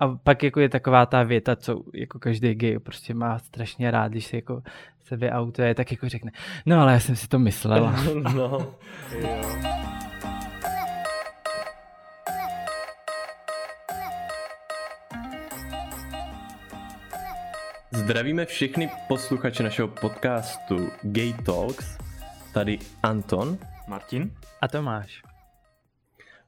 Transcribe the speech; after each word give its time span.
a 0.00 0.08
pak 0.08 0.42
jako 0.42 0.60
je 0.60 0.68
taková 0.68 1.06
ta 1.06 1.22
věta, 1.22 1.56
co 1.56 1.82
jako 1.94 2.18
každý 2.18 2.54
gay 2.54 2.78
prostě 2.78 3.14
má 3.14 3.38
strašně 3.38 3.90
rád, 3.90 4.08
když 4.08 4.26
se 4.26 4.36
jako 4.36 4.62
se 5.04 5.16
vyautuje, 5.16 5.74
tak 5.74 5.92
jako 5.92 6.08
řekne, 6.08 6.30
no 6.66 6.80
ale 6.80 6.92
já 6.92 7.00
jsem 7.00 7.16
si 7.16 7.28
to 7.28 7.38
myslela. 7.38 7.94
no. 8.34 8.74
Zdravíme 17.90 18.46
všechny 18.46 18.90
posluchače 19.08 19.62
našeho 19.62 19.88
podcastu 19.88 20.90
Gay 21.02 21.32
Talks. 21.46 21.98
Tady 22.54 22.78
Anton, 23.02 23.58
Martin 23.88 24.34
a 24.60 24.68
Tomáš. 24.68 25.22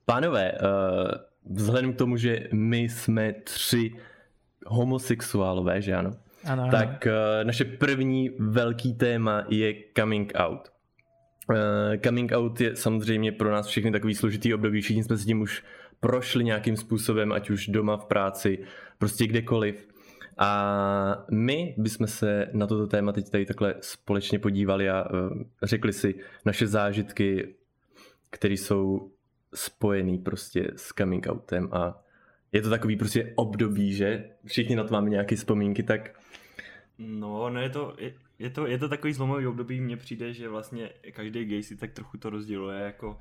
Pánové, 0.05 0.53
uh, 0.53 1.32
vzhledem 1.51 1.93
k 1.93 1.99
tomu, 1.99 2.17
že 2.17 2.49
my 2.53 2.79
jsme 2.79 3.33
tři 3.33 3.95
homosexuálové, 4.67 5.83
že 5.83 5.95
ano? 5.95 6.11
Ano, 6.45 6.69
tak 6.71 7.07
uh, 7.07 7.45
naše 7.45 7.65
první 7.65 8.31
velký 8.39 8.95
téma 8.95 9.45
je 9.49 9.75
coming 9.99 10.33
out. 10.35 10.73
Uh, 11.51 11.57
coming 12.05 12.33
out 12.33 12.61
je 12.61 12.77
samozřejmě 12.77 13.33
pro 13.33 13.53
nás 13.53 13.67
všechny 13.67 13.91
takový 13.91 14.15
složitý 14.15 14.55
období, 14.55 14.81
všichni 14.81 15.05
jsme 15.05 15.17
s 15.17 15.25
tím 15.25 15.41
už 15.41 15.65
prošli 16.01 16.45
nějakým 16.45 16.77
způsobem, 16.77 17.33
ať 17.33 17.51
už 17.51 17.67
doma, 17.67 17.97
v 17.97 18.05
práci, 18.05 18.59
prostě 18.99 19.27
kdekoliv. 19.27 19.89
A 20.39 21.25
my 21.31 21.75
bychom 21.79 22.07
se 22.07 22.49
na 22.53 22.67
toto 22.67 22.87
téma 22.87 23.13
teď 23.13 23.31
tady 23.31 23.47
takhle 23.47 23.75
společně 23.81 24.39
podívali 24.39 24.91
a 24.91 25.11
uh, 25.11 25.43
řekli 25.63 25.93
si 25.93 26.15
naše 26.45 26.67
zážitky, 26.67 27.55
které 28.31 28.55
jsou 28.55 29.12
spojený 29.55 30.19
prostě 30.19 30.71
s 30.77 30.89
coming 30.89 31.27
outem 31.31 31.69
a 31.73 32.03
je 32.53 32.63
to 32.63 32.71
takový 32.71 32.97
prostě 32.97 33.33
období, 33.37 33.95
že 33.95 34.31
všichni 34.47 34.77
na 34.77 34.85
to 34.85 34.93
máme 34.93 35.11
nějaké 35.11 35.37
vzpomínky, 35.37 35.83
tak... 35.83 36.21
No, 36.99 37.51
no 37.51 37.61
je 37.61 37.71
to, 37.71 37.95
je, 37.99 38.15
je, 38.39 38.51
to, 38.51 38.67
je 38.67 38.79
to 38.79 38.89
takový 38.89 39.13
zlomový 39.13 39.47
období, 39.47 39.81
mně 39.81 39.97
přijde, 39.97 40.33
že 40.33 40.49
vlastně 40.49 40.91
každý 41.13 41.45
gay 41.45 41.63
si 41.63 41.77
tak 41.77 41.93
trochu 41.93 42.19
to 42.19 42.31
rozděluje 42.31 42.81
jako 42.81 43.19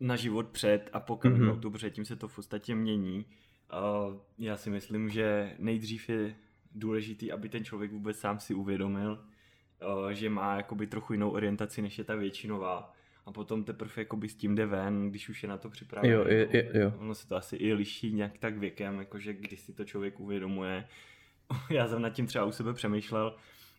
na 0.00 0.16
život 0.16 0.48
před 0.48 0.90
a 0.92 1.00
po 1.00 1.16
coming 1.22 1.42
mm-hmm. 1.42 1.52
outu, 1.52 1.70
protože 1.70 1.90
tím 1.90 2.04
se 2.04 2.16
to 2.16 2.28
v 2.28 2.34
podstatě 2.34 2.74
mění. 2.74 3.24
Uh, 3.72 4.16
já 4.38 4.56
si 4.56 4.70
myslím, 4.70 5.08
že 5.08 5.56
nejdřív 5.58 6.08
je 6.08 6.34
důležitý, 6.74 7.32
aby 7.32 7.48
ten 7.48 7.64
člověk 7.64 7.92
vůbec 7.92 8.18
sám 8.18 8.40
si 8.40 8.54
uvědomil, 8.54 9.24
že 10.10 10.30
má 10.30 10.56
jakoby 10.56 10.86
trochu 10.86 11.12
jinou 11.12 11.30
orientaci, 11.30 11.82
než 11.82 11.98
je 11.98 12.04
ta 12.04 12.14
většinová 12.14 12.93
a 13.26 13.32
potom 13.32 13.64
teprve 13.64 13.92
jakoby 13.96 14.28
s 14.28 14.34
tím 14.34 14.54
jde 14.54 14.66
ven, 14.66 15.10
když 15.10 15.28
už 15.28 15.42
je 15.42 15.48
na 15.48 15.58
to 15.58 15.70
připravený. 15.70 16.12
Jo, 16.12 16.24
jo, 16.28 16.46
jo, 16.52 16.62
jo. 16.72 16.92
Ono 16.98 17.14
se 17.14 17.28
to 17.28 17.36
asi 17.36 17.56
i 17.56 17.72
liší 17.72 18.12
nějak 18.12 18.38
tak 18.38 18.58
věkem, 18.58 18.98
jakože 18.98 19.32
když 19.32 19.60
si 19.60 19.72
to 19.72 19.84
člověk 19.84 20.20
uvědomuje. 20.20 20.88
Já 21.70 21.88
jsem 21.88 22.02
nad 22.02 22.10
tím 22.10 22.26
třeba 22.26 22.44
u 22.44 22.52
sebe 22.52 22.74
přemýšlel, 22.74 23.36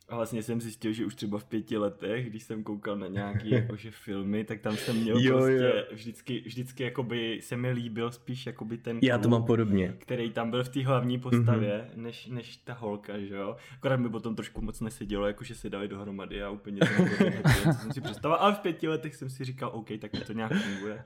a 0.10 0.16
vlastně 0.16 0.44
jsem 0.44 0.62
zjistil, 0.62 0.94
že 0.94 1.06
už 1.06 1.16
třeba 1.16 1.40
v 1.40 1.46
pěti 1.46 1.78
letech, 1.78 2.30
když 2.30 2.44
jsem 2.44 2.64
koukal 2.64 2.96
na 2.96 3.08
nějaký 3.08 3.50
jakože 3.52 3.92
filmy, 3.92 4.44
tak 4.44 4.62
tam 4.62 4.78
jsem 4.78 4.98
měl 4.98 5.18
jo, 5.20 5.38
prostě 5.38 5.54
jo. 5.54 5.84
vždycky, 5.92 6.44
vždycky 6.46 6.84
jakoby 6.84 7.40
se 7.44 7.58
mi 7.58 7.72
líbil 7.72 8.12
spíš 8.12 8.46
jakoby 8.46 8.78
ten 8.78 9.00
Já 9.02 9.18
to 9.18 9.30
mám 9.30 9.44
podobně. 9.44 9.96
Který 9.98 10.32
tam 10.32 10.52
byl 10.52 10.64
v 10.64 10.70
té 10.70 10.86
hlavní 10.86 11.20
postavě, 11.20 11.90
mm-hmm. 11.90 12.02
než, 12.02 12.28
než 12.28 12.58
ta 12.58 12.74
holka, 12.74 13.20
že 13.20 13.36
jo. 13.36 13.56
Akorát 13.76 13.98
mi 13.98 14.10
potom 14.10 14.36
trošku 14.36 14.62
moc 14.62 14.82
nesedělo, 14.82 15.28
jakože 15.28 15.56
se 15.56 15.70
dali 15.70 15.88
dohromady 15.88 16.44
a 16.44 16.50
úplně 16.50 16.80
to 16.80 16.86
jsem 17.82 17.92
si 17.92 18.02
představoval, 18.02 18.46
ale 18.46 18.56
v 18.56 18.60
pěti 18.60 18.88
letech 18.88 19.16
jsem 19.16 19.30
si 19.30 19.46
říkal, 19.46 19.70
OK, 19.74 19.88
tak 20.00 20.12
to 20.28 20.34
nějak 20.34 20.54
funguje 20.54 21.04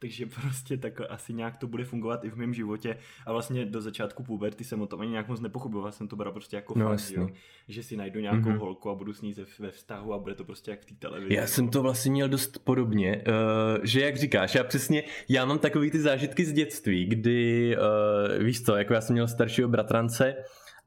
takže 0.00 0.26
prostě 0.26 0.76
tak 0.76 1.00
asi 1.08 1.32
nějak 1.32 1.56
to 1.56 1.66
bude 1.66 1.84
fungovat 1.84 2.24
i 2.24 2.30
v 2.30 2.36
mém 2.36 2.54
životě 2.54 2.96
a 3.26 3.32
vlastně 3.32 3.64
do 3.64 3.80
začátku 3.80 4.22
puberty 4.22 4.64
jsem 4.64 4.80
o 4.80 4.86
tom 4.86 5.00
ani 5.00 5.10
nějak 5.10 5.28
moc 5.28 5.40
nepochopoval, 5.40 5.92
jsem 5.92 6.08
to 6.08 6.16
bral 6.16 6.32
prostě 6.32 6.56
jako 6.56 6.78
no, 6.78 6.88
fakt, 6.88 7.10
jo, 7.10 7.28
že 7.68 7.82
si 7.82 7.96
najdu 7.96 8.20
nějakou 8.20 8.48
mm-hmm. 8.48 8.58
holku 8.58 8.90
a 8.90 8.94
budu 8.94 9.12
s 9.12 9.22
ní 9.22 9.34
ve 9.58 9.70
vztahu 9.70 10.14
a 10.14 10.18
bude 10.18 10.34
to 10.34 10.44
prostě 10.44 10.70
jak 10.70 10.80
v 10.80 10.84
té 10.84 10.94
televizi. 10.94 11.34
Já 11.34 11.46
jsem 11.46 11.68
to 11.68 11.82
vlastně 11.82 12.10
měl 12.10 12.28
dost 12.28 12.58
podobně, 12.64 13.24
uh, 13.26 13.84
že 13.84 14.00
jak 14.00 14.16
říkáš, 14.16 14.54
já 14.54 14.64
přesně, 14.64 15.02
já 15.28 15.44
mám 15.44 15.58
takový 15.58 15.90
ty 15.90 16.00
zážitky 16.00 16.44
z 16.44 16.52
dětství, 16.52 17.06
kdy, 17.06 17.76
uh, 17.76 18.44
víš 18.44 18.62
co, 18.62 18.76
jako 18.76 18.94
já 18.94 19.00
jsem 19.00 19.14
měl 19.14 19.28
staršího 19.28 19.68
bratrance 19.68 20.34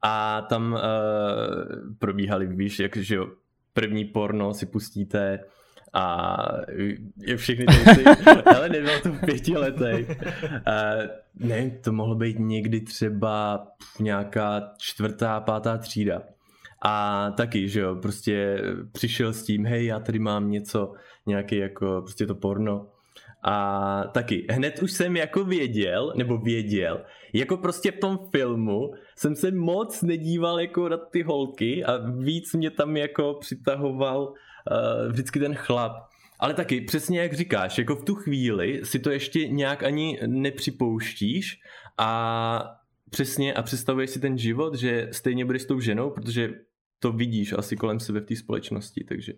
a 0.01 0.41
tam 0.41 0.73
uh, 0.73 0.79
probíhaly, 1.99 2.47
víš, 2.47 2.79
jak, 2.79 2.97
že 2.97 3.15
jo, 3.15 3.27
první 3.73 4.05
porno 4.05 4.53
si 4.53 4.65
pustíte, 4.65 5.39
a 5.93 6.37
všechny 7.35 7.65
ty 7.65 8.03
ale 8.55 8.69
nebylo 8.69 8.99
to 9.03 9.11
v 9.11 9.25
pěti 9.25 9.57
letech. 9.57 10.09
Uh, 10.09 11.47
ne, 11.47 11.69
to 11.83 11.91
mohlo 11.91 12.15
být 12.15 12.39
někdy 12.39 12.81
třeba 12.81 13.67
nějaká 13.99 14.71
čtvrtá, 14.77 15.39
pátá 15.39 15.77
třída. 15.77 16.21
A 16.85 17.31
taky, 17.31 17.69
že 17.69 17.79
jo, 17.79 17.95
prostě 17.95 18.61
přišel 18.91 19.33
s 19.33 19.43
tím, 19.43 19.65
hej, 19.65 19.85
já 19.85 19.99
tady 19.99 20.19
mám 20.19 20.51
něco, 20.51 20.93
nějaký 21.25 21.57
jako, 21.57 22.01
prostě 22.01 22.25
to 22.25 22.35
porno. 22.35 22.87
A 23.45 24.03
taky, 24.11 24.47
hned 24.49 24.83
už 24.83 24.91
jsem 24.91 25.17
jako 25.17 25.43
věděl, 25.43 26.13
nebo 26.15 26.37
věděl, 26.37 27.01
jako 27.33 27.57
prostě 27.57 27.91
v 27.91 27.99
tom 27.99 28.19
filmu 28.31 28.93
jsem 29.15 29.35
se 29.35 29.51
moc 29.51 30.01
nedíval 30.01 30.59
jako 30.59 30.89
na 30.89 30.97
ty 30.97 31.23
holky 31.23 31.85
a 31.85 31.97
víc 32.17 32.53
mě 32.53 32.71
tam 32.71 32.97
jako 32.97 33.33
přitahoval 33.33 34.23
uh, 34.23 34.35
vždycky 35.09 35.39
ten 35.39 35.55
chlap. 35.55 35.91
Ale 36.39 36.53
taky, 36.53 36.81
přesně 36.81 37.21
jak 37.21 37.33
říkáš, 37.33 37.77
jako 37.77 37.95
v 37.95 38.05
tu 38.05 38.15
chvíli 38.15 38.81
si 38.83 38.99
to 38.99 39.11
ještě 39.11 39.47
nějak 39.47 39.83
ani 39.83 40.19
nepřipouštíš 40.27 41.59
a 41.97 42.79
přesně 43.09 43.53
a 43.53 43.61
představuješ 43.61 44.09
si 44.09 44.19
ten 44.19 44.37
život, 44.37 44.75
že 44.75 45.07
stejně 45.11 45.45
budeš 45.45 45.61
s 45.61 45.65
tou 45.65 45.79
ženou, 45.79 46.09
protože 46.09 46.49
to 46.99 47.11
vidíš 47.11 47.53
asi 47.53 47.75
kolem 47.75 47.99
sebe 47.99 48.19
v 48.19 48.25
té 48.25 48.35
společnosti, 48.35 49.03
takže... 49.03 49.33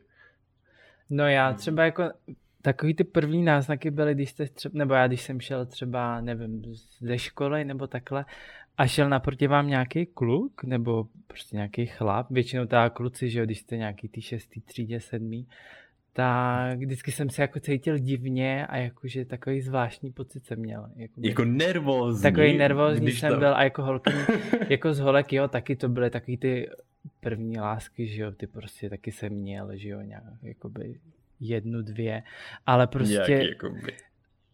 No 1.10 1.28
já 1.28 1.54
třeba 1.54 1.86
jako 1.86 2.04
takový 2.62 2.94
ty 2.94 3.04
první 3.04 3.44
náznaky 3.44 3.92
byly, 3.92 4.14
když 4.14 4.30
jste 4.30 4.46
třeba, 4.46 4.74
nebo 4.78 4.94
já 4.94 5.08
když 5.08 5.22
jsem 5.22 5.40
šel 5.40 5.66
třeba, 5.66 6.22
nevím, 6.22 6.62
ze 7.00 7.18
školy 7.18 7.66
nebo 7.66 7.88
takhle 7.88 8.26
a 8.78 8.88
šel 8.88 9.10
naproti 9.10 9.48
vám 9.48 9.68
nějaký 9.68 10.06
kluk, 10.06 10.64
nebo 10.64 11.08
prostě 11.28 11.56
nějaký 11.56 11.86
chlap, 11.86 12.28
většinou 12.32 12.66
ta 12.66 12.90
kluci, 12.90 13.30
že 13.30 13.40
jo, 13.40 13.46
když 13.46 13.60
jste 13.60 13.78
nějaký 13.78 14.08
ty 14.08 14.22
šestý 14.22 14.62
třídě, 14.62 15.00
sedmý, 15.00 15.48
tak 16.14 16.80
vždycky 16.80 17.12
jsem 17.12 17.30
se 17.30 17.42
jako 17.42 17.60
cítil 17.60 17.98
divně 17.98 18.68
a 18.68 18.78
jakože 18.78 19.26
takový 19.26 19.62
zvláštní 19.62 20.12
pocit 20.12 20.46
jsem 20.46 20.60
měl. 20.60 20.90
Jako, 20.96 21.14
jako 21.24 21.46
nervózní. 21.46 22.24
Takový 22.24 22.58
nervózní 22.58 23.12
jsem 23.12 23.34
to... 23.34 23.40
byl 23.40 23.56
a 23.56 23.64
jako 23.64 23.84
holky, 23.84 24.12
jako 24.70 24.94
z 24.94 25.00
holek, 25.00 25.34
jo, 25.34 25.48
taky 25.48 25.76
to 25.76 25.90
byly 25.90 26.10
takový 26.10 26.38
ty 26.38 26.70
první 27.20 27.60
lásky, 27.60 28.08
že 28.08 28.22
jo, 28.22 28.32
ty 28.32 28.48
prostě 28.48 28.90
taky 28.90 29.12
jsem 29.12 29.34
měl, 29.34 29.70
že 29.74 29.90
jo, 29.90 30.02
nějak, 30.02 30.24
jakoby 30.44 31.00
jednu, 31.40 31.82
dvě, 31.82 32.24
ale 32.66 32.88
prostě... 32.88 33.14
Jak, 33.14 33.30
jakoby. 33.30 33.94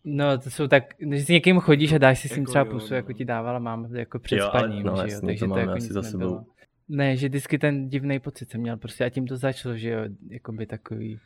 No, 0.03 0.37
to 0.37 0.49
jsou 0.49 0.67
tak, 0.67 0.83
když 0.97 1.25
s 1.25 1.27
někým 1.27 1.59
chodíš 1.59 1.93
a 1.93 1.97
dáš 1.97 2.19
si 2.19 2.29
s 2.29 2.31
ním 2.31 2.41
jako 2.41 2.51
třeba 2.51 2.65
pusu, 2.65 2.87
no. 2.89 2.95
jako 2.95 3.13
ti 3.13 3.25
dávala 3.25 3.59
mám 3.59 3.95
jako 3.95 4.19
před 4.19 4.35
jo, 4.35 4.47
spaním, 4.47 4.83
no, 4.83 4.95
že 5.07 5.13
jo, 5.13 5.21
takže 5.25 5.45
to, 5.45 5.53
to 5.53 5.59
jako 5.59 5.75
nic 5.75 5.91
za 5.91 6.01
sebou. 6.01 6.45
Ne, 6.89 7.17
že 7.17 7.27
vždycky 7.27 7.59
ten 7.59 7.89
divný 7.89 8.19
pocit 8.19 8.49
jsem 8.49 8.61
měl 8.61 8.77
prostě 8.77 9.05
a 9.05 9.09
tím 9.09 9.27
to 9.27 9.37
začalo, 9.37 9.77
že 9.77 9.89
jo, 9.89 9.99
jako 10.29 10.51
by 10.51 10.65
takový 10.65 11.19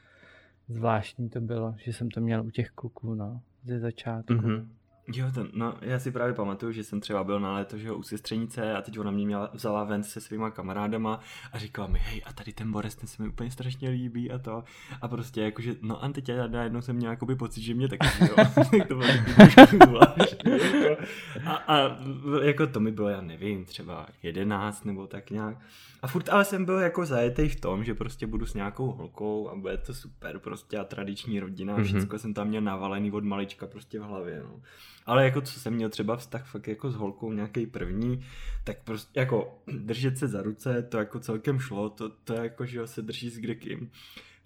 zvláštní 0.67 1.29
to 1.29 1.41
bylo, 1.41 1.75
že 1.77 1.93
jsem 1.93 2.09
to 2.09 2.21
měl 2.21 2.45
u 2.45 2.49
těch 2.49 2.69
kluků, 2.69 3.15
no, 3.15 3.41
ze 3.63 3.79
začátku. 3.79 4.33
Mm-hmm. 4.33 4.67
Jo, 5.07 5.31
to, 5.33 5.47
no, 5.53 5.73
já 5.81 5.99
si 5.99 6.11
právě 6.11 6.33
pamatuju, 6.33 6.71
že 6.71 6.83
jsem 6.83 6.99
třeba 7.01 7.23
byl 7.23 7.39
na 7.39 7.53
léto, 7.53 7.77
že 7.77 7.87
jo, 7.87 7.95
u 7.95 8.03
sestřenice 8.03 8.73
a 8.73 8.81
teď 8.81 8.99
ona 8.99 9.11
mě 9.11 9.25
měla, 9.25 9.49
vzala 9.53 9.83
ven 9.83 10.03
se 10.03 10.21
svýma 10.21 10.51
kamarádama 10.51 11.19
a 11.51 11.57
říkala 11.59 11.87
mi, 11.87 11.99
hej, 11.99 12.21
a 12.25 12.33
tady 12.33 12.53
ten 12.53 12.71
Boris, 12.71 12.95
ten 12.95 13.07
se 13.07 13.23
mi 13.23 13.29
úplně 13.29 13.51
strašně 13.51 13.89
líbí 13.89 14.31
a 14.31 14.37
to. 14.37 14.63
A 15.01 15.07
prostě 15.07 15.41
jakože, 15.41 15.75
no 15.81 16.03
a 16.03 16.09
teď 16.09 16.29
já 16.29 16.47
najednou 16.47 16.81
jsem 16.81 16.95
měl 16.95 17.11
jakoby 17.11 17.35
pocit, 17.35 17.61
že 17.61 17.73
mě 17.73 17.87
taky, 17.87 18.07
jo. 18.21 18.35
to 18.87 18.95
bylo 18.95 19.07
jako, 19.07 21.03
a, 21.45 21.53
a, 21.53 21.97
jako 22.43 22.67
to 22.67 22.79
mi 22.79 22.91
bylo, 22.91 23.09
já 23.09 23.21
nevím, 23.21 23.65
třeba 23.65 24.07
jedenáct 24.23 24.85
nebo 24.85 25.07
tak 25.07 25.29
nějak. 25.29 25.57
A 26.01 26.07
furt 26.07 26.29
ale 26.29 26.45
jsem 26.45 26.65
byl 26.65 26.79
jako 26.79 27.05
zajetý 27.05 27.49
v 27.49 27.61
tom, 27.61 27.83
že 27.83 27.93
prostě 27.93 28.27
budu 28.27 28.45
s 28.45 28.53
nějakou 28.53 28.91
holkou 28.91 29.49
a 29.49 29.55
bude 29.55 29.77
to 29.77 29.93
super, 29.93 30.39
prostě 30.39 30.77
a 30.77 30.83
tradiční 30.83 31.39
rodina, 31.39 31.77
mm-hmm. 31.77 31.83
všechno 31.83 32.19
jsem 32.19 32.33
tam 32.33 32.47
měl 32.47 32.61
navalený 32.61 33.11
od 33.11 33.23
malička 33.23 33.67
prostě 33.67 33.99
v 33.99 34.03
hlavě, 34.03 34.43
no. 34.43 34.61
Ale 35.05 35.25
jako 35.25 35.41
co 35.41 35.59
jsem 35.59 35.73
měl 35.73 35.89
třeba 35.89 36.17
vztah 36.17 36.47
fakt 36.47 36.67
jako 36.67 36.91
s 36.91 36.95
holkou 36.95 37.31
nějaký 37.31 37.65
první, 37.65 38.25
tak 38.63 38.77
prostě 38.83 39.19
jako 39.19 39.61
držet 39.67 40.17
se 40.17 40.27
za 40.27 40.41
ruce, 40.41 40.83
to 40.83 40.97
jako 40.97 41.19
celkem 41.19 41.59
šlo, 41.59 41.89
to, 41.89 42.09
to 42.09 42.33
jako, 42.33 42.65
že 42.65 42.87
se 42.87 43.01
drží 43.01 43.29
s 43.29 43.37
kdekým 43.37 43.91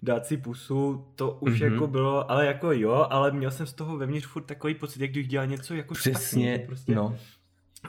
dát 0.02 0.26
si 0.26 0.36
pusu, 0.36 1.06
to 1.14 1.30
už 1.40 1.60
mm-hmm. 1.60 1.72
jako 1.72 1.86
bylo, 1.86 2.30
ale 2.30 2.46
jako 2.46 2.72
jo, 2.72 3.06
ale 3.10 3.30
měl 3.30 3.50
jsem 3.50 3.66
z 3.66 3.72
toho 3.72 3.96
vevnitř 3.96 4.26
furt 4.26 4.42
takový 4.42 4.74
pocit, 4.74 5.02
jak 5.02 5.10
když 5.10 5.28
dělal 5.28 5.46
něco 5.46 5.74
jako 5.74 5.94
Přesně, 5.94 6.54
špatný, 6.54 6.66
prostě. 6.66 6.94
no. 6.94 7.18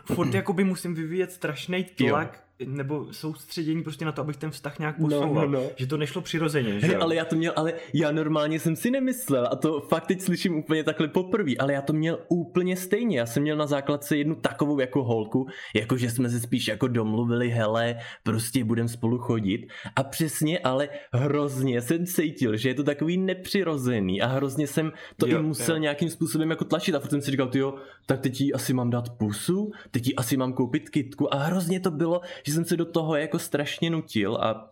Furt 0.06 0.34
jakoby 0.34 0.64
musím 0.64 0.96
vyvíjet 0.96 1.32
strašný 1.32 1.84
tlak, 1.84 2.44
nebo 2.66 3.08
soustředění 3.12 3.84
prostě 3.84 4.06
na 4.06 4.12
to, 4.12 4.22
abych 4.22 4.38
ten 4.38 4.52
vztah 4.52 4.80
nějak 4.80 4.98
posouval. 4.98 5.48
No, 5.48 5.60
no, 5.60 5.64
no. 5.64 5.70
Že 5.76 5.88
to 5.88 5.98
nešlo 5.98 6.22
přirozeně, 6.22 6.80
že 6.80 6.98
Ale 6.98 7.16
já 7.16 7.26
to 7.26 7.36
měl, 7.36 7.54
ale 7.56 7.74
já 7.94 8.12
normálně 8.12 8.60
jsem 8.60 8.76
si 8.76 8.92
nemyslel 8.92 9.48
a 9.52 9.56
to 9.56 9.82
fakt 9.82 10.08
teď 10.08 10.22
slyším 10.22 10.58
úplně 10.58 10.84
takhle 10.84 11.08
poprvé, 11.08 11.52
ale 11.60 11.74
já 11.74 11.82
to 11.82 11.94
měl 11.94 12.20
úplně 12.30 12.78
stejně. 12.78 13.20
Já 13.20 13.26
jsem 13.26 13.44
měl 13.44 13.58
na 13.58 13.68
základce 13.68 14.18
jednu 14.18 14.36
takovou 14.36 14.80
jako 14.80 15.04
holku, 15.04 15.48
jako 15.76 15.98
že 15.98 16.10
jsme 16.10 16.30
se 16.30 16.40
spíš 16.40 16.68
jako 16.68 16.88
domluvili, 16.88 17.50
hele, 17.50 17.96
prostě 18.24 18.64
budem 18.64 18.88
spolu 18.88 19.18
chodit 19.18 19.68
a 19.96 20.04
přesně, 20.04 20.60
ale 20.60 20.90
hrozně 21.14 21.82
jsem 21.82 22.06
cítil, 22.06 22.58
že 22.58 22.70
je 22.70 22.76
to 22.76 22.84
takový 22.84 23.18
nepřirozený 23.18 24.22
a 24.22 24.28
hrozně 24.28 24.68
jsem 24.68 24.92
to 25.18 25.28
jo, 25.28 25.40
i 25.40 25.44
musel 25.44 25.76
jo. 25.76 25.82
nějakým 25.82 26.10
způsobem 26.10 26.50
jako 26.50 26.66
tlačit 26.66 26.96
a 26.96 27.00
furt 27.00 27.10
jsem 27.10 27.22
si 27.22 27.32
říkal, 27.32 27.52
jo, 27.54 27.76
tak 28.06 28.20
teď 28.20 28.42
jí 28.42 28.54
asi 28.54 28.74
mám 28.74 28.90
dát 28.90 29.10
pusu, 29.10 29.72
teď 29.92 30.08
jí 30.08 30.16
asi 30.16 30.38
mám 30.38 30.54
koupit 30.54 30.90
kitku 30.90 31.34
a 31.34 31.38
hrozně 31.38 31.80
to 31.80 31.92
bylo, 31.92 32.22
že 32.44 32.51
jsem 32.52 32.66
se 32.66 32.78
do 32.78 32.86
toho 32.86 33.16
jako 33.16 33.40
strašně 33.40 33.90
nutil 33.90 34.36
a 34.36 34.71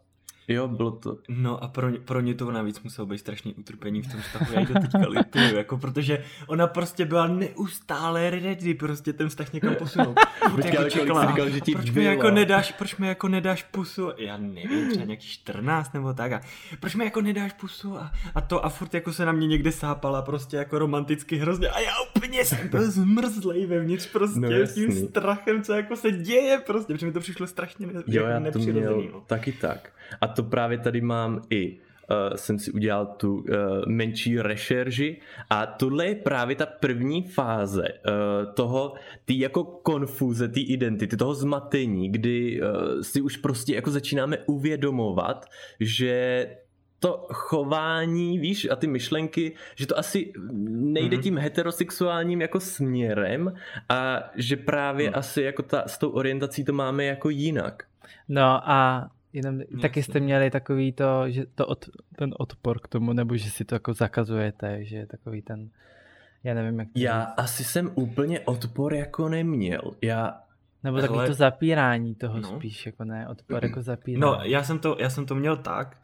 Jo, 0.49 0.67
bylo 0.67 0.91
to. 0.91 1.17
No 1.27 1.63
a 1.63 1.67
pro, 1.67 1.89
ně, 1.89 1.99
pro 1.99 2.21
ně 2.21 2.33
to 2.33 2.51
navíc 2.51 2.81
muselo 2.81 3.05
být 3.05 3.17
strašný 3.17 3.53
utrpení 3.53 4.01
v 4.01 4.11
tom 4.11 4.21
vztahu, 4.21 4.53
já 4.53 4.65
to 4.65 4.73
teďka 4.73 5.07
lituju, 5.09 5.57
jako 5.57 5.77
protože 5.77 6.23
ona 6.47 6.67
prostě 6.67 7.05
byla 7.05 7.27
neustále 7.27 8.29
ready, 8.29 8.73
prostě 8.73 9.13
ten 9.13 9.29
vztah 9.29 9.53
někam 9.53 9.75
posunout. 9.75 10.19
Počkej, 10.55 10.73
jako 10.73 10.89
čekala, 10.89 11.25
říkal, 11.25 11.49
že 11.49 11.61
ti 11.61 11.71
proč 11.71 11.91
mi 11.91 12.03
jako 12.03 12.29
nedáš, 12.29 12.71
proč 12.71 12.95
mi 12.95 13.07
jako 13.07 13.27
nedáš 13.27 13.63
pusu, 13.63 14.11
já 14.17 14.37
nevím, 14.37 14.89
třeba 14.89 15.05
nějaký 15.05 15.27
14 15.27 15.93
nebo 15.93 16.13
tak 16.13 16.31
a 16.31 16.41
proč 16.79 16.95
mi 16.95 17.05
jako 17.05 17.21
nedáš 17.21 17.53
pusu 17.53 17.97
a, 17.97 18.11
a 18.35 18.41
to 18.41 18.65
a 18.65 18.69
furt 18.69 18.93
jako 18.93 19.13
se 19.13 19.25
na 19.25 19.31
mě 19.31 19.47
někde 19.47 19.71
sápala 19.71 20.21
prostě 20.21 20.57
jako 20.57 20.79
romanticky 20.79 21.37
hrozně 21.37 21.69
a 21.69 21.79
já 21.79 21.91
úplně 22.15 22.45
jsem 22.45 22.67
byl 22.67 22.91
zmrzlej 22.91 23.65
vevnitř 23.65 24.07
prostě 24.07 24.39
no, 24.39 24.49
s 24.49 24.73
tím 24.73 24.91
strachem, 24.91 25.63
co 25.63 25.73
jako 25.73 25.95
se 25.95 26.11
děje 26.11 26.59
prostě, 26.65 26.93
protože 26.93 27.05
mi 27.05 27.11
to 27.11 27.19
přišlo 27.19 27.47
strašně 27.47 27.87
ne, 27.87 27.93
jo, 28.07 28.25
já 28.25 28.51
to 28.51 28.59
měl 28.59 29.09
no. 29.13 29.21
taky 29.27 29.51
tak. 29.51 29.91
A 30.21 30.27
to 30.27 30.38
právě 30.43 30.77
tady 30.77 31.01
mám 31.01 31.41
i 31.49 31.79
uh, 32.09 32.35
jsem 32.35 32.59
si 32.59 32.71
udělal 32.71 33.05
tu 33.05 33.35
uh, 33.35 33.45
menší 33.87 34.41
rešerži 34.41 35.21
a 35.49 35.65
tohle 35.65 36.05
je 36.05 36.15
právě 36.15 36.55
ta 36.55 36.65
první 36.65 37.23
fáze 37.23 37.83
uh, 37.83 38.53
toho, 38.53 38.93
ty 39.25 39.39
jako 39.39 39.63
konfuze, 39.63 40.47
ty 40.47 40.61
identity, 40.61 41.17
toho 41.17 41.33
zmatení, 41.33 42.11
kdy 42.11 42.61
uh, 42.61 43.01
si 43.01 43.21
už 43.21 43.37
prostě 43.37 43.75
jako 43.75 43.91
začínáme 43.91 44.37
uvědomovat, 44.45 45.45
že 45.79 46.47
to 46.99 47.27
chování, 47.31 48.39
víš, 48.39 48.67
a 48.71 48.75
ty 48.75 48.87
myšlenky, 48.87 49.55
že 49.75 49.87
to 49.87 49.97
asi 49.97 50.33
nejde 50.69 51.17
mm-hmm. 51.17 51.21
tím 51.21 51.37
heterosexuálním 51.37 52.41
jako 52.41 52.59
směrem 52.59 53.53
a 53.89 54.19
že 54.35 54.57
právě 54.57 55.09
mm. 55.09 55.15
asi 55.15 55.41
jako 55.41 55.63
ta, 55.63 55.83
s 55.87 55.97
tou 55.97 56.09
orientací 56.09 56.65
to 56.65 56.73
máme 56.73 57.05
jako 57.05 57.29
jinak. 57.29 57.83
No 58.29 58.69
a 58.69 59.09
Jenom 59.33 59.61
Jasně. 59.61 59.77
taky 59.77 60.03
jste 60.03 60.19
měli 60.19 60.51
takový 60.51 60.93
to, 60.93 61.29
že 61.29 61.45
to 61.55 61.67
od, 61.67 61.85
ten 62.15 62.33
odpor 62.39 62.79
k 62.79 62.87
tomu, 62.87 63.13
nebo 63.13 63.37
že 63.37 63.49
si 63.49 63.65
to 63.65 63.75
jako 63.75 63.93
zakazujete, 63.93 64.85
že 64.85 64.97
je 64.97 65.07
takový 65.07 65.41
ten, 65.41 65.69
já 66.43 66.53
nevím 66.53 66.79
jak 66.79 66.87
to 66.87 66.99
Já 66.99 67.21
říct. 67.21 67.33
asi 67.37 67.63
jsem 67.63 67.91
úplně 67.95 68.39
odpor 68.39 68.93
jako 68.93 69.29
neměl, 69.29 69.81
já 70.01 70.41
nebo 70.83 70.97
Ale... 70.97 71.07
takový 71.07 71.27
to 71.27 71.33
zapírání 71.33 72.15
toho 72.15 72.39
no. 72.39 72.47
spíš, 72.47 72.85
jako 72.85 73.03
ne, 73.03 73.27
odpor 73.27 73.65
jako 73.65 73.81
zapírání. 73.81 74.21
No, 74.21 74.39
já 74.43 74.63
jsem 74.63 74.79
to, 74.79 74.97
já 74.99 75.09
jsem 75.09 75.25
to 75.25 75.35
měl 75.35 75.57
tak, 75.57 75.97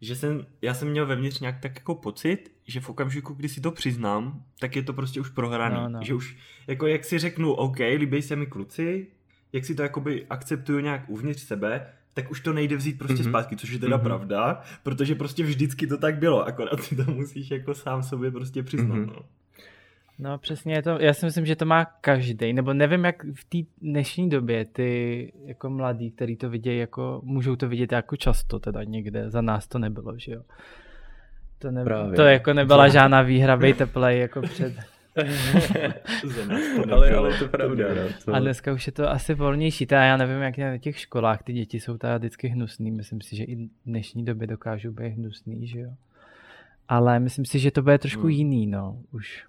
že 0.00 0.16
jsem, 0.16 0.46
já 0.62 0.74
jsem 0.74 0.88
měl 0.88 1.06
vevnitř 1.06 1.40
nějak 1.40 1.60
tak 1.60 1.74
jako 1.74 1.94
pocit, 1.94 2.52
že 2.66 2.80
v 2.80 2.90
okamžiku, 2.90 3.34
kdy 3.34 3.48
si 3.48 3.60
to 3.60 3.70
přiznám, 3.70 4.44
tak 4.60 4.76
je 4.76 4.82
to 4.82 4.92
prostě 4.92 5.20
už 5.20 5.30
prohraný. 5.30 5.74
No, 5.74 5.88
no. 5.88 6.00
Že 6.02 6.14
už, 6.14 6.36
jako 6.66 6.86
jak 6.86 7.04
si 7.04 7.18
řeknu, 7.18 7.52
OK, 7.52 7.78
líbí 7.78 8.22
se 8.22 8.36
mi 8.36 8.46
kluci, 8.46 9.06
jak 9.52 9.64
si 9.64 9.74
to 9.74 9.82
jakoby 9.82 10.26
akceptuju 10.30 10.80
nějak 10.80 11.08
uvnitř 11.08 11.42
sebe, 11.42 11.92
tak 12.14 12.30
už 12.30 12.40
to 12.40 12.52
nejde 12.52 12.76
vzít 12.76 12.98
prostě 12.98 13.22
mm-hmm. 13.22 13.28
zpátky, 13.28 13.56
což 13.56 13.70
je 13.70 13.78
teda 13.78 13.98
mm-hmm. 13.98 14.02
pravda, 14.02 14.60
protože 14.82 15.14
prostě 15.14 15.42
vždycky 15.42 15.86
to 15.86 15.98
tak 15.98 16.18
bylo, 16.18 16.46
akorát 16.46 16.88
ty 16.88 16.96
to 16.96 17.04
musíš 17.10 17.50
jako 17.50 17.74
sám 17.74 18.02
sobě 18.02 18.30
prostě 18.30 18.62
přiznat, 18.62 18.96
mm-hmm. 18.96 19.06
no. 19.06 19.22
No 20.18 20.38
přesně, 20.38 20.82
to, 20.82 20.90
já 21.00 21.14
si 21.14 21.26
myslím, 21.26 21.46
že 21.46 21.56
to 21.56 21.64
má 21.64 21.84
každý, 21.84 22.52
nebo 22.52 22.74
nevím, 22.74 23.04
jak 23.04 23.24
v 23.34 23.44
té 23.44 23.70
dnešní 23.80 24.28
době 24.28 24.64
ty 24.64 25.32
jako 25.44 25.70
mladí, 25.70 26.10
který 26.10 26.36
to 26.36 26.50
vidějí, 26.50 26.78
jako, 26.78 27.20
můžou 27.24 27.56
to 27.56 27.68
vidět 27.68 27.92
jako 27.92 28.16
často 28.16 28.58
teda 28.58 28.84
někde, 28.84 29.30
za 29.30 29.40
nás 29.40 29.68
to 29.68 29.78
nebylo, 29.78 30.18
že 30.18 30.32
jo. 30.32 30.42
To, 31.58 31.70
ne, 31.70 31.84
to 32.16 32.22
jako 32.22 32.52
nebyla 32.52 32.88
žádná 32.88 33.22
výhra, 33.22 33.56
bejte 33.56 33.86
play 33.86 34.18
jako 34.18 34.42
před 34.52 34.74
ale, 36.90 37.10
ale 37.10 37.38
to 37.38 37.48
pravda. 37.48 37.94
No, 37.94 38.00
to... 38.24 38.34
A 38.34 38.40
dneska 38.40 38.72
už 38.72 38.86
je 38.86 38.92
to 38.92 39.10
asi 39.10 39.34
volnější. 39.34 39.86
Teda 39.86 40.04
já 40.04 40.16
nevím, 40.16 40.42
jak 40.42 40.58
na 40.58 40.78
těch 40.78 40.98
školách 40.98 41.42
ty 41.42 41.52
děti 41.52 41.80
jsou 41.80 41.98
teda 41.98 42.18
vždycky 42.18 42.48
hnusný. 42.48 42.90
Myslím 42.90 43.20
si, 43.20 43.36
že 43.36 43.44
i 43.44 43.56
v 43.56 43.68
dnešní 43.86 44.24
době 44.24 44.46
dokážou 44.46 44.90
být 44.90 45.08
hnusný, 45.08 45.66
že 45.66 45.78
jo. 45.78 45.90
Ale 46.88 47.20
myslím 47.20 47.44
si, 47.44 47.58
že 47.58 47.70
to 47.70 47.82
bude 47.82 47.98
trošku 47.98 48.22
hmm. 48.22 48.30
jiný, 48.30 48.66
no, 48.66 48.98
už. 49.12 49.44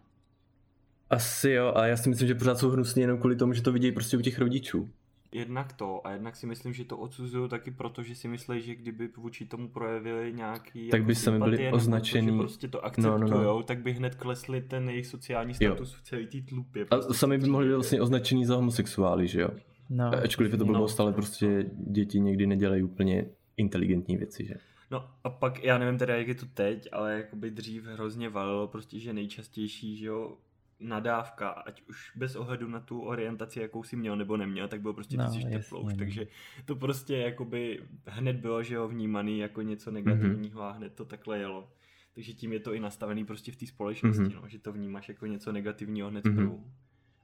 Asi 1.10 1.50
jo, 1.50 1.74
a 1.76 1.86
já 1.86 1.98
si 1.98 2.10
myslím, 2.10 2.28
že 2.28 2.36
pořád 2.36 2.58
jsou 2.58 2.70
hnusný 2.70 3.02
jenom 3.02 3.20
kvůli 3.20 3.36
tomu, 3.36 3.54
že 3.54 3.62
to 3.62 3.72
vidějí 3.72 3.92
prostě 3.92 4.18
u 4.18 4.22
těch 4.22 4.40
rodičů 4.40 4.90
jednak 5.36 5.74
to 5.74 6.08
a 6.08 6.12
jednak 6.12 6.36
si 6.36 6.48
myslím, 6.48 6.74
že 6.74 6.86
to 6.86 6.98
odsuzují 6.98 7.50
taky 7.50 7.72
proto, 7.72 8.04
že 8.04 8.16
si 8.16 8.28
myslí, 8.28 8.62
že 8.62 8.76
kdyby 8.76 9.10
vůči 9.18 9.46
tomu 9.46 9.70
projevili 9.70 10.34
nějaký 10.34 10.90
tak 10.90 11.00
jako 11.00 11.08
by 11.08 11.16
sami 11.16 11.40
byli 11.40 11.72
označený. 11.72 12.28
To, 12.32 12.38
prostě 12.38 12.68
to 12.68 12.86
akceptujou, 12.86 13.18
no, 13.18 13.28
no, 13.28 13.44
no. 13.44 13.64
tak 13.64 13.82
by 13.82 13.94
hned 13.94 14.16
klesli 14.16 14.62
ten 14.62 14.90
jejich 14.90 15.08
sociální 15.08 15.54
status 15.54 15.94
jo. 15.94 15.98
v 16.00 16.04
celé 16.04 16.26
té 16.26 16.42
tlupě. 16.42 16.86
Prostě. 16.86 17.10
A 17.10 17.14
sami 17.14 17.38
by 17.38 17.48
mohli 17.48 17.68
být 17.68 17.74
vlastně 17.74 18.02
označení 18.02 18.46
za 18.46 18.56
homosexuály, 18.56 19.28
že 19.28 19.42
jo? 19.42 19.50
No. 19.90 20.12
Ačkoliv 20.24 20.52
je 20.52 20.58
to 20.58 20.66
bylo 20.66 20.80
no. 20.80 20.88
ale 21.00 21.14
prostě 21.14 21.66
děti 21.88 22.20
někdy 22.20 22.48
nedělají 22.48 22.84
úplně 22.84 23.26
inteligentní 23.58 24.18
věci, 24.18 24.46
že? 24.46 24.54
No 24.92 25.08
a 25.24 25.30
pak, 25.30 25.64
já 25.64 25.78
nevím 25.78 25.98
teda, 25.98 26.16
jak 26.16 26.28
je 26.28 26.36
to 26.36 26.46
teď, 26.46 26.90
ale 26.92 27.14
jakoby 27.14 27.52
dřív 27.52 27.86
hrozně 27.86 28.30
valilo 28.30 28.68
prostě, 28.68 29.00
že 29.00 29.14
nejčastější, 29.14 29.98
že 29.98 30.06
jo, 30.06 30.38
nadávka, 30.80 31.50
ať 31.50 31.82
už 31.90 32.12
bez 32.16 32.36
ohledu 32.36 32.68
na 32.68 32.80
tu 32.80 33.02
orientaci, 33.02 33.60
jakou 33.60 33.84
si 33.84 33.96
měl 33.96 34.18
nebo 34.18 34.38
neměl, 34.38 34.68
tak 34.68 34.82
bylo 34.82 34.94
prostě 34.94 35.18
no, 35.18 35.32
ty 35.32 35.46
teplo 35.52 35.82
už, 35.82 35.94
no. 35.94 35.98
takže 35.98 36.28
to 36.66 36.76
prostě 36.76 37.18
jakoby 37.18 37.84
hned 38.06 38.36
bylo, 38.36 38.64
že 38.64 38.76
jo, 38.76 38.88
vnímaný 38.88 39.40
jako 39.40 39.62
něco 39.62 39.92
negativního 39.92 40.62
mm-hmm. 40.62 40.66
a 40.66 40.72
hned 40.72 40.94
to 40.94 41.06
takhle 41.06 41.38
jelo. 41.40 41.70
Takže 42.16 42.34
tím 42.34 42.54
je 42.54 42.60
to 42.60 42.74
i 42.74 42.80
nastavený 42.80 43.26
prostě 43.26 43.52
v 43.52 43.56
té 43.56 43.68
společnosti, 43.68 44.24
mm-hmm. 44.24 44.42
no, 44.42 44.48
že 44.48 44.60
to 44.60 44.74
vnímáš 44.74 45.10
jako 45.10 45.26
něco 45.26 45.52
negativního 45.52 46.10
hned 46.10 46.26
mm-hmm. 46.26 46.60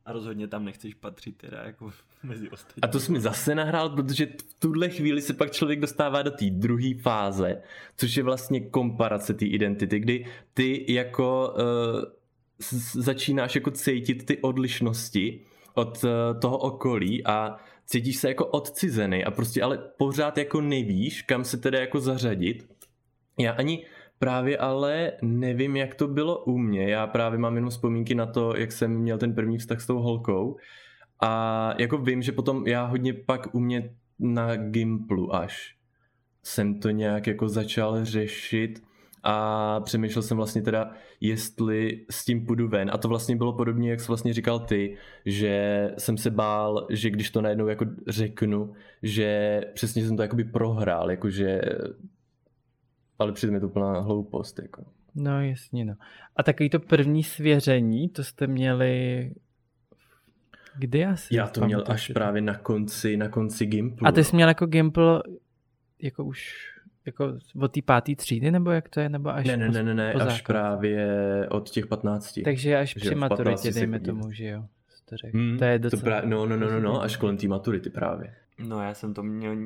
A 0.06 0.14
rozhodně 0.14 0.48
tam 0.48 0.66
nechceš 0.66 0.94
patřit 0.94 1.38
teda 1.38 1.64
jako 1.64 1.92
mezi 2.24 2.50
ostatní. 2.50 2.82
A 2.82 2.88
to 2.88 3.00
jsi 3.00 3.12
mi 3.12 3.20
zase 3.20 3.56
nahrál, 3.56 3.90
protože 3.90 4.26
v 4.26 4.54
tuhle 4.60 4.90
chvíli 4.90 5.22
se 5.22 5.34
pak 5.34 5.52
člověk 5.52 5.80
dostává 5.80 6.22
do 6.22 6.32
té 6.32 6.50
druhé 6.50 6.94
fáze, 7.02 7.62
což 7.98 8.16
je 8.16 8.24
vlastně 8.24 8.70
komparace 8.70 9.34
té 9.34 9.46
identity, 9.46 10.00
kdy 10.00 10.26
ty 10.54 10.94
jako 10.94 11.54
uh, 11.54 12.21
začínáš 12.94 13.56
jako 13.56 13.72
cítit 13.72 14.26
ty 14.26 14.38
odlišnosti 14.38 15.46
od 15.74 16.06
eh, 16.06 16.40
toho 16.40 16.58
okolí 16.58 17.26
a 17.26 17.58
cítíš 17.86 18.18
se 18.18 18.28
jako 18.28 18.46
odcizený 18.46 19.26
a 19.26 19.32
prostě 19.32 19.64
ale 19.64 19.78
pořád 19.98 20.38
jako 20.38 20.62
nevíš, 20.62 21.22
kam 21.22 21.44
se 21.44 21.58
teda 21.58 21.80
jako 21.80 22.00
zařadit. 22.00 22.68
Já 23.40 23.52
ani 23.52 23.86
právě 24.20 24.58
ale 24.58 25.12
nevím, 25.22 25.76
jak 25.76 25.96
to 25.96 26.08
bylo 26.08 26.44
u 26.44 26.58
mě. 26.58 26.90
Já 26.90 27.08
právě 27.08 27.40
mám 27.40 27.56
jenom 27.56 27.70
vzpomínky 27.70 28.16
na 28.16 28.26
to, 28.26 28.56
jak 28.58 28.72
jsem 28.72 28.92
měl 28.92 29.18
ten 29.18 29.36
první 29.36 29.58
vztah 29.58 29.82
s 29.82 29.88
tou 29.88 30.00
holkou 30.00 30.58
a 31.20 31.74
jako 31.78 31.98
vím, 31.98 32.22
že 32.22 32.32
potom 32.32 32.68
já 32.68 32.86
hodně 32.86 33.14
pak 33.14 33.56
u 33.56 33.60
mě 33.60 33.96
na 34.20 34.56
Gimplu 34.56 35.36
až 35.36 35.82
jsem 36.44 36.80
to 36.80 36.90
nějak 36.90 37.28
jako 37.28 37.50
začal 37.50 38.06
řešit 38.06 38.84
a 39.24 39.80
přemýšlel 39.80 40.24
jsem 40.24 40.38
vlastně 40.38 40.62
teda, 40.62 40.92
jestli 41.22 42.06
s 42.10 42.26
tím 42.26 42.46
půjdu 42.46 42.68
ven. 42.68 42.92
A 42.94 42.98
to 42.98 43.08
vlastně 43.08 43.36
bylo 43.36 43.54
podobně, 43.54 43.90
jak 43.90 44.00
jsi 44.00 44.08
vlastně 44.08 44.34
říkal 44.34 44.60
ty, 44.60 44.98
že 45.26 45.90
jsem 45.98 46.18
se 46.18 46.30
bál, 46.30 46.88
že 46.90 47.10
když 47.10 47.30
to 47.30 47.42
najednou 47.42 47.68
jako 47.68 47.86
řeknu, 48.08 48.74
že 49.04 49.62
přesně 49.74 50.06
jsem 50.06 50.18
to 50.18 50.22
jakoby 50.22 50.44
prohrál, 50.44 51.12
jakože 51.12 51.62
ale 53.20 53.32
přitom 53.32 53.56
je 53.56 53.62
to 53.62 53.70
plná 53.70 54.00
hloupost. 54.00 54.60
Jako. 54.60 54.84
No 55.16 55.42
jasně, 55.42 55.86
no. 55.86 55.94
A 56.36 56.44
takový 56.44 56.70
to 56.70 56.80
první 56.80 57.24
svěření, 57.24 58.10
to 58.10 58.24
jste 58.24 58.48
měli 58.48 59.32
Kdy 60.78 61.06
asi? 61.06 61.36
Já 61.36 61.48
to 61.48 61.66
měl 61.66 61.84
až 61.88 62.12
právě 62.12 62.42
na 62.42 62.56
konci, 62.58 63.18
na 63.18 63.30
konci 63.30 63.66
Gimplu. 63.66 64.08
A 64.08 64.12
ty 64.12 64.24
jsi 64.24 64.36
měl 64.36 64.48
jako 64.48 64.66
Gimpl 64.66 65.22
jako 66.02 66.24
už 66.24 66.72
jako 67.06 67.34
od 67.62 67.72
té 67.72 67.82
páté 67.82 68.16
třídy, 68.16 68.52
nebo 68.52 68.72
jak 68.72 68.90
to 68.90 69.00
je, 69.00 69.10
nebo 69.10 69.30
až 69.30 69.46
Ne, 69.46 69.58
ne, 69.58 69.70
ne, 69.70 69.84
ne, 69.84 69.94
ne 69.94 70.14
až 70.14 70.42
právě 70.42 71.08
od 71.50 71.70
těch 71.70 71.88
15. 71.88 72.40
Takže 72.44 72.78
až 72.78 72.94
při 72.94 73.16
maturitě, 73.16 73.72
dejme 73.72 74.00
tomu, 74.00 74.32
že 74.32 74.46
jo. 74.48 74.66
To, 75.06 75.16
hmm, 75.34 75.58
to 75.58 75.64
je 75.66 75.80
docela... 75.80 76.00
To 76.00 76.06
pra... 76.06 76.22
No, 76.26 76.46
no, 76.46 76.58
no, 76.58 76.72
no, 76.72 76.80
no, 76.80 77.02
až 77.02 77.18
kolem 77.18 77.38
té 77.38 77.48
maturity 77.48 77.90
právě. 77.90 78.36
No 78.60 78.82
já 78.82 78.94
jsem 78.94 79.14
to 79.14 79.24
měl, 79.24 79.58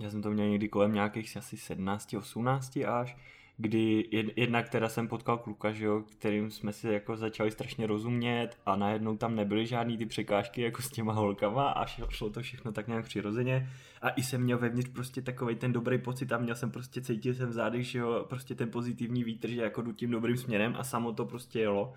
já 0.00 0.10
jsem 0.10 0.22
to 0.22 0.30
měl 0.30 0.48
někdy 0.48 0.68
kolem 0.68 0.92
nějakých 0.92 1.36
asi 1.36 1.56
17, 1.56 2.14
18 2.14 2.76
až, 2.76 3.16
kdy 3.60 4.08
jednak 4.36 4.68
teda 4.68 4.88
jsem 4.88 5.08
potkal 5.08 5.38
kluka, 5.38 5.72
že 5.72 5.84
jo, 5.84 6.04
kterým 6.18 6.50
jsme 6.50 6.72
si 6.72 6.88
jako 6.88 7.16
začali 7.16 7.50
strašně 7.50 7.86
rozumět 7.86 8.50
a 8.66 8.76
najednou 8.76 9.16
tam 9.16 9.36
nebyly 9.36 9.66
žádný 9.66 9.98
ty 9.98 10.06
překážky 10.06 10.62
jako 10.62 10.82
s 10.82 10.90
těma 10.90 11.12
holkama 11.12 11.70
a 11.70 11.86
šlo 11.86 12.30
to 12.30 12.40
všechno 12.42 12.72
tak 12.72 12.88
nějak 12.88 13.04
přirozeně 13.04 13.70
a 14.02 14.10
i 14.10 14.22
jsem 14.22 14.42
měl 14.42 14.58
vevnitř 14.58 14.90
prostě 14.90 15.22
takový 15.22 15.56
ten 15.56 15.72
dobrý 15.72 15.98
pocit 15.98 16.32
a 16.32 16.38
měl 16.38 16.54
jsem 16.54 16.70
prostě, 16.70 17.00
cítil 17.00 17.34
jsem 17.34 17.48
v 17.48 17.52
zádech, 17.52 17.86
že 17.86 17.98
jo, 17.98 18.26
prostě 18.28 18.54
ten 18.54 18.70
pozitivní 18.70 19.24
vítr, 19.24 19.48
že 19.48 19.62
jako 19.62 19.82
jdu 19.82 19.92
tím 19.92 20.10
dobrým 20.10 20.36
směrem 20.36 20.74
a 20.78 20.84
samo 20.84 21.12
to 21.12 21.26
prostě 21.26 21.60
jelo 21.60 21.94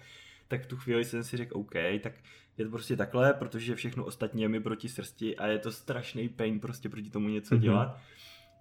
tak 0.51 0.63
v 0.63 0.68
tu 0.68 0.77
chvíli 0.77 1.06
jsem 1.06 1.24
si 1.24 1.38
řekl, 1.38 1.58
OK, 1.58 1.74
tak 2.03 2.13
je 2.58 2.65
to 2.65 2.72
prostě 2.72 2.96
takhle, 2.96 3.34
protože 3.34 3.75
všechno 3.75 4.06
ostatní 4.06 4.41
je 4.41 4.50
mi 4.50 4.60
proti 4.60 4.89
srsti 4.89 5.38
a 5.38 5.48
je 5.48 5.60
to 5.60 5.72
strašný 5.72 6.30
pain 6.30 6.60
prostě 6.60 6.89
proti 6.89 7.10
tomu 7.10 7.30
něco 7.30 7.56
mm-hmm. 7.56 7.60
dělat. 7.60 7.98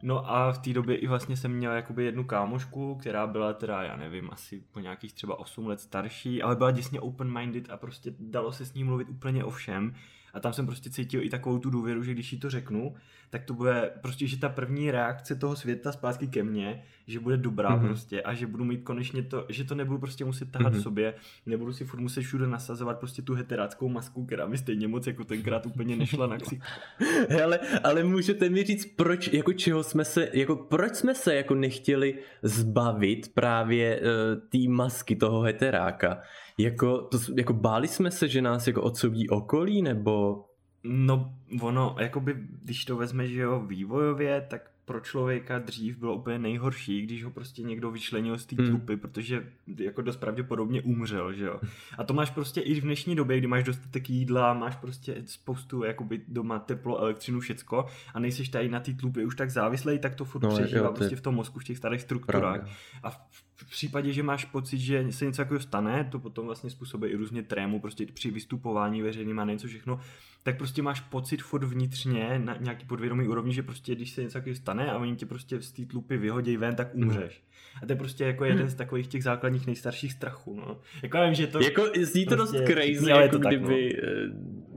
No 0.03 0.31
a 0.31 0.53
v 0.53 0.59
té 0.59 0.73
době 0.73 0.97
i 0.97 1.07
vlastně 1.07 1.37
jsem 1.37 1.53
měl 1.53 1.73
jakoby 1.73 2.05
jednu 2.05 2.25
kámošku, 2.25 2.95
která 2.95 3.27
byla 3.27 3.53
teda, 3.53 3.83
já 3.83 3.97
nevím, 3.97 4.29
asi 4.33 4.63
po 4.73 4.81
nějakých 4.81 5.13
třeba 5.13 5.39
8 5.39 5.67
let 5.67 5.81
starší, 5.81 6.43
ale 6.43 6.57
byla 6.57 6.71
děsně 6.71 7.01
open-minded 7.01 7.65
a 7.71 7.77
prostě 7.77 8.15
dalo 8.21 8.53
se 8.53 8.67
s 8.67 8.75
ní 8.75 8.85
mluvit 8.85 9.09
úplně 9.09 9.45
o 9.45 9.51
všem. 9.51 9.95
A 10.35 10.41
tam 10.41 10.53
jsem 10.53 10.67
prostě 10.67 10.91
cítil 10.91 11.23
i 11.23 11.31
takovou 11.31 11.59
tu 11.59 11.71
důvěru, 11.71 12.03
že 12.03 12.13
když 12.13 12.33
jí 12.33 12.39
to 12.39 12.51
řeknu, 12.51 12.95
tak 13.31 13.45
to 13.45 13.55
bude 13.55 13.91
prostě, 14.01 14.27
že 14.27 14.39
ta 14.39 14.49
první 14.49 14.91
reakce 14.91 15.35
toho 15.35 15.57
světa 15.57 15.93
zpátky 15.93 16.27
ke 16.27 16.43
mně, 16.43 16.83
že 17.07 17.21
bude 17.21 17.37
dobrá 17.37 17.71
mm-hmm. 17.71 17.87
prostě 17.87 18.23
a 18.23 18.35
že 18.35 18.47
budu 18.47 18.65
mít 18.65 18.83
konečně 18.83 19.23
to, 19.23 19.47
že 19.49 19.65
to 19.65 19.75
nebudu 19.75 19.99
prostě 19.99 20.25
muset 20.25 20.51
tahat 20.51 20.73
mm-hmm. 20.73 20.79
v 20.79 20.83
sobě, 20.83 21.15
nebudu 21.47 21.73
si 21.73 21.85
furt 21.85 22.01
muset 22.01 22.21
všude 22.21 22.47
nasazovat 22.47 22.99
prostě 22.99 23.23
tu 23.23 23.35
heteráckou 23.35 23.89
masku, 23.89 24.27
která 24.27 24.47
mi 24.47 24.59
stejně 24.59 24.89
moc 24.89 25.07
jako 25.07 25.25
tenkrát 25.25 25.67
úplně 25.67 25.97
nešla 25.97 26.27
na 26.27 26.39
ksich. 26.39 26.63
ale, 27.45 27.59
ale 27.85 28.05
můžete 28.05 28.49
mi 28.49 28.63
říct, 28.63 28.87
proč, 28.97 29.33
jako 29.33 29.53
čeho 29.53 29.83
jsme 29.83 30.05
se, 30.05 30.29
jako 30.33 30.57
proč 30.57 30.95
jsme 30.95 31.15
se 31.15 31.35
jako 31.35 31.55
nechtěli 31.55 32.19
zbavit 32.43 33.35
právě 33.35 34.01
uh, 34.01 34.07
té 34.49 34.59
masky 34.69 35.17
toho 35.17 35.41
heteráka? 35.41 36.23
Jako, 36.59 36.99
to, 36.99 37.19
jako 37.37 37.53
báli 37.53 37.89
jsme 37.89 38.11
se, 38.11 38.29
že 38.29 38.43
nás 38.43 38.67
jako 38.67 38.83
odsoudí 38.83 39.29
okolí, 39.29 39.83
nebo... 39.83 40.45
No, 40.85 41.35
ono, 41.61 41.97
jakoby, 41.99 42.37
když 42.63 42.85
to 42.85 42.97
vezme, 42.97 43.29
že 43.29 43.41
jo, 43.41 43.61
vývojově, 43.61 44.47
tak 44.51 44.71
pro 44.91 45.01
člověka 45.01 45.59
dřív 45.59 45.99
bylo 45.99 46.15
úplně 46.15 46.39
nejhorší, 46.39 47.03
když 47.03 47.25
ho 47.25 47.31
prostě 47.31 47.63
někdo 47.63 47.91
vyčlenil 47.91 48.39
z 48.39 48.47
té 48.47 48.57
hmm. 48.57 48.69
tlupy, 48.69 48.97
protože 48.97 49.47
jako 49.79 50.03
dost 50.03 50.17
pravděpodobně 50.17 50.83
umřel, 50.83 51.33
že 51.33 51.45
jo. 51.45 51.61
A 51.99 52.05
to 52.05 52.15
máš 52.15 52.31
prostě 52.31 52.61
i 52.61 52.81
v 52.81 52.85
dnešní 52.85 53.17
době, 53.17 53.39
kdy 53.39 53.47
máš 53.47 53.65
dostatek 53.65 54.11
jídla, 54.11 54.55
máš 54.55 54.77
prostě 54.77 55.23
spoustu 55.27 55.85
jakoby 55.85 56.21
doma 56.29 56.59
teplo, 56.59 56.99
elektřinu, 56.99 57.41
všecko 57.41 57.87
a 58.15 58.21
nejseš 58.21 58.49
tady 58.49 58.69
na 58.69 58.81
té 58.81 58.95
tlupě 58.95 59.27
už 59.27 59.37
tak 59.37 59.51
závislej, 59.51 59.99
tak 59.99 60.15
to 60.15 60.25
furt 60.25 60.43
no, 60.43 60.49
přežívá 60.49 60.87
jo, 60.87 60.93
prostě 60.93 61.17
v 61.17 61.21
tom 61.21 61.35
mozku, 61.35 61.59
v 61.59 61.65
těch 61.65 61.79
starých 61.79 62.01
strukturách. 62.01 62.61
Pravda. 62.61 62.73
A 63.03 63.11
v, 63.11 63.45
v 63.71 63.73
případě, 63.73 64.13
že 64.13 64.23
máš 64.23 64.45
pocit, 64.45 64.79
že 64.79 65.13
se 65.13 65.25
něco 65.25 65.37
takového 65.37 65.63
stane, 65.63 66.09
to 66.11 66.19
potom 66.19 66.47
vlastně 66.47 66.71
způsobuje 66.71 67.11
i 67.11 67.17
různě 67.17 67.43
trému, 67.43 67.81
prostě 67.81 68.07
při 68.07 68.31
vystupování 68.31 69.03
veřejným 69.03 69.39
a 69.39 69.45
něco 69.45 69.69
všechno, 69.69 70.01
tak 70.43 70.59
prostě 70.59 70.83
máš 70.83 71.01
pocit 71.01 71.43
furt 71.43 71.65
vnitřně 71.65 72.39
na 72.45 72.57
nějaký 72.61 72.87
podvědomý 72.87 73.29
úrovni, 73.29 73.55
že 73.55 73.63
prostě 73.63 73.95
když 73.95 74.11
se 74.11 74.23
něco 74.23 74.33
takového 74.33 74.57
stane 74.57 74.91
a 74.91 74.99
oni 74.99 75.17
tě 75.17 75.27
prostě 75.27 75.63
z 75.63 75.73
té 75.73 75.85
tlupy 75.85 76.17
vyhodí 76.17 76.57
ven, 76.57 76.75
tak 76.75 76.95
umřeš. 76.95 77.43
A 77.83 77.87
to 77.87 77.93
je 77.93 77.97
prostě 77.97 78.25
jako 78.25 78.45
jeden 78.45 78.69
z 78.69 78.75
takových 78.75 79.07
těch 79.07 79.23
základních 79.23 79.67
nejstarších 79.67 80.13
strachů, 80.13 80.57
no. 80.57 80.81
Jako 81.03 81.17
já 81.17 81.25
vím, 81.25 81.35
že 81.35 81.47
to... 81.47 81.61
Jako 81.61 81.85
zní 82.01 82.27
to 82.27 82.37
prostě, 82.37 82.59
dost 82.59 82.69
crazy, 82.69 83.11
jako 83.11 83.39
to 83.39 83.49
kdyby, 83.49 83.97
tak, 84.01 84.11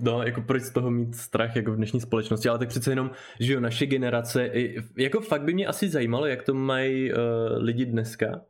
no. 0.02 0.12
no. 0.12 0.24
jako 0.24 0.42
proč 0.42 0.64
z 0.64 0.70
toho 0.70 0.92
mít 0.92 1.16
strach 1.16 1.56
jako 1.56 1.72
v 1.72 1.76
dnešní 1.76 2.02
společnosti, 2.02 2.50
ale 2.50 2.60
tak 2.60 2.70
přece 2.70 2.92
jenom, 2.92 3.12
že 3.40 3.54
jo, 3.54 3.60
naše 3.60 3.86
generace, 3.86 4.52
jako 4.98 5.22
fakt 5.22 5.42
by 5.42 5.54
mě 5.54 5.68
asi 5.68 5.90
zajímalo, 5.90 6.26
jak 6.26 6.44
to 6.44 6.54
mají 6.54 7.14
uh, 7.14 7.18
lidi 7.58 7.86
dneska, 7.86 8.42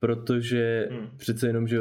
protože 0.00 0.88
hmm. 0.90 1.06
přece 1.16 1.46
jenom, 1.46 1.68
že 1.68 1.78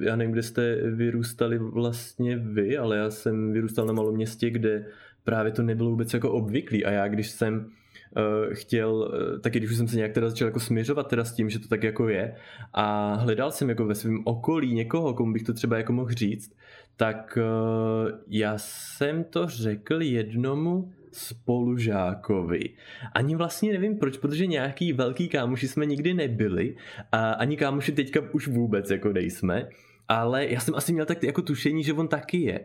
já 0.00 0.16
nevím, 0.16 0.32
kde 0.32 0.42
jste 0.42 0.76
vyrůstali 0.90 1.58
vlastně 1.58 2.36
vy, 2.36 2.78
ale 2.78 2.96
já 2.96 3.10
jsem 3.10 3.52
vyrůstal 3.52 3.86
na 3.86 3.92
malém 3.92 4.14
městě, 4.14 4.50
kde 4.50 4.86
právě 5.24 5.52
to 5.52 5.62
nebylo 5.62 5.90
vůbec 5.90 6.14
jako 6.14 6.32
obvyklý 6.32 6.84
a 6.84 6.90
já 6.90 7.08
když 7.08 7.30
jsem 7.30 7.54
uh, 7.56 8.54
chtěl, 8.54 8.94
uh, 8.94 9.40
taky 9.40 9.58
když 9.58 9.76
jsem 9.76 9.88
se 9.88 9.96
nějak 9.96 10.12
teda 10.12 10.28
začal 10.28 10.48
jako 10.48 10.60
směřovat 10.60 11.08
teda 11.08 11.24
s 11.24 11.34
tím, 11.34 11.50
že 11.50 11.58
to 11.58 11.68
tak 11.68 11.82
jako 11.82 12.08
je 12.08 12.34
a 12.72 13.14
hledal 13.14 13.50
jsem 13.50 13.68
jako 13.68 13.84
ve 13.86 13.94
svém 13.94 14.22
okolí 14.24 14.74
někoho, 14.74 15.14
komu 15.14 15.32
bych 15.32 15.42
to 15.42 15.52
třeba 15.52 15.76
jako 15.76 15.92
mohl 15.92 16.10
říct, 16.10 16.56
tak 16.96 17.38
uh, 17.40 18.10
já 18.28 18.54
jsem 18.58 19.24
to 19.24 19.48
řekl 19.48 20.02
jednomu 20.02 20.92
spolužákovi. 21.14 22.70
Ani 23.14 23.36
vlastně 23.36 23.72
nevím 23.72 23.98
proč, 23.98 24.16
protože 24.16 24.46
nějaký 24.46 24.92
velký 24.92 25.28
kámoši 25.28 25.68
jsme 25.68 25.86
nikdy 25.86 26.14
nebyli 26.14 26.76
a 27.12 27.32
ani 27.32 27.56
kámoši 27.56 27.92
teďka 27.92 28.20
už 28.32 28.48
vůbec 28.48 28.90
jako 28.90 29.12
nejsme, 29.12 29.68
ale 30.08 30.46
já 30.46 30.60
jsem 30.60 30.74
asi 30.74 30.92
měl 30.92 31.06
tak 31.06 31.22
jako 31.22 31.42
tušení, 31.42 31.84
že 31.84 31.92
on 31.92 32.08
taky 32.08 32.40
je. 32.40 32.60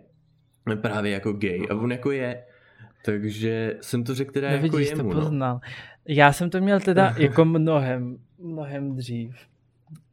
Právě 0.82 1.12
jako 1.12 1.34
gay 1.34 1.68
a 1.70 1.76
on 1.76 1.92
jako 1.92 2.12
je. 2.12 2.44
Takže 3.06 3.78
jsem 3.82 4.04
to 4.04 4.16
řekl 4.16 4.32
teda 4.32 4.50
Nevidíš, 4.50 4.90
jako 4.90 5.00
jemu. 5.00 5.10
to 5.10 5.16
no. 5.16 5.22
poznal. 5.22 5.54
No. 5.54 5.60
Já 6.08 6.34
jsem 6.34 6.50
to 6.50 6.62
měl 6.62 6.80
teda 6.80 7.16
jako 7.18 7.46
mnohem, 7.46 8.18
mnohem 8.40 8.96
dřív. 8.96 9.36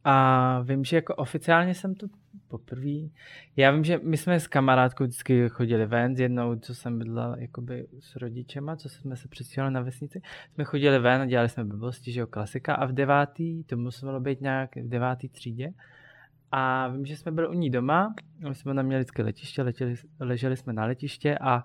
A 0.03 0.59
vím, 0.61 0.83
že 0.83 0.95
jako 0.95 1.15
oficiálně 1.15 1.73
jsem 1.73 1.95
to 1.95 2.07
poprvé. 2.47 3.09
Já 3.55 3.71
vím, 3.71 3.83
že 3.83 3.99
my 4.03 4.17
jsme 4.17 4.39
s 4.39 4.47
kamarádkou 4.47 5.03
vždycky 5.03 5.49
chodili 5.49 5.85
ven, 5.85 6.15
s 6.15 6.19
jednou, 6.19 6.55
co 6.55 6.75
jsem 6.75 6.99
bydlel 6.99 7.35
jakoby 7.39 7.87
s 7.99 8.15
rodičema, 8.15 8.75
co 8.75 8.89
jsme 8.89 9.15
se 9.15 9.27
přestěhovali 9.27 9.73
na 9.73 9.81
vesnici, 9.81 10.21
jsme 10.53 10.63
chodili 10.63 10.99
ven 10.99 11.21
a 11.21 11.25
dělali 11.25 11.49
jsme 11.49 11.65
blbosti, 11.65 12.11
že 12.11 12.19
jo, 12.19 12.27
klasika. 12.27 12.75
A 12.75 12.85
v 12.85 12.93
devátý, 12.93 13.63
to 13.63 13.77
muselo 13.77 14.19
být 14.19 14.41
nějak 14.41 14.75
v 14.75 14.89
devátý 14.89 15.29
třídě, 15.29 15.73
a 16.51 16.87
vím, 16.87 17.05
že 17.05 17.17
jsme 17.17 17.31
byli 17.31 17.47
u 17.47 17.53
ní 17.53 17.69
doma, 17.69 18.13
my 18.49 18.55
jsme 18.55 18.75
tam 18.75 18.85
měli 18.85 18.99
vždycky 18.99 19.21
letiště, 19.21 19.61
letěli, 19.61 19.95
leželi 20.19 20.57
jsme 20.57 20.73
na 20.73 20.85
letiště 20.85 21.37
a 21.41 21.63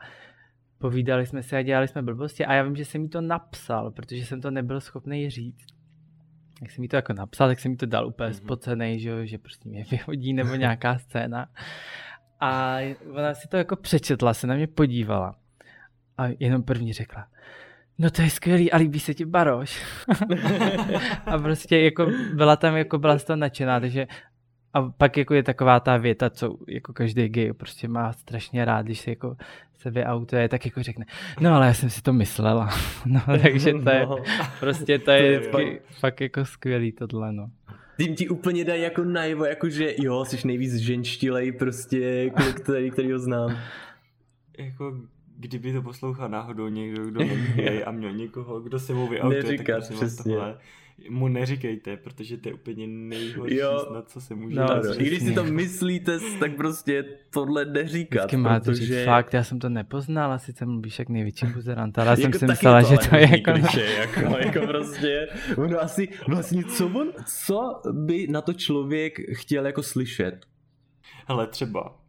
povídali 0.78 1.26
jsme 1.26 1.42
se 1.42 1.56
a 1.56 1.62
dělali 1.62 1.88
jsme 1.88 2.02
blbosti. 2.02 2.46
A 2.46 2.54
já 2.54 2.62
vím, 2.62 2.76
že 2.76 2.84
jsem 2.84 3.02
jí 3.02 3.08
to 3.08 3.20
napsal, 3.20 3.90
protože 3.90 4.26
jsem 4.26 4.40
to 4.40 4.50
nebyl 4.50 4.80
schopný 4.80 5.30
říct 5.30 5.81
jak 6.62 6.70
jsem 6.70 6.82
mi 6.82 6.88
to 6.88 6.96
jako 6.96 7.12
napsal, 7.12 7.48
tak 7.48 7.60
jsem 7.60 7.70
mi 7.70 7.76
to 7.76 7.86
dal 7.86 8.06
úplně 8.06 8.30
mm-hmm. 8.30 8.44
spocený, 8.44 9.00
že, 9.00 9.26
že 9.26 9.38
prostě 9.38 9.68
mě 9.68 9.84
vyhodí 9.90 10.32
nebo 10.32 10.54
nějaká 10.54 10.98
scéna. 10.98 11.48
A 12.40 12.78
ona 13.10 13.34
si 13.34 13.48
to 13.48 13.56
jako 13.56 13.76
přečetla, 13.76 14.34
se 14.34 14.46
na 14.46 14.54
mě 14.54 14.66
podívala 14.66 15.34
a 16.18 16.24
jenom 16.38 16.62
první 16.62 16.92
řekla, 16.92 17.26
no 17.98 18.10
to 18.10 18.22
je 18.22 18.30
skvělý 18.30 18.72
a 18.72 18.76
líbí 18.76 19.00
se 19.00 19.14
ti 19.14 19.24
Baroš. 19.24 19.82
a 21.26 21.38
prostě 21.38 21.78
jako 21.78 22.06
byla 22.34 22.56
tam, 22.56 22.76
jako 22.76 22.98
byla 22.98 23.18
z 23.18 23.24
toho 23.24 23.36
nadšená, 23.36 23.80
takže 23.80 24.06
a 24.74 24.82
pak 24.82 25.16
jako 25.16 25.34
je 25.34 25.42
taková 25.42 25.80
ta 25.80 25.96
věta, 25.96 26.30
co 26.30 26.56
jako 26.68 26.92
každý 26.92 27.28
gay 27.28 27.52
prostě 27.52 27.88
má 27.88 28.12
strašně 28.12 28.64
rád, 28.64 28.82
když 28.82 29.00
se 29.00 29.10
jako 29.10 29.36
se 29.78 29.90
vyautuje, 29.90 30.48
tak 30.48 30.64
jako 30.64 30.82
řekne, 30.82 31.04
no 31.40 31.54
ale 31.54 31.66
já 31.66 31.74
jsem 31.74 31.90
si 31.90 32.02
to 32.02 32.12
myslela. 32.12 32.68
no 33.06 33.20
takže 33.42 33.72
to 33.72 33.90
je, 33.90 34.06
no. 34.06 34.16
prostě 34.60 34.98
to 34.98 35.10
je, 35.10 35.40
to 35.40 35.60
je 35.60 35.74
fakt, 35.74 35.82
fakt 36.00 36.20
jako 36.20 36.44
skvělý 36.44 36.92
tohle, 36.92 37.32
no. 37.32 37.50
Tím 37.96 38.14
ti 38.14 38.28
úplně 38.28 38.64
dají 38.64 38.82
jako 38.82 39.04
najevo, 39.04 39.44
jako 39.44 39.68
že 39.68 39.94
jo, 39.98 40.24
jsi 40.24 40.46
nejvíc 40.46 40.74
ženštilej 40.74 41.52
prostě, 41.52 42.30
který, 42.54 42.90
který 42.90 43.12
ho 43.12 43.18
znám. 43.18 43.56
Jako 44.58 45.00
kdyby 45.36 45.72
to 45.72 45.82
poslouchal 45.82 46.28
náhodou 46.28 46.68
někdo, 46.68 47.06
kdo 47.06 47.20
není 47.20 47.82
a 47.82 47.90
měl 47.90 48.12
někoho, 48.12 48.60
kdo 48.60 48.78
se 48.78 48.94
mu 48.94 49.08
vyautuje, 49.08 49.42
Neříkat, 49.42 49.88
tak 49.88 49.96
přesně. 49.96 50.34
Tohle 50.34 50.58
mu 51.10 51.28
neříkejte, 51.28 51.96
protože 51.96 52.36
to 52.36 52.48
je 52.48 52.54
úplně 52.54 52.86
nejhorší 52.86 53.56
jo. 53.56 53.84
snad, 53.88 54.10
co 54.10 54.20
se 54.20 54.34
může 54.34 54.56
no, 54.56 54.66
dát. 54.66 54.84
I 54.98 55.04
když 55.04 55.22
si 55.22 55.32
to 55.32 55.44
myslíte, 55.44 56.18
tak 56.40 56.56
prostě 56.56 57.04
tohle 57.30 57.64
neříkat. 57.64 58.20
Vždycky 58.20 58.36
máte 58.36 58.64
protože... 58.64 58.86
říct, 58.86 59.04
fakt, 59.04 59.34
já 59.34 59.44
jsem 59.44 59.58
to 59.58 59.68
nepoznal, 59.68 60.32
a 60.32 60.38
sice 60.38 60.66
mluvíš 60.66 60.98
jak 60.98 61.08
největší 61.08 61.46
buzerant, 61.46 61.98
ale 61.98 62.08
já 62.08 62.16
jsem 62.16 62.24
jako 62.24 62.38
si 62.38 62.46
myslela, 62.46 62.82
že 62.82 62.96
to 63.10 63.16
je 63.16 63.30
jako... 63.30 63.52
Kliše, 63.52 63.84
jako, 63.84 64.20
jako 64.38 64.66
prostě, 64.66 65.28
ono 65.56 65.80
asi 65.80 66.08
vlastně, 66.28 66.64
co 66.64 66.86
on, 66.86 67.12
co 67.26 67.80
by 67.92 68.26
na 68.26 68.40
to 68.40 68.52
člověk 68.52 69.18
chtěl 69.32 69.66
jako 69.66 69.82
slyšet? 69.82 70.46
Hele, 71.26 71.46
třeba 71.46 72.02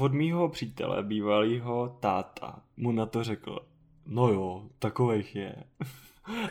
od 0.00 0.12
mýho 0.12 0.48
přítele, 0.48 1.02
bývalýho 1.02 1.96
táta, 2.00 2.62
mu 2.76 2.92
na 2.92 3.06
to 3.06 3.24
řekl, 3.24 3.58
no 4.06 4.28
jo, 4.28 4.68
takových 4.78 5.36
je. 5.36 5.54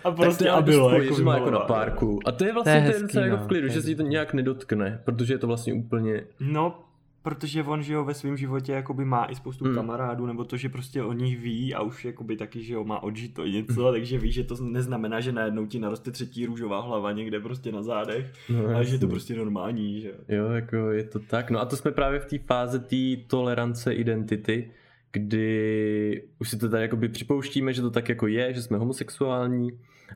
A 0.03 0.11
prostě 0.11 0.49
a 0.49 0.61
bylo 0.61 1.01
jako, 1.01 1.21
má 1.21 1.33
jako 1.33 1.51
na 1.51 1.59
párku. 1.59 2.19
A 2.25 2.31
to 2.31 2.45
je 2.45 2.53
vlastně 2.53 2.73
to 2.73 2.77
je 2.77 2.93
hezký, 2.93 3.13
ten 3.13 3.23
jako 3.23 3.37
v 3.37 3.47
klidu, 3.47 3.67
že 3.67 3.81
se 3.81 3.95
to 3.95 4.03
nějak 4.03 4.33
nedotkne, 4.33 5.01
protože 5.05 5.33
je 5.33 5.37
to 5.37 5.47
vlastně 5.47 5.73
úplně... 5.73 6.23
No, 6.39 6.85
protože 7.25 7.63
on, 7.63 7.83
že 7.83 7.93
jo, 7.93 8.03
ve 8.03 8.13
svém 8.13 8.37
životě 8.37 8.71
jakoby 8.71 9.05
má 9.05 9.25
i 9.25 9.35
spoustu 9.35 9.65
hmm. 9.65 9.75
kamarádů, 9.75 10.25
nebo 10.25 10.43
to, 10.43 10.57
že 10.57 10.69
prostě 10.69 11.03
o 11.03 11.13
nich 11.13 11.39
ví 11.39 11.73
a 11.73 11.81
už 11.81 12.05
jakoby 12.05 12.37
taky, 12.37 12.63
že 12.63 12.73
jo, 12.73 12.83
má 12.83 13.03
odžito 13.03 13.45
něco, 13.45 13.83
hmm. 13.83 13.93
takže 13.93 14.17
ví, 14.17 14.31
že 14.31 14.43
to 14.43 14.55
neznamená, 14.61 15.19
že 15.19 15.31
najednou 15.31 15.65
ti 15.65 15.79
naroste 15.79 16.11
třetí 16.11 16.45
růžová 16.45 16.81
hlava 16.81 17.11
někde 17.11 17.39
prostě 17.39 17.71
na 17.71 17.83
zádech, 17.83 18.33
no, 18.49 18.75
ale 18.75 18.85
že 18.85 18.95
je 18.95 18.99
to 18.99 19.07
prostě 19.07 19.35
normální, 19.35 20.01
že 20.01 20.07
jo. 20.07 20.15
Jo, 20.27 20.49
jako 20.49 20.91
je 20.91 21.03
to 21.03 21.19
tak. 21.19 21.51
No 21.51 21.59
a 21.59 21.65
to 21.65 21.77
jsme 21.77 21.91
právě 21.91 22.19
v 22.19 22.25
té 22.25 22.37
fáze 22.37 22.79
té 22.79 23.15
tolerance 23.27 23.93
identity, 23.93 24.71
kdy 25.15 26.27
už 26.39 26.49
si 26.49 26.57
to 26.57 26.69
tady 26.69 26.83
jakoby 26.83 27.09
připouštíme, 27.09 27.73
že 27.73 27.81
to 27.81 27.91
tak 27.91 28.09
jako 28.09 28.27
je, 28.27 28.53
že 28.53 28.61
jsme 28.61 28.77
homosexuální 28.77 29.69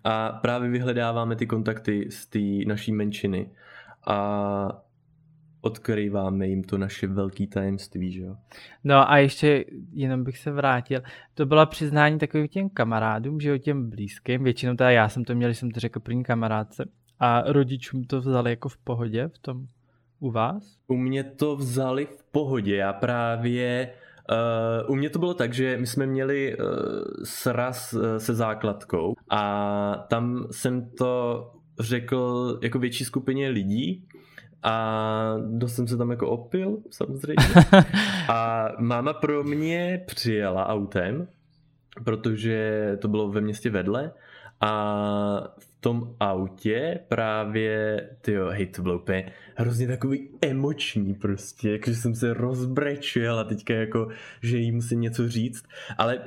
a 0.03 0.29
právě 0.31 0.69
vyhledáváme 0.69 1.35
ty 1.35 1.47
kontakty 1.47 2.07
z 2.09 2.27
té 2.27 2.69
naší 2.69 2.91
menšiny 2.91 3.49
a 4.07 4.81
odkrýváme 5.61 6.47
jim 6.47 6.63
to 6.63 6.77
naše 6.77 7.07
velké 7.07 7.47
tajemství, 7.47 8.11
že 8.11 8.21
jo. 8.21 8.35
No 8.83 9.11
a 9.11 9.17
ještě 9.17 9.65
jenom 9.91 10.23
bych 10.23 10.37
se 10.37 10.51
vrátil, 10.51 11.01
to 11.33 11.45
bylo 11.45 11.65
přiznání 11.65 12.19
takovým 12.19 12.47
těm 12.47 12.69
kamarádům, 12.69 13.39
že 13.39 13.49
jo, 13.49 13.57
těm 13.57 13.89
blízkým, 13.89 14.43
většinou 14.43 14.75
teda 14.75 14.91
já 14.91 15.09
jsem 15.09 15.23
to 15.23 15.35
měl, 15.35 15.53
jsem 15.53 15.71
to 15.71 15.79
řekl 15.79 15.99
první 15.99 16.23
kamarádce 16.23 16.89
a 17.19 17.41
rodičům 17.51 18.03
to 18.03 18.19
vzali 18.19 18.49
jako 18.49 18.69
v 18.69 18.77
pohodě 18.77 19.27
v 19.27 19.39
tom 19.39 19.67
u 20.19 20.31
vás? 20.31 20.77
U 20.87 20.97
mě 20.97 21.23
to 21.23 21.55
vzali 21.55 22.05
v 22.05 22.23
pohodě, 22.31 22.75
já 22.75 22.93
právě 22.93 23.89
Uh, 24.31 24.91
u 24.91 24.95
mě 24.95 25.09
to 25.09 25.19
bylo 25.19 25.33
tak, 25.33 25.53
že 25.53 25.77
my 25.77 25.88
jsme 25.88 26.05
měli 26.05 26.57
uh, 26.57 26.65
sraz 27.24 27.93
uh, 27.93 28.01
se 28.17 28.33
základkou 28.33 29.13
a 29.29 30.05
tam 30.09 30.48
jsem 30.51 30.89
to 30.89 31.43
řekl 31.79 32.59
jako 32.62 32.79
větší 32.79 33.05
skupině 33.05 33.50
lidí 33.50 34.07
a 34.63 35.36
dost 35.48 35.75
jsem 35.75 35.88
se 35.88 35.98
tam 35.98 36.12
jako 36.12 36.29
opil, 36.29 36.77
samozřejmě. 36.91 37.45
A 38.29 38.67
máma 38.79 39.13
pro 39.13 39.43
mě 39.43 40.03
přijela 40.07 40.67
autem, 40.67 41.27
protože 42.03 42.98
to 43.01 43.07
bylo 43.07 43.31
ve 43.31 43.41
městě 43.41 43.69
vedle 43.69 44.12
a 44.62 45.55
tom 45.79 46.15
autě 46.19 47.00
právě, 47.07 48.01
tyjo, 48.21 48.50
hej, 48.50 48.65
to 48.65 48.81
bylo 48.81 48.95
úplně 48.95 49.31
hrozně 49.55 49.88
takový 49.88 50.29
emoční 50.41 51.13
prostě, 51.13 51.71
jakože 51.71 51.95
jsem 51.95 52.15
se 52.15 52.33
rozbrečil 52.33 53.39
a 53.39 53.43
teďka 53.43 53.74
jako, 53.74 54.07
že 54.41 54.57
jí 54.57 54.71
musím 54.71 55.01
něco 55.01 55.29
říct, 55.29 55.65
ale 55.98 56.15
e, 56.15 56.21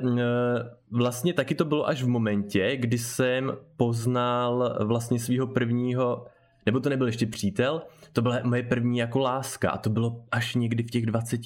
vlastně 0.91 1.35
taky 1.35 1.55
to 1.55 1.65
bylo 1.65 1.89
až 1.89 2.03
v 2.03 2.09
momentě, 2.09 2.77
kdy 2.77 2.99
jsem 2.99 3.53
poznal 3.77 4.79
vlastně 4.85 5.19
svého 5.19 5.47
prvního, 5.47 6.27
nebo 6.67 6.81
to 6.81 6.89
nebyl 6.89 7.07
ještě 7.07 7.27
přítel, 7.27 7.83
to 8.13 8.23
byla 8.23 8.41
moje 8.45 8.63
první 8.63 8.99
jako 8.99 9.19
láska 9.19 9.71
a 9.71 9.79
to 9.79 9.91
bylo 9.91 10.25
až 10.31 10.55
někdy 10.55 10.83
v 10.83 10.91
těch 10.91 11.07
20, 11.07 11.41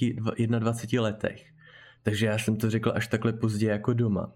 21 0.59 1.03
letech. 1.03 1.45
Takže 2.03 2.27
já 2.27 2.39
jsem 2.39 2.57
to 2.57 2.71
řekl 2.71 2.93
až 2.95 3.07
takhle 3.07 3.33
pozdě 3.33 3.67
jako 3.67 3.93
doma. 3.93 4.33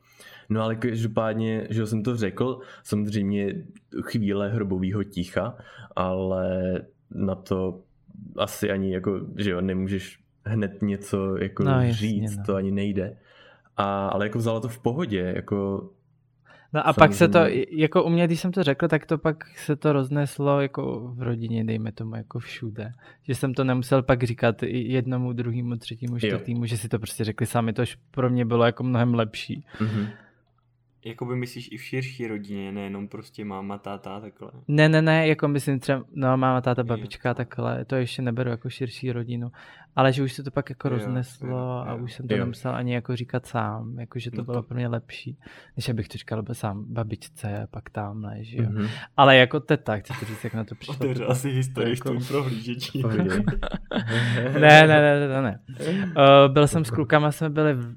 No 0.50 0.62
ale 0.62 0.76
každopádně, 0.76 1.66
že 1.71 1.87
jsem 1.87 2.02
to 2.02 2.16
řekl, 2.16 2.61
samozřejmě 2.83 3.54
chvíle 4.02 4.49
hrobového 4.49 5.04
ticha, 5.04 5.57
ale 5.97 6.80
na 7.11 7.35
to 7.35 7.80
asi 8.37 8.71
ani 8.71 8.95
jako, 8.95 9.21
že 9.37 9.50
jo, 9.50 9.61
nemůžeš 9.61 10.19
hned 10.45 10.83
něco 10.83 11.37
jako 11.37 11.64
no, 11.64 11.73
říct, 11.90 12.23
jasně, 12.23 12.37
no. 12.37 12.45
to 12.47 12.54
ani 12.54 12.71
nejde. 12.71 13.16
A, 13.76 14.09
ale 14.09 14.26
jako 14.26 14.38
vzala 14.38 14.61
to 14.61 14.69
v 14.69 14.78
pohodě, 14.78 15.33
jako 15.37 15.90
No 16.73 16.87
a 16.87 16.92
pak 16.92 17.14
se 17.14 17.28
to, 17.28 17.38
jako 17.71 18.04
u 18.04 18.09
mě, 18.09 18.26
když 18.26 18.40
jsem 18.40 18.52
to 18.52 18.62
řekl, 18.62 18.88
tak 18.88 19.07
to 19.07 19.19
pak 19.19 19.59
se 19.59 19.76
to 19.76 19.92
rozneslo 19.92 20.61
jako 20.61 21.12
v 21.14 21.23
rodině, 21.23 21.64
dejme 21.64 21.92
tomu, 21.92 22.16
jako 22.16 22.38
všude. 22.38 22.92
Že 23.23 23.35
jsem 23.35 23.54
to 23.54 23.64
nemusel 23.64 24.02
pak 24.02 24.23
říkat 24.23 24.62
jednomu, 24.62 25.33
druhému, 25.33 25.76
třetímu, 25.76 26.19
čtvrtému, 26.19 26.66
že 26.66 26.76
si 26.76 26.88
to 26.88 26.99
prostě 26.99 27.25
řekli 27.25 27.47
sami, 27.47 27.73
to 27.73 27.83
pro 28.11 28.30
mě 28.30 28.45
bylo 28.45 28.64
jako 28.64 28.83
mnohem 28.83 29.14
lepší. 29.14 29.64
Mm-hmm. 29.78 30.07
Jakoby 31.04 31.37
myslíš 31.37 31.69
i 31.73 31.76
v 31.76 31.83
širší 31.83 32.26
rodině, 32.26 32.73
nejenom 32.73 33.09
prostě 33.09 33.45
máma, 33.45 33.78
táta, 33.78 34.21
takhle. 34.21 34.50
Ne, 34.69 34.88
ne, 34.88 35.02
ne, 35.02 35.28
jako 35.28 35.49
myslím 35.49 35.80
třeba, 35.80 36.04
no 36.14 36.37
máma, 36.37 36.61
táta, 36.61 36.85
babička, 36.85 37.28
jo. 37.28 37.35
takhle, 37.35 37.85
to 37.85 37.97
ještě 37.97 38.23
neberu 38.23 38.50
jako 38.50 38.71
širší 38.71 39.12
rodinu, 39.12 39.52
ale 39.97 40.12
že 40.12 40.23
už 40.23 40.33
se 40.33 40.42
to 40.42 40.50
pak 40.50 40.71
jako 40.71 40.88
jo, 40.88 40.95
rozneslo 40.95 41.49
jo, 41.49 41.57
jo, 41.57 41.85
a 41.87 41.95
už 41.95 42.12
jsem 42.12 42.28
to 42.28 42.35
jo. 42.35 42.40
nemusel 42.40 42.75
ani 42.75 42.95
jako 42.95 43.16
říkat 43.16 43.47
sám, 43.47 43.99
jako 43.99 44.19
že 44.19 44.30
to 44.30 44.37
no 44.37 44.45
bylo 44.45 44.62
to... 44.62 44.69
pro 44.69 44.76
mě 44.76 44.88
lepší, 44.88 45.38
než 45.76 45.88
abych 45.88 46.09
to 46.09 46.19
říkal 46.19 46.45
sám 46.52 46.85
babičce, 46.88 47.66
pak 47.71 47.90
tamhle, 47.90 48.45
že 48.45 48.57
jo. 48.57 48.71
Mm-hmm. 48.71 48.88
Ale 49.16 49.37
jako 49.37 49.61
teta, 49.61 49.97
chci 49.97 50.12
to 50.21 50.26
říct, 50.26 50.45
jak 50.45 50.54
na 50.54 50.64
to 50.64 50.75
přišlo. 50.75 50.95
Otevřel 50.95 51.30
asi 51.30 51.50
historii 51.50 51.95
jako... 51.95 52.11
tvůj 52.11 52.25
prohlížečí. 52.25 53.02
ne, 54.61 54.87
ne, 54.87 54.87
ne, 54.87 55.28
ne, 55.28 55.42
ne. 55.42 55.61
Uh, 56.07 56.52
byl 56.52 56.66
jsem 56.66 56.85
s 56.85 56.90
klukama, 56.90 57.33
jsme 57.33 57.50
byli 57.50 57.75
v, 57.75 57.97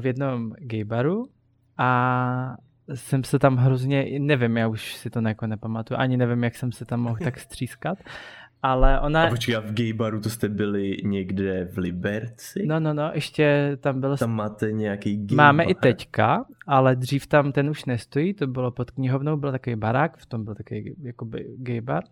v 0.00 0.06
jednom 0.06 0.52
gaybaru 0.58 1.28
a 1.78 2.56
jsem 2.94 3.24
se 3.24 3.38
tam 3.38 3.56
hrozně, 3.56 4.18
nevím, 4.18 4.56
já 4.56 4.68
už 4.68 4.94
si 4.94 5.10
to 5.10 5.20
jako 5.20 5.46
nepamatuju, 5.46 6.00
ani 6.00 6.16
nevím, 6.16 6.44
jak 6.44 6.54
jsem 6.54 6.72
se 6.72 6.84
tam 6.84 7.00
mohl 7.00 7.16
tak 7.24 7.38
střískat, 7.40 7.98
ale 8.62 9.00
ona... 9.00 9.24
A 9.24 9.28
počkej, 9.28 9.56
a 9.56 9.60
v 9.60 9.72
gay 9.72 9.92
baru 9.92 10.20
to 10.20 10.30
jste 10.30 10.48
byli 10.48 10.96
někde 11.04 11.64
v 11.72 11.78
Liberci? 11.78 12.66
No, 12.66 12.80
no, 12.80 12.94
no, 12.94 13.10
ještě 13.14 13.76
tam 13.80 14.00
bylo... 14.00 14.16
Tam 14.16 14.30
máte 14.30 14.72
nějaký 14.72 15.16
gay 15.16 15.36
Máme 15.36 15.64
bar. 15.64 15.70
i 15.70 15.74
teďka, 15.74 16.44
ale 16.66 16.96
dřív 16.96 17.26
tam 17.26 17.52
ten 17.52 17.70
už 17.70 17.84
nestojí, 17.84 18.34
to 18.34 18.46
bylo 18.46 18.70
pod 18.70 18.90
knihovnou, 18.90 19.36
byl 19.36 19.52
takový 19.52 19.76
barák, 19.76 20.16
v 20.16 20.26
tom 20.26 20.44
byl 20.44 20.54
takový 20.54 20.94
jakoby 21.02 21.46
gay 21.58 21.80
bar 21.80 22.02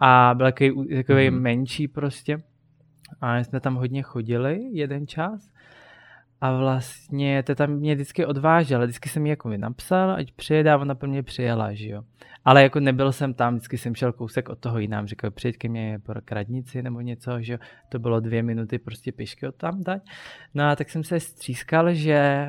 a 0.00 0.34
byl 0.36 0.46
takový, 0.46 0.88
takový 0.94 1.28
hmm. 1.28 1.40
menší 1.40 1.88
prostě 1.88 2.42
a 3.20 3.38
jsme 3.38 3.60
tam 3.60 3.74
hodně 3.74 4.02
chodili 4.02 4.60
jeden 4.72 5.06
čas 5.06 5.50
a 6.42 6.56
vlastně 6.56 7.42
to 7.42 7.54
tam 7.54 7.70
mě 7.70 7.94
vždycky 7.94 8.26
odvážel, 8.26 8.82
vždycky 8.82 9.08
jsem 9.08 9.26
jí 9.26 9.30
jako 9.30 9.48
napsal, 9.56 10.10
ať 10.10 10.32
přijede 10.32 10.72
a 10.72 10.78
ona 10.78 10.94
pro 10.94 11.08
mě 11.08 11.22
přijela, 11.22 11.72
že 11.72 11.88
jo. 11.88 12.02
Ale 12.44 12.62
jako 12.62 12.80
nebyl 12.80 13.12
jsem 13.12 13.34
tam, 13.34 13.54
vždycky 13.54 13.78
jsem 13.78 13.94
šel 13.94 14.12
kousek 14.12 14.48
od 14.48 14.58
toho 14.58 14.78
jinam, 14.78 15.06
říkal, 15.06 15.30
přijď 15.30 15.58
ke 15.58 15.68
mně 15.68 15.98
po 16.06 16.12
kradnici 16.24 16.82
nebo 16.82 17.00
něco, 17.00 17.40
že 17.40 17.52
jo. 17.52 17.58
To 17.88 17.98
bylo 17.98 18.20
dvě 18.20 18.42
minuty 18.42 18.78
prostě 18.78 19.12
pěšky 19.12 19.46
od 19.46 19.54
tam 19.54 19.82
dať. 19.82 20.02
No 20.54 20.64
a 20.64 20.76
tak 20.76 20.90
jsem 20.90 21.04
se 21.04 21.20
střískal, 21.20 21.94
že 21.94 22.46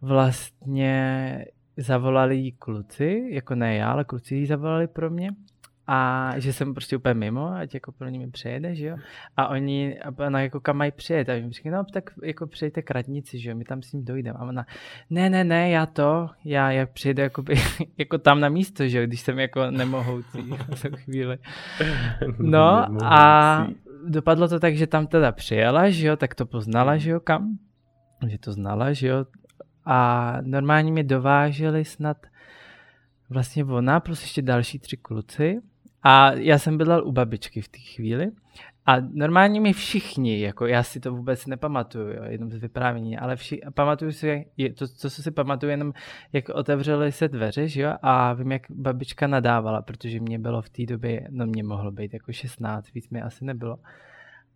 vlastně 0.00 1.44
zavolali 1.76 2.36
jí 2.36 2.52
kluci, 2.52 3.28
jako 3.30 3.54
ne 3.54 3.76
já, 3.76 3.90
ale 3.90 4.04
kluci 4.04 4.34
jí 4.34 4.46
zavolali 4.46 4.86
pro 4.86 5.10
mě 5.10 5.30
a 5.86 6.32
že 6.36 6.52
jsem 6.52 6.74
prostě 6.74 6.96
úplně 6.96 7.14
mimo, 7.14 7.52
ať 7.52 7.74
jako 7.74 7.92
pro 7.92 8.08
nimi 8.08 8.30
přejede, 8.30 8.74
že 8.74 8.86
jo. 8.86 8.96
A 9.36 9.48
oni, 9.48 10.00
a 10.00 10.26
ona 10.26 10.40
jako 10.40 10.60
kam 10.60 10.76
mají 10.76 10.92
přijet, 10.92 11.28
a 11.28 11.34
jim 11.34 11.52
říkají, 11.52 11.72
no 11.72 11.84
tak 11.84 12.10
jako 12.22 12.46
přejďte 12.46 12.82
k 12.82 12.90
radnici, 12.90 13.38
že 13.38 13.50
jo, 13.50 13.56
my 13.56 13.64
tam 13.64 13.82
s 13.82 13.92
ním 13.92 14.04
dojdeme. 14.04 14.38
A 14.38 14.44
ona, 14.44 14.66
ne, 15.10 15.30
ne, 15.30 15.44
ne, 15.44 15.70
já 15.70 15.86
to, 15.86 16.30
já 16.44 16.70
jak 16.70 16.92
přijedu 16.92 17.22
jakoby, 17.22 17.54
jako 17.98 18.18
tam 18.18 18.40
na 18.40 18.48
místo, 18.48 18.88
že 18.88 18.98
jo, 18.98 19.06
když 19.06 19.20
jsem 19.20 19.38
jako 19.38 19.70
nemohoucí 19.70 20.42
v 20.74 20.82
tu 20.82 20.96
chvíli. 20.96 21.38
No 22.38 22.86
a 23.04 23.66
dopadlo 24.06 24.48
to 24.48 24.60
tak, 24.60 24.76
že 24.76 24.86
tam 24.86 25.06
teda 25.06 25.32
přijela, 25.32 25.90
že 25.90 26.06
jo, 26.06 26.16
tak 26.16 26.34
to 26.34 26.46
poznala, 26.46 26.96
že 26.96 27.10
jo, 27.10 27.20
kam, 27.20 27.58
že 28.28 28.38
to 28.38 28.52
znala, 28.52 28.92
že 28.92 29.08
jo. 29.08 29.26
A 29.84 30.38
normálně 30.42 30.92
mě 30.92 31.04
dováželi 31.04 31.84
snad 31.84 32.16
vlastně 33.30 33.64
ona 33.64 34.00
plus 34.00 34.22
ještě 34.22 34.42
další 34.42 34.78
tři 34.78 34.96
kluci 34.96 35.60
a 36.02 36.32
já 36.32 36.58
jsem 36.58 36.78
bydlel 36.78 37.06
u 37.06 37.12
babičky 37.12 37.60
v 37.60 37.68
té 37.68 37.78
chvíli 37.78 38.30
a 38.86 39.00
normálně 39.00 39.60
mi 39.60 39.72
všichni, 39.72 40.40
jako 40.40 40.66
já 40.66 40.82
si 40.82 41.00
to 41.00 41.12
vůbec 41.12 41.46
nepamatuju, 41.46 42.08
jo, 42.08 42.22
jenom 42.28 42.50
z 42.50 42.56
vyprávění, 42.56 43.18
ale 43.18 43.36
vši, 43.36 43.60
pamatuju 43.74 44.12
si, 44.12 44.46
to, 44.78 44.88
co 44.88 45.10
si 45.10 45.30
pamatuju, 45.30 45.70
jenom 45.70 45.92
jak 46.32 46.48
otevřely 46.48 47.12
se 47.12 47.28
dveře, 47.28 47.68
že 47.68 47.82
jo, 47.82 47.92
a 48.02 48.32
vím, 48.32 48.52
jak 48.52 48.62
babička 48.70 49.26
nadávala, 49.26 49.82
protože 49.82 50.20
mě 50.20 50.38
bylo 50.38 50.62
v 50.62 50.68
té 50.68 50.86
době, 50.86 51.28
no 51.30 51.46
mě 51.46 51.62
mohlo 51.62 51.90
být 51.90 52.14
jako 52.14 52.32
16, 52.32 52.92
víc 52.94 53.10
mi 53.10 53.22
asi 53.22 53.44
nebylo. 53.44 53.78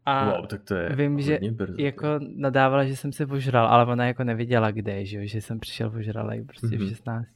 A 0.07 0.37
wow, 0.37 0.47
tak 0.47 0.63
to 0.63 0.75
je 0.75 0.97
vím, 0.97 1.21
že 1.21 1.39
brzo, 1.51 1.75
jako 1.79 2.07
nadávala, 2.37 2.85
že 2.85 2.97
jsem 2.97 3.13
se 3.13 3.27
požral, 3.27 3.67
ale 3.67 3.87
ona 3.87 4.07
jako 4.07 4.25
nevěděla 4.25 4.71
kde, 4.71 5.05
že 5.05 5.19
jo, 5.19 5.27
že 5.27 5.41
jsem 5.41 5.61
přišel 5.61 5.91
požralej 5.91 6.45
prostě 6.45 6.67
mm-hmm. 6.67 6.87
v 6.87 6.89
16. 6.89 7.27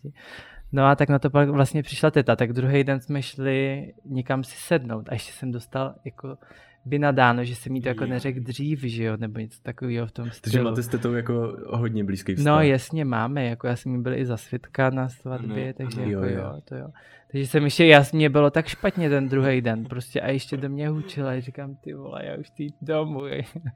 No 0.75 0.87
a 0.87 0.97
tak 0.97 1.09
na 1.09 1.19
to 1.19 1.31
pak 1.31 1.49
vlastně 1.49 1.83
přišla 1.83 2.11
teta, 2.11 2.37
tak 2.37 2.53
druhý 2.53 2.85
den 2.85 3.01
jsme 3.01 3.23
šli 3.23 3.93
někam 4.05 4.45
si 4.45 4.57
sednout 4.57 5.09
a 5.09 5.13
ještě 5.13 5.33
jsem 5.33 5.53
dostal 5.53 5.95
jako 6.05 6.39
by 6.85 6.99
nadáno, 6.99 7.45
že 7.45 7.55
jsem 7.55 7.77
jí 7.77 7.83
to 7.83 7.89
jako 7.89 8.07
neřekl 8.07 8.41
dřív, 8.41 8.81
že 8.81 9.05
jo, 9.05 9.17
nebo 9.17 9.39
něco 9.39 9.59
takového 9.63 10.07
v 10.07 10.13
tom 10.13 10.31
stylu. 10.31 10.41
Takže 10.43 10.63
máte 10.63 10.83
s 10.83 10.89
tetou 10.89 11.13
jako 11.13 11.57
hodně 11.67 12.05
blízký 12.05 12.35
vztah. 12.35 12.55
No 12.55 12.63
jasně, 12.63 13.05
máme, 13.05 13.45
jako 13.45 13.67
já 13.67 13.77
jsem 13.77 13.95
jí 13.95 14.03
byl 14.03 14.15
i 14.15 14.27
za 14.27 14.37
svědka 14.37 14.91
na 14.91 15.09
svatbě, 15.09 15.67
no, 15.67 15.73
takže 15.73 16.01
no, 16.01 16.11
jako 16.11 16.25
jo, 16.25 16.39
jo, 16.39 16.61
to 16.65 16.75
jo. 16.75 16.89
Takže 17.33 17.47
jsem 17.47 17.65
ještě, 17.65 17.87
já, 17.87 18.05
mě 18.13 18.31
bylo 18.31 18.51
tak 18.51 18.67
špatně 18.67 19.09
ten 19.11 19.29
druhý 19.29 19.61
den, 19.61 19.85
prostě 19.85 20.21
a 20.21 20.31
ještě 20.31 20.57
do 20.57 20.69
mě 20.69 20.89
hučila 20.89 21.31
a 21.31 21.41
říkám, 21.41 21.77
ty 21.77 21.95
vole, 21.95 22.21
já 22.25 22.37
už 22.37 22.51
ty 22.51 22.73
domů. 22.83 23.23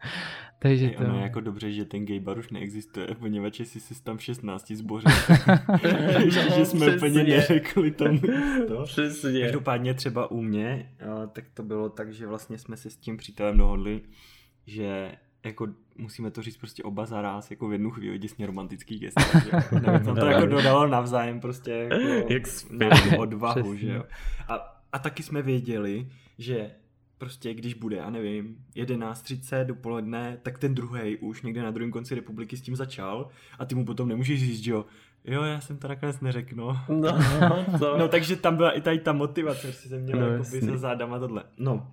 Takže 0.58 0.90
to... 0.90 1.04
Ono 1.04 1.16
je 1.16 1.22
jako 1.22 1.40
dobře, 1.40 1.72
že 1.72 1.84
ten 1.84 2.06
gay 2.06 2.20
bar 2.20 2.38
už 2.38 2.50
neexistuje, 2.50 3.06
poněvadž 3.18 3.60
jsi 3.60 3.80
si 3.80 4.02
tam 4.02 4.16
v 4.16 4.22
16 4.22 4.72
zbořil. 4.72 5.10
že, 6.30 6.50
že 6.50 6.66
jsme 6.66 6.86
Přesně. 6.86 6.96
úplně 6.96 7.24
neřekli 7.24 7.90
tam 7.90 8.18
to. 8.68 8.82
Přesně. 8.84 9.40
Každopádně 9.40 9.94
třeba 9.94 10.30
u 10.30 10.42
mě, 10.42 10.92
tak 11.32 11.44
to 11.54 11.62
bylo 11.62 11.88
tak, 11.88 12.12
že 12.12 12.26
vlastně 12.26 12.58
jsme 12.58 12.76
se 12.76 12.90
s 12.90 12.96
tím 12.96 13.16
přítelem 13.16 13.58
dohodli, 13.58 14.00
že 14.66 15.12
jako 15.44 15.68
musíme 15.96 16.30
to 16.30 16.42
říct 16.42 16.56
prostě 16.56 16.82
oba 16.82 17.06
zaraz, 17.06 17.50
jako 17.50 17.68
v 17.68 17.72
jednu 17.72 17.90
chvíli 17.90 18.18
děsně 18.18 18.46
romantický 18.46 18.98
gest. 18.98 19.16
Nevím, 19.72 20.04
tam 20.04 20.16
to 20.16 20.26
jako 20.26 20.46
dodalo 20.46 20.86
navzájem 20.86 21.40
prostě 21.40 21.70
jako 21.70 22.32
Jak 22.32 23.18
odvahu, 23.18 23.76
že 23.76 23.92
jo. 23.92 24.04
A, 24.48 24.80
a 24.92 24.98
taky 24.98 25.22
jsme 25.22 25.42
věděli, 25.42 26.08
že 26.38 26.70
prostě 27.18 27.54
když 27.54 27.74
bude, 27.74 27.96
já 27.96 28.10
nevím, 28.10 28.56
11.30 28.76 29.64
dopoledne, 29.64 30.38
tak 30.42 30.58
ten 30.58 30.74
druhý 30.74 31.16
už 31.16 31.42
někde 31.42 31.62
na 31.62 31.70
druhém 31.70 31.90
konci 31.90 32.14
republiky 32.14 32.56
s 32.56 32.62
tím 32.62 32.76
začal 32.76 33.28
a 33.58 33.64
ty 33.64 33.74
mu 33.74 33.84
potom 33.84 34.08
nemůžeš 34.08 34.40
říct, 34.40 34.64
že 34.64 34.70
jo, 34.70 34.84
Jo, 35.24 35.42
já 35.42 35.60
jsem 35.60 35.76
to 35.76 35.88
nakonec 35.88 36.20
neřekl, 36.20 36.54
no. 36.56 36.80
No, 36.88 37.18
to... 37.78 37.98
no 37.98 38.08
takže 38.08 38.36
tam 38.36 38.56
byla 38.56 38.70
i 38.70 38.80
tady 38.80 38.98
ta 38.98 39.12
motivace, 39.12 39.66
že 39.66 39.72
jsem 39.72 40.02
měl 40.02 40.20
no, 40.20 40.26
jako 40.26 40.44
se 40.44 40.78
zádama 40.78 41.18
tohle. 41.18 41.44
No, 41.58 41.90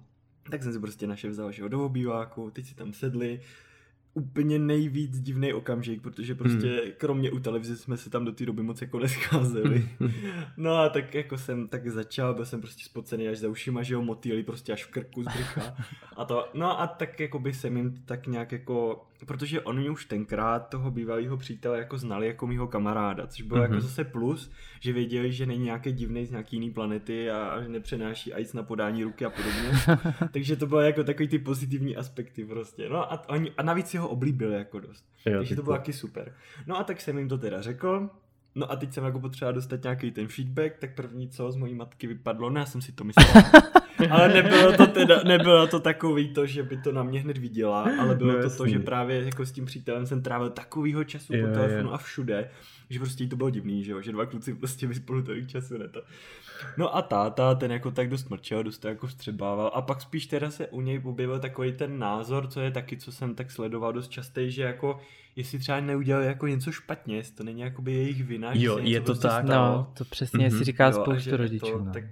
tak 0.50 0.64
jsem 0.64 0.74
si 0.74 0.80
prostě 0.80 1.08
naše 1.08 1.30
vzal, 1.30 1.52
že 1.52 1.62
jo, 1.62 1.68
do 1.68 1.86
obýváku, 1.86 2.52
teď 2.52 2.66
si 2.66 2.76
tam 2.76 2.94
sedli, 2.94 3.42
úplně 4.18 4.60
nejvíc 4.60 5.20
divný 5.20 5.54
okamžik, 5.54 6.02
protože 6.02 6.36
prostě 6.36 6.68
hmm. 6.68 6.92
kromě 6.98 7.32
u 7.32 7.40
televize 7.40 7.78
jsme 7.78 7.98
se 7.98 8.10
tam 8.10 8.26
do 8.26 8.32
té 8.32 8.46
doby 8.46 8.64
moc 8.64 8.82
jako 8.82 9.00
nescházeli. 9.00 9.90
no 10.58 10.76
a 10.76 10.90
tak 10.90 11.14
jako 11.14 11.38
jsem 11.38 11.68
tak 11.68 11.88
začal, 11.88 12.34
byl 12.34 12.46
jsem 12.46 12.62
prostě 12.62 12.84
spocený 12.84 13.28
až 13.28 13.38
za 13.38 13.50
ušima, 13.50 13.84
že 13.84 13.94
jo, 13.94 14.02
motýly 14.02 14.44
prostě 14.44 14.74
až 14.74 14.86
v 14.86 14.92
krku 14.92 15.24
z. 15.24 15.28
A 16.16 16.26
to, 16.26 16.50
no 16.54 16.82
a 16.82 16.88
tak 16.88 17.20
jako 17.20 17.40
by 17.40 17.54
jsem 17.54 17.78
jim 17.78 18.02
tak 18.06 18.28
nějak 18.28 18.52
jako, 18.52 19.06
protože 19.26 19.62
oni 19.62 19.90
už 19.90 20.06
tenkrát 20.06 20.70
toho 20.70 20.92
bývalého 20.92 21.38
přítele 21.38 21.78
jako 21.78 21.98
znali 21.98 22.28
jako 22.28 22.48
mýho 22.48 22.68
kamaráda, 22.68 23.28
což 23.28 23.42
bylo 23.42 23.60
mm-hmm. 23.60 23.64
jako 23.64 23.74
mhm. 23.74 23.82
zase 23.82 24.04
plus, 24.04 24.52
že 24.80 24.94
věděli, 24.94 25.32
že 25.32 25.46
není 25.46 25.64
nějaký 25.64 25.92
divný 25.92 26.26
z 26.26 26.32
nějaký 26.32 26.56
jiný 26.56 26.72
planety 26.72 27.32
a, 27.32 27.48
a 27.48 27.62
že 27.62 27.70
nepřenáší 27.70 28.34
AIDS 28.34 28.54
na 28.54 28.64
podání 28.64 29.04
ruky 29.04 29.26
a 29.26 29.30
podobně. 29.30 29.70
Takže 30.32 30.56
to 30.56 30.68
bylo 30.68 30.82
jako 30.82 31.04
takový 31.04 31.28
ty 31.28 31.40
pozitivní 31.40 31.96
aspekty 31.96 32.46
prostě. 32.46 32.90
No 32.90 33.14
a, 33.14 33.30
oni, 33.30 33.52
a 33.58 33.64
navíc 33.64 33.88
si 33.88 34.05
ho 34.06 34.12
oblíbili 34.12 34.56
jako 34.56 34.80
dost. 34.80 35.06
Jo, 35.26 35.38
Takže 35.38 35.56
to 35.56 35.64
bylo 35.64 35.76
taky 35.76 35.94
super. 35.94 36.34
No 36.68 36.78
a 36.78 36.84
tak 36.84 37.02
jsem 37.02 37.18
jim 37.18 37.30
to 37.30 37.38
teda 37.38 37.62
řekl, 37.62 38.10
No 38.56 38.72
a 38.72 38.76
teď 38.76 38.94
jsem 38.94 39.04
jako 39.04 39.20
potřeba 39.20 39.52
dostat 39.52 39.84
nějaký 39.84 40.12
ten 40.12 40.28
feedback, 40.28 40.78
tak 40.78 40.96
první 40.96 41.30
co 41.30 41.52
z 41.52 41.56
mojí 41.56 41.76
matky 41.76 42.08
vypadlo, 42.08 42.50
ne, 42.50 42.60
já 42.60 42.66
jsem 42.66 42.82
si 42.82 42.92
to 42.92 43.04
myslel. 43.04 43.28
ale 44.10 44.34
nebylo 44.34 44.78
to 44.78 44.88
teda, 44.88 45.24
nebylo 45.24 45.68
to 45.68 45.80
takový 45.80 46.34
to, 46.34 46.46
že 46.46 46.64
by 46.64 46.78
to 46.78 46.92
na 46.92 47.04
mě 47.04 47.20
hned 47.20 47.38
viděla, 47.38 47.90
ale 48.00 48.16
bylo 48.16 48.32
no, 48.32 48.38
to 48.38 48.44
jasný. 48.44 48.58
to, 48.58 48.68
že 48.68 48.80
právě 48.80 49.26
jako 49.26 49.46
s 49.46 49.52
tím 49.52 49.66
přítelem 49.66 50.06
jsem 50.06 50.22
trávil 50.22 50.50
takovýho 50.50 51.04
času 51.04 51.36
jo, 51.36 51.48
po 51.48 51.54
telefonu 51.54 51.90
jo. 51.90 51.94
a 51.94 51.98
všude, 51.98 52.50
že 52.90 53.00
prostě 53.00 53.24
jí 53.24 53.30
to 53.30 53.36
bylo 53.36 53.50
divný, 53.50 53.84
že 53.84 53.92
jo, 53.92 54.02
že 54.02 54.12
dva 54.12 54.26
kluci 54.26 54.54
prostě 54.54 54.88
by 54.88 54.96
spolu 54.96 55.22
tolik 55.22 55.48
času 55.48 55.78
ne 55.78 55.88
to. 55.88 56.02
No 56.78 56.96
a 56.96 57.02
táta, 57.02 57.56
ten 57.56 57.72
jako 57.72 57.92
tak 57.92 58.10
dost 58.10 58.30
mrčel, 58.30 58.64
dost 58.64 58.78
to 58.78 58.88
jako 58.88 59.08
vstřebával 59.08 59.72
a 59.74 59.82
pak 59.82 60.02
spíš 60.02 60.28
teda 60.28 60.52
se 60.52 60.68
u 60.68 60.82
něj 60.82 61.02
objevil 61.04 61.40
takový 61.40 61.72
ten 61.72 62.00
názor, 62.00 62.48
co 62.48 62.62
je 62.62 62.72
taky, 62.72 62.98
co 62.98 63.12
jsem 63.12 63.36
tak 63.36 63.52
sledoval 63.52 63.94
dost 63.94 64.08
častý, 64.08 64.52
že 64.52 64.64
jako 64.64 65.00
jestli 65.36 65.60
třeba 65.60 65.80
neudělali 65.80 66.26
jako 66.26 66.48
něco 66.48 66.72
špatně, 66.72 67.16
jestli 67.16 67.36
to 67.36 67.44
není 67.44 67.62
jakoby 67.62 67.94
jejich 67.94 68.24
vina. 68.24 68.52
Jo, 68.54 68.78
je 68.82 69.00
to 69.00 69.06
prostě 69.06 69.28
tak. 69.28 69.46
Stalo. 69.46 69.78
No, 69.78 69.92
to 69.98 70.06
přesně 70.06 70.48
mm-hmm. 70.48 70.58
si 70.58 70.64
říká 70.64 70.86
jo, 70.86 70.94
spoustu 70.94 71.38
rodičů. 71.38 71.72
To, 71.72 71.80
no. 71.80 71.92
Tak, 71.94 72.04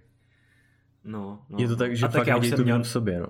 no, 1.03 1.39
no. 1.49 1.57
Je 1.59 1.67
to 1.67 1.75
tak, 1.75 1.95
že 1.95 2.05
a 2.05 2.09
fakt 2.09 2.19
tak 2.19 2.27
já 2.27 2.37
už 2.37 2.47
jsem 2.47 2.63
měl, 2.63 2.83
v 2.83 2.87
sobě, 2.87 3.19
no 3.19 3.27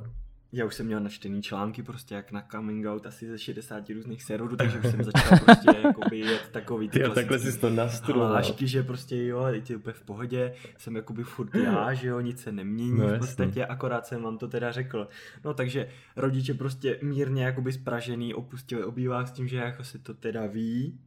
já 0.56 0.66
už 0.66 0.76
jsem 0.76 0.86
měl 0.86 1.00
načtený 1.00 1.42
články 1.42 1.84
prostě 1.84 2.16
jak 2.16 2.32
na 2.32 2.44
coming 2.52 2.86
out 2.86 3.06
asi 3.06 3.28
ze 3.28 3.40
60 3.40 3.90
různých 3.90 4.24
serverů, 4.24 4.56
takže 4.56 4.80
už 4.80 4.86
jsem 4.92 5.04
začal 5.04 5.40
prostě 5.40 5.70
jakoby 5.84 6.20
jet 6.20 6.50
takový 6.52 6.90
ty 6.90 7.02
jo, 7.02 7.14
takhle 7.14 7.40
jsi 7.40 7.60
to 7.60 7.70
nastudoval. 7.70 8.30
Hlášky, 8.30 8.68
že 8.68 8.84
prostě 8.84 9.26
jo, 9.26 9.48
teď 9.52 9.70
je 9.70 9.76
úplně 9.76 9.94
v 9.94 10.02
pohodě, 10.02 10.54
jsem 10.78 10.96
jakoby 10.96 11.24
furt 11.24 11.56
já, 11.56 11.94
že 11.94 12.08
jo, 12.08 12.20
nic 12.20 12.42
se 12.42 12.52
nemění 12.52 13.00
no, 13.00 13.08
v 13.08 13.18
podstatě, 13.18 13.60
jasný. 13.60 13.74
akorát 13.74 14.06
jsem 14.06 14.22
vám 14.22 14.38
to 14.38 14.48
teda 14.48 14.72
řekl. 14.72 15.08
No 15.46 15.54
takže 15.54 15.88
rodiče 16.16 16.54
prostě 16.54 17.00
mírně 17.02 17.44
jakoby 17.44 17.72
spražený 17.72 18.34
opustili 18.34 18.84
obývák 18.84 19.28
s 19.28 19.32
tím, 19.32 19.48
že 19.48 19.58
jako 19.58 19.84
se 19.84 20.00
to 20.00 20.14
teda 20.14 20.46
ví, 20.46 21.00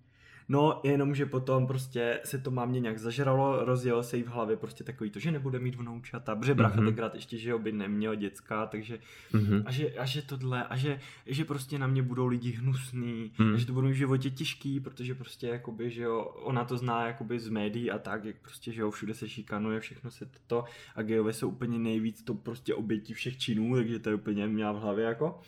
No, 0.49 0.81
jenom, 0.85 1.15
že 1.15 1.27
potom 1.27 1.67
prostě 1.67 2.21
se 2.25 2.39
to 2.39 2.51
mámě 2.51 2.81
nějak 2.81 2.99
zažralo, 2.99 3.65
rozjelo 3.65 4.03
se 4.03 4.17
jí 4.17 4.23
v 4.23 4.27
hlavě 4.27 4.57
prostě 4.57 4.85
takový 4.85 5.11
to, 5.11 5.19
že 5.19 5.31
nebude 5.31 5.59
mít 5.59 5.75
vnoučata, 5.75 6.37
protože 6.37 6.55
bracha 6.55 6.81
mm-hmm. 6.81 6.85
tenkrát 6.85 7.15
ještě, 7.15 7.39
že 7.39 7.51
jo, 7.51 7.59
by 7.59 7.73
neměl 7.73 8.15
děcka, 8.15 8.67
takže 8.67 8.99
mm-hmm. 9.33 9.63
a, 9.67 9.71
že, 9.71 9.91
a 9.91 10.05
že 10.05 10.23
tohle, 10.23 10.65
a 10.65 10.77
že, 10.77 11.01
že 11.27 11.45
prostě 11.45 11.79
na 11.79 11.87
mě 11.87 12.03
budou 12.03 12.27
lidi 12.27 12.51
hnusný, 12.51 13.33
mm. 13.39 13.55
a 13.55 13.57
že 13.57 13.67
to 13.67 13.73
budou 13.73 13.89
v 13.89 13.93
životě 13.93 14.31
těžký, 14.31 14.81
protože 14.81 15.15
prostě 15.15 15.47
jakoby, 15.47 15.91
že 15.91 16.03
jo, 16.03 16.21
ona 16.23 16.65
to 16.65 16.77
zná 16.77 17.07
jakoby 17.07 17.41
z 17.41 17.49
médií 17.49 17.91
a 17.91 17.99
tak, 17.99 18.25
jak 18.25 18.37
prostě, 18.37 18.73
že 18.73 18.81
jo, 18.81 18.91
všude 18.91 19.15
se 19.15 19.29
šikanuje, 19.29 19.81
všechno 19.81 20.11
se 20.11 20.29
to 20.47 20.65
a 20.95 21.03
gejové 21.03 21.33
jsou 21.33 21.49
úplně 21.49 21.79
nejvíc 21.79 22.23
to 22.23 22.35
prostě 22.35 22.75
obětí 22.75 23.15
všech 23.15 23.39
činů, 23.39 23.75
takže 23.75 23.99
to 23.99 24.09
je 24.09 24.15
úplně 24.15 24.47
měla 24.47 24.73
v 24.73 24.81
hlavě 24.81 25.05
jako. 25.05 25.41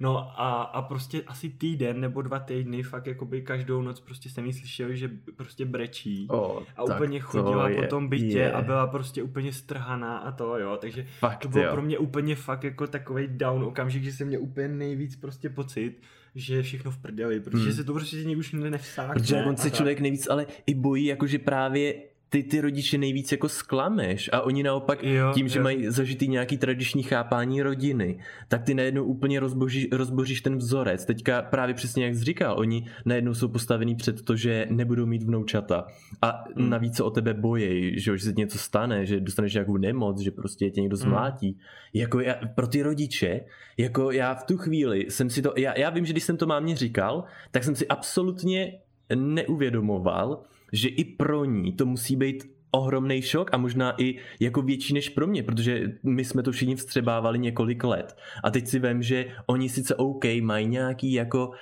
No 0.00 0.40
a, 0.40 0.62
a 0.62 0.82
prostě 0.82 1.22
asi 1.26 1.48
týden 1.48 2.00
nebo 2.00 2.22
dva 2.22 2.38
týdny 2.38 2.82
fakt 2.82 3.06
jakoby 3.06 3.42
každou 3.42 3.82
noc 3.82 4.00
prostě 4.00 4.30
jsem 4.30 4.46
jí 4.46 4.52
slyšel, 4.52 4.94
že 4.94 5.10
prostě 5.36 5.64
brečí 5.64 6.26
oh, 6.30 6.62
a 6.76 6.82
úplně 6.82 7.20
chodila 7.20 7.68
po 7.76 7.86
tom 7.86 8.08
bytě 8.08 8.38
je. 8.38 8.52
a 8.52 8.62
byla 8.62 8.86
prostě 8.86 9.22
úplně 9.22 9.52
strhaná 9.52 10.18
a 10.18 10.32
to 10.32 10.58
jo, 10.58 10.76
takže 10.80 11.06
fakt, 11.18 11.38
to 11.38 11.48
bylo 11.48 11.64
jo. 11.64 11.72
pro 11.72 11.82
mě 11.82 11.98
úplně 11.98 12.36
fakt 12.36 12.64
jako 12.64 12.86
takový 12.86 13.26
down 13.28 13.64
okamžik, 13.64 14.04
že 14.04 14.12
jsem 14.12 14.28
měl 14.28 14.42
úplně 14.42 14.68
nejvíc 14.68 15.16
prostě 15.16 15.48
pocit, 15.48 16.00
že 16.34 16.56
je 16.56 16.62
všechno 16.62 16.90
v 16.90 16.98
prdeli, 16.98 17.40
protože 17.40 17.64
hmm. 17.64 17.72
se 17.72 17.84
to 17.84 17.92
prostě 17.92 18.36
už 18.36 18.52
nevsákne. 18.52 19.14
Protože 19.14 19.44
on 19.44 19.56
se 19.56 19.70
člověk 19.70 20.00
nejvíc 20.00 20.26
ale 20.30 20.46
i 20.66 20.74
bojí, 20.74 21.04
jakože 21.04 21.38
právě 21.38 21.94
ty 22.34 22.42
ty 22.42 22.60
rodiče 22.60 22.98
nejvíc 22.98 23.32
jako 23.32 23.48
sklameš 23.48 24.30
a 24.32 24.40
oni 24.40 24.62
naopak 24.62 25.02
jo, 25.02 25.32
tím, 25.34 25.46
jo. 25.46 25.52
že 25.52 25.62
mají 25.62 25.90
zažitý 25.90 26.28
nějaký 26.28 26.56
tradiční 26.56 27.02
chápání 27.02 27.62
rodiny, 27.62 28.18
tak 28.48 28.62
ty 28.62 28.74
najednou 28.74 29.04
úplně 29.04 29.40
rozboží, 29.40 29.88
rozboříš 29.92 30.40
ten 30.40 30.56
vzorec. 30.56 31.04
Teďka 31.04 31.42
právě 31.42 31.74
přesně 31.74 32.04
jak 32.04 32.14
jsi 32.14 32.24
říkal, 32.24 32.58
oni 32.58 32.86
najednou 33.04 33.34
jsou 33.34 33.48
postavení 33.48 33.94
před 33.94 34.22
to, 34.22 34.36
že 34.36 34.66
nebudou 34.70 35.06
mít 35.06 35.22
vnoučata 35.22 35.86
a 36.22 36.44
hmm. 36.56 36.70
navíc 36.70 36.96
se 36.96 37.02
o 37.02 37.10
tebe 37.10 37.34
bojí, 37.34 38.00
že, 38.00 38.18
že 38.18 38.24
se 38.24 38.32
něco 38.32 38.58
stane, 38.58 39.06
že 39.06 39.20
dostaneš 39.20 39.54
nějakou 39.54 39.76
nemoc, 39.76 40.20
že 40.20 40.30
prostě 40.30 40.70
tě 40.70 40.80
někdo 40.80 40.96
hmm. 40.96 41.02
zmlátí. 41.02 41.48
Hmm. 41.48 41.60
Jako 41.94 42.20
já, 42.20 42.34
pro 42.54 42.66
ty 42.66 42.82
rodiče, 42.82 43.40
jako 43.76 44.10
já 44.10 44.34
v 44.34 44.44
tu 44.44 44.56
chvíli 44.56 45.06
jsem 45.08 45.30
si 45.30 45.42
to, 45.42 45.52
já, 45.56 45.78
já 45.78 45.90
vím, 45.90 46.06
že 46.06 46.12
když 46.12 46.24
jsem 46.24 46.36
to 46.36 46.46
mámě 46.46 46.76
říkal, 46.76 47.24
tak 47.50 47.64
jsem 47.64 47.74
si 47.74 47.88
absolutně 47.88 48.78
neuvědomoval, 49.14 50.42
že 50.72 50.88
i 50.88 51.04
pro 51.04 51.44
ní 51.44 51.72
to 51.72 51.86
musí 51.86 52.16
být 52.16 52.54
ohromný 52.74 53.22
šok 53.22 53.54
a 53.54 53.56
možná 53.56 53.94
i 54.02 54.18
jako 54.40 54.62
větší 54.62 54.94
než 54.94 55.08
pro 55.08 55.26
mě, 55.26 55.42
protože 55.42 55.92
my 56.02 56.24
jsme 56.24 56.42
to 56.42 56.52
všichni 56.52 56.76
vstřebávali 56.76 57.38
několik 57.38 57.84
let. 57.84 58.16
A 58.44 58.50
teď 58.50 58.66
si 58.66 58.78
vím, 58.78 59.02
že 59.02 59.26
oni 59.46 59.68
sice 59.68 59.94
OK, 59.94 60.24
mají 60.42 60.66
nějaký 60.66 61.12
jako 61.12 61.48
uh, 61.48 61.54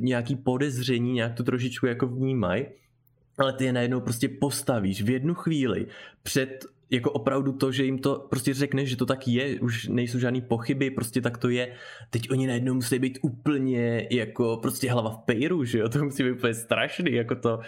nějaký 0.00 0.36
podezření, 0.36 1.12
nějak 1.12 1.34
to 1.34 1.42
trošičku 1.42 1.86
jako 1.86 2.06
vnímají, 2.06 2.66
ale 3.38 3.52
ty 3.52 3.64
je 3.64 3.72
najednou 3.72 4.00
prostě 4.00 4.28
postavíš 4.28 5.02
v 5.02 5.10
jednu 5.10 5.34
chvíli 5.34 5.86
před 6.22 6.64
jako 6.90 7.10
opravdu 7.10 7.52
to, 7.52 7.72
že 7.72 7.84
jim 7.84 7.98
to 7.98 8.26
prostě 8.30 8.54
řekneš, 8.54 8.88
že 8.88 8.96
to 8.96 9.06
tak 9.06 9.28
je, 9.28 9.60
už 9.60 9.88
nejsou 9.88 10.18
žádný 10.18 10.40
pochyby, 10.40 10.90
prostě 10.90 11.20
tak 11.20 11.38
to 11.38 11.48
je. 11.48 11.72
Teď 12.10 12.30
oni 12.30 12.46
najednou 12.46 12.74
musí 12.74 12.98
být 12.98 13.18
úplně 13.22 14.08
jako 14.10 14.56
prostě 14.56 14.92
hlava 14.92 15.10
v 15.10 15.18
pejru, 15.18 15.64
že 15.64 15.78
jo, 15.78 15.88
to 15.88 16.04
musí 16.04 16.22
být 16.22 16.32
úplně 16.32 16.54
strašný, 16.54 17.12
jako 17.12 17.34
to, 17.34 17.60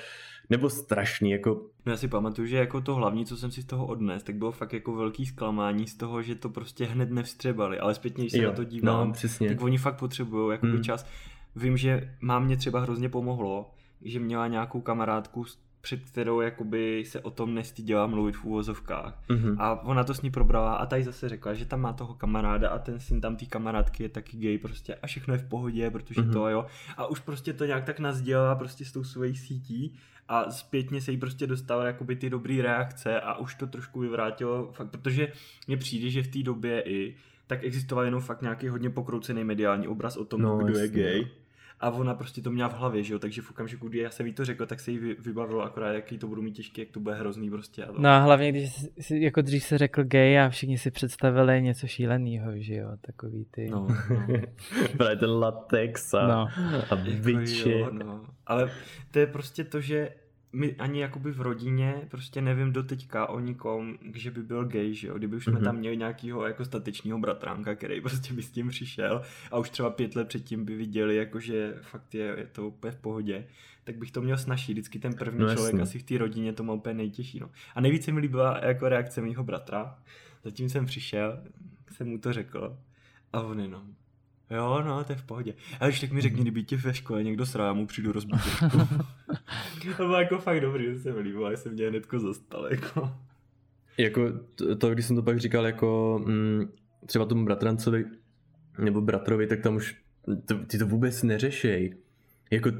nebo 0.50 0.70
strašný, 0.70 1.30
jako... 1.30 1.62
No 1.86 1.92
já 1.92 1.96
si 1.96 2.08
pamatuju, 2.08 2.48
že 2.48 2.56
jako 2.56 2.80
to 2.80 2.94
hlavní, 2.94 3.26
co 3.26 3.36
jsem 3.36 3.50
si 3.50 3.62
z 3.62 3.64
toho 3.64 3.86
odnes, 3.86 4.22
tak 4.22 4.34
bylo 4.34 4.52
fakt 4.52 4.72
jako 4.72 4.94
velký 4.94 5.26
zklamání 5.26 5.86
z 5.86 5.94
toho, 5.94 6.22
že 6.22 6.34
to 6.34 6.48
prostě 6.48 6.84
hned 6.84 7.10
nevstřebali, 7.10 7.78
ale 7.78 7.94
zpětně, 7.94 8.24
když 8.24 8.32
se 8.32 8.38
jo, 8.38 8.50
na 8.50 8.56
to 8.56 8.64
dívám, 8.64 9.06
no, 9.06 9.12
přesně. 9.12 9.48
tak 9.48 9.62
oni 9.62 9.78
fakt 9.78 9.98
potřebují 9.98 10.52
jako 10.52 10.66
hmm. 10.66 10.82
čas. 10.82 11.06
Vím, 11.56 11.76
že 11.76 12.14
mám 12.20 12.44
mě 12.44 12.56
třeba 12.56 12.80
hrozně 12.80 13.08
pomohlo, 13.08 13.70
že 14.02 14.20
měla 14.20 14.46
nějakou 14.46 14.80
kamarádku, 14.80 15.44
před 15.86 16.00
kterou 16.02 16.40
jakoby 16.40 17.04
se 17.06 17.20
o 17.20 17.30
tom 17.30 17.54
nestyděla 17.54 18.06
mluvit 18.06 18.36
v 18.36 18.44
úvozovkách. 18.44 19.22
Mm-hmm. 19.28 19.56
A 19.58 19.82
ona 19.84 20.04
to 20.04 20.14
s 20.14 20.22
ní 20.22 20.30
probrala 20.30 20.74
a 20.74 20.86
tady 20.86 21.04
zase 21.04 21.28
řekla, 21.28 21.54
že 21.54 21.64
tam 21.64 21.80
má 21.80 21.92
toho 21.92 22.14
kamaráda 22.14 22.68
a 22.68 22.78
ten 22.78 23.00
syn 23.00 23.20
tam 23.20 23.36
té 23.36 23.46
kamarádky 23.46 24.02
je 24.02 24.08
taky 24.08 24.36
gay 24.36 24.58
prostě 24.58 24.94
a 24.94 25.06
všechno 25.06 25.34
je 25.34 25.38
v 25.38 25.48
pohodě, 25.48 25.90
protože 25.90 26.20
mm-hmm. 26.20 26.32
to 26.32 26.48
jo. 26.48 26.66
A 26.96 27.06
už 27.06 27.20
prostě 27.20 27.52
to 27.52 27.64
nějak 27.64 27.84
tak 27.84 28.00
nazdělala 28.00 28.54
prostě 28.54 28.84
s 28.84 28.92
tou 28.92 29.04
svojí 29.04 29.36
sítí 29.36 29.94
a 30.28 30.50
zpětně 30.50 31.00
se 31.00 31.10
jí 31.10 31.16
prostě 31.16 31.46
dostala 31.46 31.86
jakoby 31.86 32.16
ty 32.16 32.30
dobré 32.30 32.62
reakce 32.62 33.20
a 33.20 33.38
už 33.38 33.54
to 33.54 33.66
trošku 33.66 34.00
vyvrátilo, 34.00 34.72
fakt, 34.72 34.90
protože 34.90 35.32
mně 35.66 35.76
přijde, 35.76 36.10
že 36.10 36.22
v 36.22 36.28
té 36.28 36.38
době 36.42 36.82
i 36.82 37.16
tak 37.46 37.64
existoval 37.64 38.04
jenom 38.04 38.20
fakt 38.20 38.42
nějaký 38.42 38.68
hodně 38.68 38.90
pokroucený 38.90 39.44
mediální 39.44 39.88
obraz 39.88 40.16
o 40.16 40.24
tom, 40.24 40.42
no, 40.42 40.58
kdo 40.58 40.78
je 40.78 40.88
gay. 40.88 41.26
A 41.80 41.90
ona 41.90 42.14
prostě 42.14 42.42
to 42.42 42.50
měla 42.50 42.68
v 42.68 42.78
hlavě, 42.78 43.02
že 43.02 43.12
jo, 43.12 43.18
takže 43.18 43.42
v 43.42 43.50
okamžiku, 43.50 43.88
kdy 43.88 43.98
já 43.98 44.10
jsem 44.10 44.26
jí 44.26 44.32
to 44.32 44.44
řekl, 44.44 44.66
tak 44.66 44.80
se 44.80 44.90
jí 44.90 44.98
vybavilo 44.98 45.62
akorát, 45.62 45.92
jaký 45.92 46.18
to 46.18 46.26
budu 46.26 46.42
mít 46.42 46.52
těžké, 46.52 46.82
jak 46.82 46.90
to 46.90 47.00
bude 47.00 47.14
hrozný 47.14 47.50
prostě. 47.50 47.84
A 47.84 47.92
to... 47.92 48.00
No 48.00 48.08
a 48.08 48.18
hlavně, 48.18 48.52
když 48.52 48.70
si, 49.00 49.18
jako 49.18 49.42
dřív 49.42 49.64
se 49.64 49.78
řekl 49.78 50.04
gay 50.04 50.40
a 50.40 50.48
všichni 50.48 50.78
si 50.78 50.90
představili 50.90 51.62
něco 51.62 51.86
šíleného, 51.86 52.52
že 52.54 52.74
jo, 52.74 52.88
takový 53.00 53.46
ty. 53.50 53.70
No, 53.70 53.86
no. 55.00 55.16
Ten 55.20 55.30
latex 55.30 56.14
a, 56.14 56.26
no. 56.26 56.48
a 56.90 56.96
biči. 56.96 57.70
Jako 57.70 57.94
no. 57.94 58.24
Ale 58.46 58.70
to 59.10 59.18
je 59.18 59.26
prostě 59.26 59.64
to, 59.64 59.80
že 59.80 60.08
my 60.56 60.76
ani 60.78 61.00
jakoby 61.00 61.32
v 61.32 61.40
rodině 61.40 62.02
prostě 62.10 62.40
nevím 62.40 62.72
do 62.72 62.82
teďka 62.82 63.26
o 63.26 63.40
nikom, 63.40 63.98
že 64.14 64.30
by 64.30 64.42
byl 64.42 64.64
gay, 64.64 64.94
že 64.94 65.08
jo, 65.08 65.18
kdyby 65.18 65.36
už 65.36 65.44
jsme 65.44 65.52
mm-hmm. 65.52 65.64
tam 65.64 65.76
měli 65.76 65.96
nějakého 65.96 66.46
jako 66.46 66.64
statečního 66.64 67.18
bratránka, 67.18 67.74
který 67.74 68.00
prostě 68.00 68.34
by 68.34 68.42
s 68.42 68.50
tím 68.50 68.68
přišel 68.68 69.22
a 69.50 69.58
už 69.58 69.70
třeba 69.70 69.90
pět 69.90 70.16
let 70.16 70.28
předtím 70.28 70.64
by 70.64 70.76
viděli, 70.76 71.16
jako 71.16 71.40
že 71.40 71.74
fakt 71.82 72.14
je, 72.14 72.34
je 72.38 72.46
to 72.52 72.68
úplně 72.68 72.90
v 72.90 72.96
pohodě, 72.96 73.46
tak 73.84 73.96
bych 73.96 74.10
to 74.10 74.22
měl 74.22 74.38
snažší. 74.38 74.72
Vždycky 74.72 74.98
ten 74.98 75.14
první 75.14 75.40
no, 75.40 75.54
člověk 75.54 75.74
jasný. 75.74 75.82
asi 75.82 75.98
v 75.98 76.02
té 76.02 76.18
rodině 76.18 76.52
to 76.52 76.62
má 76.62 76.72
úplně 76.72 76.94
nejtěžší. 76.94 77.40
No. 77.40 77.50
A 77.74 77.80
nejvíce 77.80 78.12
mi 78.12 78.20
líbila 78.20 78.60
jako 78.64 78.88
reakce 78.88 79.20
mého 79.20 79.44
bratra. 79.44 79.98
Zatím 80.44 80.68
jsem 80.68 80.86
přišel, 80.86 81.38
jsem 81.92 82.08
mu 82.08 82.18
to 82.18 82.32
řekl 82.32 82.78
A 83.32 83.40
on 83.40 83.60
jenom, 83.60 83.94
jo, 84.50 84.82
no, 84.82 85.04
to 85.04 85.12
je 85.12 85.16
v 85.16 85.22
pohodě. 85.22 85.54
A 85.80 85.86
když 85.86 86.00
tak 86.00 86.12
mi 86.12 86.20
řekni, 86.20 86.42
kdyby 86.42 86.64
tě 86.64 86.76
ve 86.76 86.94
škole 86.94 87.22
někdo 87.22 87.46
sral, 87.46 87.66
já 87.66 87.72
mu 87.72 87.86
přijdu 87.86 88.12
rozbít 88.12 88.40
To 89.96 90.02
bylo 90.06 90.20
jako 90.20 90.38
fakt 90.38 90.60
dobrý, 90.60 90.94
to 90.94 90.98
se 90.98 91.12
mi 91.12 91.20
líbilo, 91.20 91.50
já 91.50 91.56
jsem 91.56 91.72
mě 91.72 91.88
hnedko 91.88 92.18
zastal, 92.18 92.68
jako. 92.70 93.10
Jako 93.98 94.32
to, 94.54 94.76
to, 94.76 94.90
když 94.90 95.06
jsem 95.06 95.16
to 95.16 95.22
pak 95.22 95.40
říkal 95.40 95.66
jako 95.66 96.20
mm, 96.26 96.72
třeba 97.06 97.24
tomu 97.24 97.44
bratrancovi 97.44 98.04
nebo 98.78 99.00
bratrovi, 99.00 99.46
tak 99.46 99.60
tam 99.60 99.76
už 99.76 99.96
to, 100.44 100.58
ty 100.66 100.78
to 100.78 100.86
vůbec 100.86 101.22
neřešej. 101.22 101.96
Jako 102.50 102.70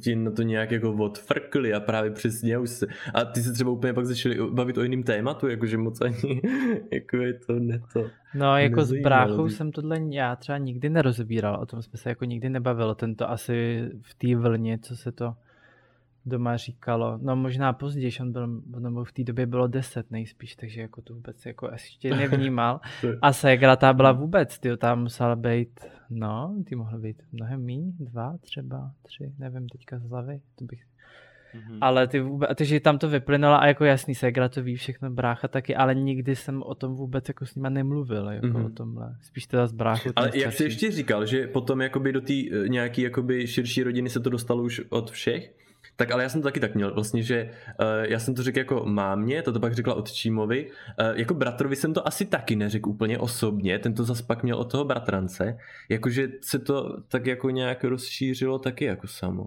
ti 0.00 0.16
na 0.16 0.30
to 0.30 0.42
nějak 0.42 0.70
jako 0.70 0.92
odfrkli 0.92 1.74
a 1.74 1.80
právě 1.80 2.10
přesně 2.10 2.58
už 2.58 2.70
se, 2.70 2.86
a 3.14 3.24
ty 3.24 3.42
se 3.42 3.52
třeba 3.52 3.70
úplně 3.70 3.92
pak 3.92 4.06
začali 4.06 4.38
bavit 4.50 4.78
o 4.78 4.82
jiném 4.82 5.02
tématu, 5.02 5.48
jakože 5.48 5.78
moc 5.78 6.00
ani, 6.00 6.42
jako 6.92 7.16
je 7.16 7.34
to 7.34 7.52
ne 7.52 7.82
to. 7.92 8.10
No 8.34 8.58
jako 8.58 8.84
s 8.84 8.92
bráchou 8.92 9.48
jsem 9.48 9.72
tohle 9.72 10.00
já 10.10 10.36
třeba 10.36 10.58
nikdy 10.58 10.90
nerozbíral, 10.90 11.60
o 11.60 11.66
tom 11.66 11.82
jsme 11.82 11.98
se 11.98 12.08
jako 12.08 12.24
nikdy 12.24 12.48
nebavilo, 12.48 12.94
tento 12.94 13.30
asi 13.30 13.88
v 14.02 14.14
té 14.14 14.36
vlně, 14.36 14.78
co 14.78 14.96
se 14.96 15.12
to 15.12 15.34
doma 16.28 16.56
říkalo, 16.56 17.18
no 17.22 17.36
možná 17.36 17.72
později, 17.72 18.12
on 18.20 18.32
byl, 18.32 18.62
nebo 18.78 19.04
v 19.04 19.12
té 19.12 19.24
době 19.24 19.46
bylo 19.46 19.66
10 19.66 20.10
nejspíš, 20.10 20.56
takže 20.56 20.80
jako 20.80 21.02
to 21.02 21.14
vůbec 21.14 21.46
jako 21.46 21.68
ještě 21.72 22.10
nevnímal. 22.16 22.80
A 23.22 23.32
Segra 23.32 23.76
ta 23.76 23.92
byla 23.92 24.12
vůbec, 24.12 24.58
ty 24.58 24.76
tam 24.76 25.02
musela 25.02 25.36
být, 25.36 25.80
no, 26.10 26.56
ty 26.66 26.74
mohly 26.74 26.98
být 26.98 27.22
mnohem 27.32 27.64
míň, 27.64 27.92
dva 27.98 28.36
třeba, 28.40 28.92
tři, 29.02 29.32
nevím 29.38 29.68
teďka 29.68 29.98
z 29.98 30.08
hlavy, 30.08 30.40
to 30.58 30.64
bych 30.64 30.80
Mm-hmm. 31.54 31.78
Ale 31.80 32.06
ty 32.06 32.20
vůbec, 32.20 32.50
takže 32.54 32.80
tam 32.80 32.98
to 32.98 33.08
vyplynulo 33.08 33.60
a 33.60 33.66
jako 33.66 33.84
jasný, 33.84 34.14
Segra 34.14 34.48
to 34.48 34.62
ví 34.62 34.76
všechno, 34.76 35.10
brácha 35.10 35.48
taky, 35.48 35.76
ale 35.76 35.94
nikdy 35.94 36.36
jsem 36.36 36.62
o 36.62 36.74
tom 36.74 36.94
vůbec 36.94 37.28
jako 37.28 37.46
s 37.46 37.54
nima 37.54 37.68
nemluvil, 37.68 38.30
jako 38.30 38.46
mm-hmm. 38.46 38.66
o 38.66 38.70
tomhle. 38.70 39.16
Spíš 39.20 39.46
teda 39.46 39.66
z 39.66 39.72
bráchu. 39.72 40.08
Ale 40.16 40.30
jak 40.34 40.52
jsi 40.52 40.64
ještě 40.64 40.90
říkal, 40.90 41.26
že 41.26 41.46
potom 41.46 41.80
jakoby 41.80 42.12
do 42.12 42.20
té 42.20 42.32
eh, 42.32 42.68
nějaký 42.68 43.02
jakoby 43.02 43.46
širší 43.46 43.82
rodiny 43.82 44.10
se 44.10 44.20
to 44.20 44.30
dostalo 44.30 44.62
už 44.62 44.80
od 44.88 45.10
všech, 45.10 45.54
tak 45.98 46.10
ale 46.10 46.22
já 46.22 46.28
jsem 46.28 46.42
to 46.42 46.48
taky 46.48 46.60
tak 46.60 46.74
měl, 46.74 46.94
vlastně, 46.94 47.22
že 47.22 47.50
uh, 47.80 47.86
já 48.02 48.18
jsem 48.18 48.34
to 48.34 48.42
řekl 48.42 48.58
jako 48.58 48.84
mámě, 48.86 49.42
to 49.42 49.52
to 49.52 49.60
pak 49.60 49.74
řekla 49.74 50.02
Čímovi, 50.02 50.66
uh, 50.66 51.18
jako 51.18 51.34
bratrovi 51.34 51.76
jsem 51.76 51.94
to 51.94 52.08
asi 52.08 52.24
taky 52.24 52.56
neřekl 52.56 52.90
úplně 52.90 53.18
osobně, 53.18 53.78
ten 53.78 53.94
to 53.94 54.04
zase 54.04 54.22
pak 54.22 54.42
měl 54.42 54.56
od 54.56 54.70
toho 54.70 54.84
bratrance, 54.84 55.58
jakože 55.88 56.28
se 56.40 56.58
to 56.58 56.96
tak 57.08 57.26
jako 57.26 57.50
nějak 57.50 57.84
rozšířilo 57.84 58.58
taky 58.58 58.84
jako 58.84 59.06
samo. 59.06 59.46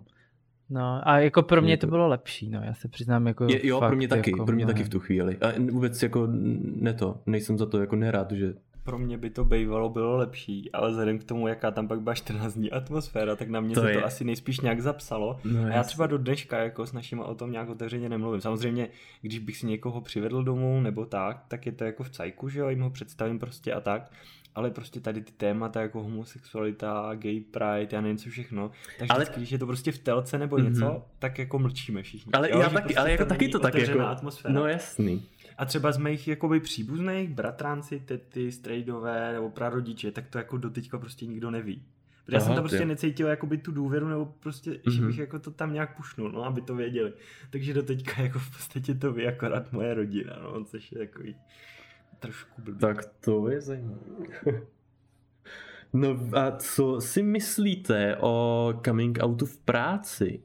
No 0.70 1.02
a 1.08 1.20
jako 1.20 1.44
pro 1.44 1.62
mě 1.62 1.78
to 1.78 1.88
bylo 1.88 2.08
lepší, 2.08 2.50
no 2.50 2.62
já 2.64 2.74
se 2.74 2.88
přiznám 2.88 3.28
jako 3.28 3.46
je, 3.50 3.68
Jo, 3.68 3.80
fakt, 3.80 3.90
pro 3.90 3.98
mě 3.98 4.08
taky, 4.08 4.32
jako 4.32 4.46
pro 4.46 4.56
mě 4.56 4.66
taky 4.66 4.84
v 4.84 4.90
tu 4.90 5.00
chvíli. 5.00 5.38
A 5.38 5.54
vůbec 5.72 6.04
jako 6.04 6.28
ne 6.76 6.94
to, 6.94 7.18
nejsem 7.26 7.58
za 7.58 7.66
to 7.66 7.80
jako 7.80 7.96
nerad, 7.96 8.32
že 8.32 8.54
pro 8.84 8.98
mě 8.98 9.18
by 9.18 9.30
to 9.30 9.46
bývalo 9.46 9.90
bylo 9.90 10.18
lepší, 10.18 10.72
ale 10.72 10.90
vzhledem 10.90 11.20
k 11.20 11.24
tomu, 11.24 11.48
jaká 11.48 11.72
tam 11.72 11.88
pak 11.88 12.02
byla 12.02 12.16
14 12.16 12.54
dní 12.54 12.72
atmosféra, 12.72 13.36
tak 13.36 13.50
na 13.50 13.62
mě 13.62 13.76
to 13.76 13.82
se 13.82 13.92
je. 13.92 14.00
to 14.00 14.06
asi 14.06 14.24
nejspíš 14.24 14.60
nějak 14.60 14.82
zapsalo. 14.82 15.40
No, 15.44 15.66
a 15.66 15.68
já 15.68 15.84
třeba 15.84 16.08
do 16.08 16.18
dneška 16.18 16.58
jako 16.58 16.86
s 16.86 16.94
našimi 16.94 17.22
o 17.22 17.36
tom 17.36 17.52
nějak 17.52 17.70
otevřeně 17.70 18.10
nemluvím. 18.10 18.42
Samozřejmě, 18.42 18.90
když 19.22 19.40
bych 19.40 19.58
si 19.58 19.66
někoho 19.66 20.02
přivedl 20.02 20.44
domů 20.44 20.82
nebo 20.82 21.06
tak, 21.06 21.44
tak 21.48 21.66
je 21.66 21.72
to 21.72 21.84
jako 21.84 22.04
v 22.04 22.10
cajku, 22.10 22.50
že 22.50 22.60
jo, 22.60 22.70
jim 22.70 22.82
ho 22.82 22.90
představím 22.90 23.40
prostě 23.40 23.74
a 23.74 23.82
tak 23.82 24.12
ale 24.56 24.72
prostě 24.72 25.00
tady 25.00 25.22
ty 25.22 25.32
témata 25.32 25.82
jako 25.82 26.04
homosexualita, 26.04 27.12
gay 27.16 27.40
pride, 27.40 27.88
já 27.92 28.02
nevím 28.02 28.18
co 28.18 28.30
všechno. 28.30 28.72
Takže 29.00 29.14
ale... 29.14 29.20
vždycky, 29.20 29.40
když 29.40 29.52
je 29.52 29.60
to 29.60 29.66
prostě 29.66 29.92
v 29.92 30.00
telce 30.00 30.38
nebo 30.38 30.56
mm-hmm. 30.56 30.70
něco, 30.70 31.06
tak 31.20 31.40
jako 31.40 31.60
mlčíme 31.60 32.04
všichni. 32.04 32.32
Ale 32.32 32.52
jo, 32.52 32.60
já 32.60 32.70
taky, 32.70 32.82
prostě 32.82 33.00
ale 33.00 33.12
jako 33.12 33.26
taky 33.26 33.50
to 33.50 33.60
tak 33.60 33.76
jako, 33.76 34.02
atmosféra. 34.02 34.54
no 34.54 34.68
jasný. 34.68 35.24
A 35.62 35.66
třeba 35.66 35.92
z 35.92 35.98
mých 35.98 36.28
jakoby 36.28 36.60
příbuzných, 36.60 37.30
bratránci, 37.30 38.00
tety, 38.00 38.52
strejdové 38.52 39.34
nebo 39.34 39.50
prarodiče, 39.50 40.12
tak 40.12 40.28
to 40.28 40.38
jako 40.38 40.58
doteďka 40.58 40.98
prostě 40.98 41.26
nikdo 41.26 41.52
neví. 41.52 41.84
Protože 42.26 42.38
Aha, 42.38 42.44
já 42.44 42.48
jsem 42.48 42.56
to 42.56 42.62
prostě 42.62 42.78
tě. 42.78 42.86
necítil 42.86 43.28
jakoby 43.28 43.58
tu 43.58 43.72
důvěru, 43.72 44.08
nebo 44.08 44.26
prostě, 44.26 44.72
mm-hmm. 44.72 44.92
že 44.92 45.02
mhm. 45.02 45.08
bych 45.08 45.18
jako 45.18 45.40
to 45.40 45.52
tam 45.52 45.74
nějak 45.74 45.98
pušnul, 45.98 46.32
no, 46.32 46.46
aby 46.46 46.62
to 46.62 46.76
věděli. 46.76 47.14
Takže 47.50 47.74
do 47.74 47.84
teďka 47.84 48.22
jako 48.22 48.40
v 48.40 48.52
podstatě 48.52 48.96
to 48.96 49.14
ví 49.14 49.28
akorát 49.28 49.72
moje 49.72 49.94
rodina, 49.94 50.40
no, 50.44 50.66
což 50.66 50.92
je 50.92 50.98
takový 50.98 51.36
trošku 52.20 52.62
blbý. 52.62 52.80
Tak 52.80 53.06
to 53.06 53.50
je 53.50 53.62
zajímavé. 53.62 54.02
no 55.94 56.20
a 56.34 56.52
co 56.52 57.02
si 57.02 57.24
myslíte 57.24 58.18
o 58.20 58.74
coming 58.86 59.20
outu 59.24 59.46
v 59.46 59.58
práci? 59.58 60.44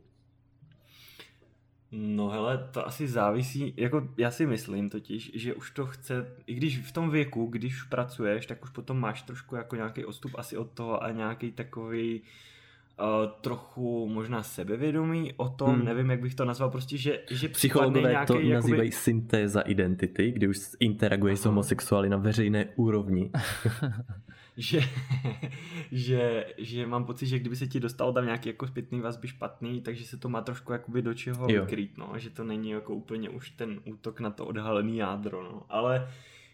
No 1.98 2.28
hele, 2.28 2.68
to 2.70 2.86
asi 2.86 3.08
závisí, 3.08 3.74
jako 3.76 4.08
já 4.16 4.30
si 4.30 4.46
myslím 4.46 4.90
totiž, 4.90 5.30
že 5.34 5.54
už 5.54 5.70
to 5.70 5.86
chce, 5.86 6.26
i 6.46 6.54
když 6.54 6.78
v 6.78 6.92
tom 6.92 7.10
věku, 7.10 7.46
když 7.46 7.82
pracuješ, 7.82 8.46
tak 8.46 8.64
už 8.64 8.70
potom 8.70 9.00
máš 9.00 9.22
trošku 9.22 9.56
jako 9.56 9.76
nějaký 9.76 10.04
odstup 10.04 10.32
asi 10.38 10.56
od 10.56 10.70
toho 10.70 11.02
a 11.02 11.10
nějaký 11.10 11.52
takový 11.52 12.20
uh, 12.20 13.30
trochu 13.40 14.08
možná 14.08 14.42
sebevědomí 14.42 15.32
o 15.36 15.48
tom, 15.48 15.74
hmm. 15.74 15.84
nevím, 15.84 16.10
jak 16.10 16.20
bych 16.20 16.34
to 16.34 16.44
nazval, 16.44 16.70
prostě, 16.70 16.96
že, 16.96 17.20
že 17.30 17.48
Psychologové 17.48 18.10
nějaký, 18.10 18.26
to 18.26 18.34
jakoby... 18.34 18.54
nazývají 18.54 18.92
syntéza 18.92 19.60
identity, 19.60 20.32
kdy 20.32 20.48
už 20.48 20.58
interaguje 20.80 21.36
s 21.36 21.44
homosexuály 21.44 22.08
na 22.08 22.16
veřejné 22.16 22.66
úrovni. 22.76 23.30
že, 24.56 24.80
že, 25.92 26.46
že 26.58 26.86
mám 26.86 27.04
pocit, 27.04 27.26
že 27.26 27.38
kdyby 27.38 27.56
se 27.56 27.66
ti 27.66 27.80
dostalo 27.80 28.12
tam 28.12 28.24
nějaký 28.24 28.48
jako 28.48 28.66
zpětný 28.66 29.00
vazby 29.00 29.28
špatný, 29.28 29.80
takže 29.80 30.04
se 30.04 30.16
to 30.16 30.28
má 30.28 30.40
trošku 30.40 30.72
jakoby 30.72 31.02
do 31.02 31.14
čeho 31.14 31.46
jo. 31.50 31.62
vykrýt, 31.62 31.98
no, 31.98 32.12
že 32.16 32.30
to 32.30 32.44
není 32.44 32.70
jako 32.70 32.94
úplně 32.94 33.30
už 33.30 33.50
ten 33.50 33.80
útok 33.84 34.20
na 34.20 34.30
to 34.30 34.46
odhalený 34.46 34.96
jádro, 34.96 35.42
no, 35.42 35.62
ale 35.68 36.08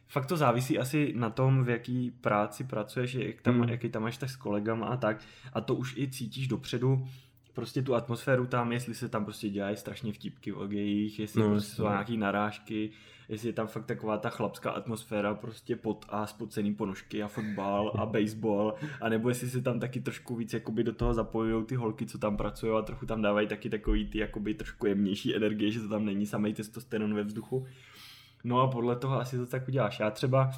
fakt 0.09 0.27
to 0.27 0.37
závisí 0.37 0.79
asi 0.79 1.13
na 1.17 1.31
tom, 1.31 1.65
v 1.65 1.69
jaký 1.69 2.11
práci 2.11 2.65
pracuješ, 2.65 3.15
jak 3.15 3.41
tam, 3.41 3.61
hmm. 3.61 3.69
jaký 3.69 3.89
tam 3.89 4.03
máš 4.03 4.17
tak 4.17 4.31
s 4.31 4.37
kolegama 4.37 4.87
a 4.87 4.97
tak, 4.97 5.17
a 5.53 5.61
to 5.61 5.75
už 5.75 5.97
i 5.97 6.09
cítíš 6.09 6.49
dopředu, 6.49 7.07
prostě 7.53 7.83
tu 7.83 7.95
atmosféru 7.95 8.47
tam, 8.47 8.73
jestli 8.73 8.95
se 8.95 9.09
tam 9.09 9.25
prostě 9.25 9.49
dělají 9.49 9.77
strašně 9.77 10.13
vtipky 10.13 10.53
o 10.53 10.67
gejích, 10.67 11.19
jestli 11.19 11.43
no, 11.43 11.49
prostě 11.49 11.77
jsou 11.77 11.83
nějaký 11.83 12.17
narážky, 12.17 12.91
jestli 13.33 13.49
je 13.49 13.53
tam 13.53 13.67
fakt 13.67 13.85
taková 13.85 14.19
ta 14.19 14.31
chlapská 14.31 14.71
atmosféra, 14.71 15.35
prostě 15.35 15.77
pod 15.77 16.07
a 16.09 16.27
spocený 16.27 16.75
ponožky 16.75 17.23
a 17.23 17.29
fotbal 17.29 17.93
a 17.99 18.07
baseball, 18.07 18.75
a 19.01 19.09
nebo 19.09 19.29
jestli 19.29 19.51
se 19.51 19.63
tam 19.63 19.81
taky 19.81 20.01
trošku 20.01 20.37
víc 20.37 20.53
jakoby 20.53 20.85
do 20.85 20.93
toho 20.93 21.15
zapojují 21.15 21.65
ty 21.65 21.75
holky, 21.75 22.07
co 22.07 22.19
tam 22.19 22.37
pracují 22.37 22.73
a 22.79 22.83
trochu 22.83 23.07
tam 23.07 23.23
dávají 23.23 23.47
taky 23.47 23.71
takový 23.71 24.07
ty 24.07 24.19
jakoby 24.19 24.55
trošku 24.55 24.87
jemnější 24.87 25.37
energie, 25.37 25.71
že 25.71 25.81
to 25.81 25.89
tam 25.89 26.05
není 26.05 26.27
samý 26.27 26.55
testosteron 26.55 27.15
ve 27.15 27.23
vzduchu. 27.23 27.67
No 28.45 28.61
a 28.61 28.67
podle 28.67 28.97
toho 28.97 29.21
asi 29.21 29.37
to 29.37 29.47
tak 29.47 29.69
uděláš. 29.69 30.01
Já 30.01 30.11
třeba 30.11 30.51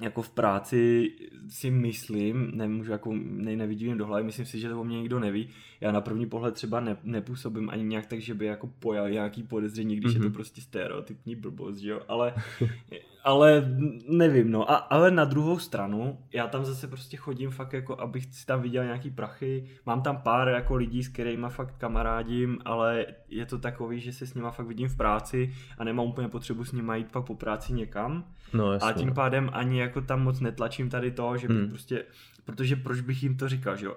jako 0.00 0.22
v 0.22 0.30
práci 0.30 1.10
si 1.48 1.70
myslím, 1.70 2.50
nemůžu 2.54 2.92
jako, 2.92 3.12
ne, 3.16 3.56
nevidím 3.56 3.98
do 3.98 4.06
hlavy, 4.06 4.24
myslím 4.24 4.46
si, 4.46 4.60
že 4.60 4.68
to 4.68 4.80
o 4.80 4.84
mě 4.84 4.98
nikdo 4.98 5.20
neví. 5.20 5.48
Já 5.80 5.92
na 5.92 6.00
první 6.00 6.26
pohled 6.26 6.54
třeba 6.54 6.80
ne, 6.80 6.96
nepůsobím 7.02 7.70
ani 7.70 7.84
nějak 7.84 8.06
tak, 8.06 8.20
že 8.20 8.34
by 8.34 8.46
jako 8.46 8.66
pojal 8.66 9.10
nějaký 9.10 9.42
podezření, 9.42 9.96
když 9.96 10.12
mm-hmm. 10.12 10.16
je 10.16 10.20
to 10.20 10.26
mhm. 10.26 10.34
prostě 10.34 10.60
stereotypní 10.60 11.36
blbost, 11.36 11.76
že 11.76 11.90
jo, 11.90 12.00
ale 12.08 12.34
ale 13.24 13.64
nevím, 14.08 14.50
no. 14.50 14.70
A, 14.70 14.74
ale 14.74 15.10
na 15.10 15.24
druhou 15.24 15.58
stranu, 15.58 16.18
já 16.32 16.46
tam 16.46 16.64
zase 16.64 16.88
prostě 16.88 17.16
chodím 17.16 17.50
fakt 17.50 17.72
jako, 17.72 18.00
abych 18.00 18.24
si 18.34 18.46
tam 18.46 18.62
viděl 18.62 18.84
nějaký 18.84 19.10
prachy. 19.10 19.64
Mám 19.86 20.02
tam 20.02 20.16
pár 20.16 20.48
jako 20.48 20.76
lidí, 20.76 21.02
s 21.02 21.08
kterými 21.08 21.46
fakt 21.48 21.74
kamarádím, 21.78 22.58
ale 22.64 23.06
je 23.28 23.46
to 23.46 23.58
takový, 23.58 24.00
že 24.00 24.12
se 24.12 24.26
s 24.26 24.34
nima 24.34 24.50
fakt 24.50 24.66
vidím 24.66 24.88
v 24.88 24.96
práci 24.96 25.52
a 25.78 25.84
nemám 25.84 26.06
úplně 26.06 26.28
potřebu 26.28 26.64
s 26.64 26.72
nima 26.72 26.96
jít 26.96 27.12
pak 27.12 27.26
po 27.26 27.34
práci 27.34 27.72
někam. 27.72 28.24
No, 28.52 28.72
jasně. 28.72 28.88
A 28.88 28.92
tím 28.92 29.14
pádem 29.14 29.50
ani 29.52 29.80
jako 29.80 30.00
tam 30.00 30.22
moc 30.22 30.40
netlačím 30.40 30.90
tady 30.90 31.10
to, 31.10 31.36
že 31.36 31.48
bych 31.48 31.56
hmm. 31.56 31.68
prostě 31.68 32.04
protože 32.44 32.76
proč 32.76 33.00
bych 33.00 33.22
jim 33.22 33.36
to 33.36 33.48
říkal, 33.48 33.76
že 33.76 33.86
jo? 33.86 33.96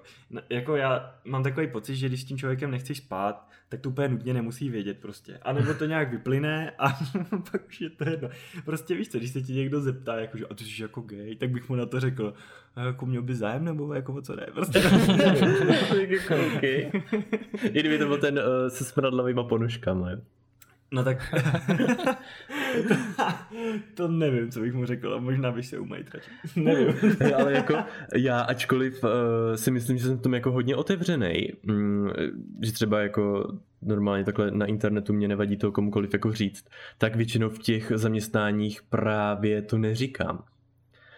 Jako 0.49 0.75
já 0.75 1.15
mám 1.25 1.43
takový 1.43 1.67
pocit, 1.67 1.95
že 1.95 2.07
když 2.07 2.21
s 2.21 2.25
tím 2.25 2.37
člověkem 2.37 2.71
nechceš 2.71 2.97
spát, 2.97 3.49
tak 3.69 3.79
to 3.79 3.89
úplně 3.89 4.07
nutně 4.07 4.33
nemusí 4.33 4.69
vědět 4.69 4.97
prostě. 5.01 5.37
A 5.37 5.53
nebo 5.53 5.73
to 5.73 5.85
nějak 5.85 6.11
vyplyne 6.11 6.71
a 6.79 6.87
pak 7.51 7.67
už 7.67 7.81
je 7.81 7.89
to 7.89 8.09
jedno. 8.09 8.29
Prostě 8.65 8.95
víš 8.95 9.09
co, 9.09 9.17
když 9.17 9.31
se 9.31 9.41
ti 9.41 9.53
někdo 9.53 9.81
zeptá, 9.81 10.15
jako, 10.15 10.37
že 10.37 10.45
a 10.45 10.53
ty 10.53 10.63
jsi 10.63 10.81
jako 10.81 11.01
gay, 11.01 11.35
tak 11.35 11.49
bych 11.49 11.69
mu 11.69 11.75
na 11.75 11.85
to 11.85 11.99
řekl, 11.99 12.33
jako 12.85 13.05
měl 13.05 13.21
by 13.21 13.35
zájem 13.35 13.65
nebo 13.65 13.93
jako 13.93 14.13
o 14.13 14.21
co 14.21 14.35
ne, 14.35 14.47
prostě. 14.53 14.79
jako, 16.07 16.35
okay. 16.55 16.91
I 17.63 17.79
kdyby 17.79 17.97
to 17.97 18.05
byl 18.05 18.17
ten 18.17 18.39
uh, 18.39 18.67
se 18.67 18.83
smradlavýma 18.83 19.43
ponožkama, 19.43 20.11
jo. 20.11 20.17
No 20.95 21.03
tak 21.03 21.35
to 23.93 24.07
nevím, 24.07 24.51
co 24.51 24.59
bych 24.59 24.73
mu 24.73 24.85
řekl, 24.85 25.19
možná 25.19 25.51
bych 25.51 25.65
se 25.65 25.79
umajit 25.79 26.13
radši. 26.13 26.29
nevím. 26.59 26.95
Ale 27.35 27.53
jako 27.53 27.77
já, 28.15 28.41
ačkoliv 28.41 29.03
uh, 29.03 29.09
si 29.55 29.71
myslím, 29.71 29.97
že 29.97 30.03
jsem 30.03 30.17
v 30.17 30.21
tom 30.21 30.33
jako 30.33 30.51
hodně 30.51 30.75
otevřený, 30.75 31.53
um, 31.69 32.11
že 32.61 32.71
třeba 32.71 32.99
jako 32.99 33.53
normálně 33.81 34.23
takhle 34.23 34.51
na 34.51 34.65
internetu 34.65 35.13
mě 35.13 35.27
nevadí 35.27 35.57
to 35.57 35.71
komukoliv 35.71 36.13
jako 36.13 36.31
říct, 36.31 36.65
tak 36.97 37.15
většinou 37.15 37.49
v 37.49 37.59
těch 37.59 37.91
zaměstnáních 37.95 38.83
právě 38.83 39.61
to 39.61 39.77
neříkám. 39.77 40.43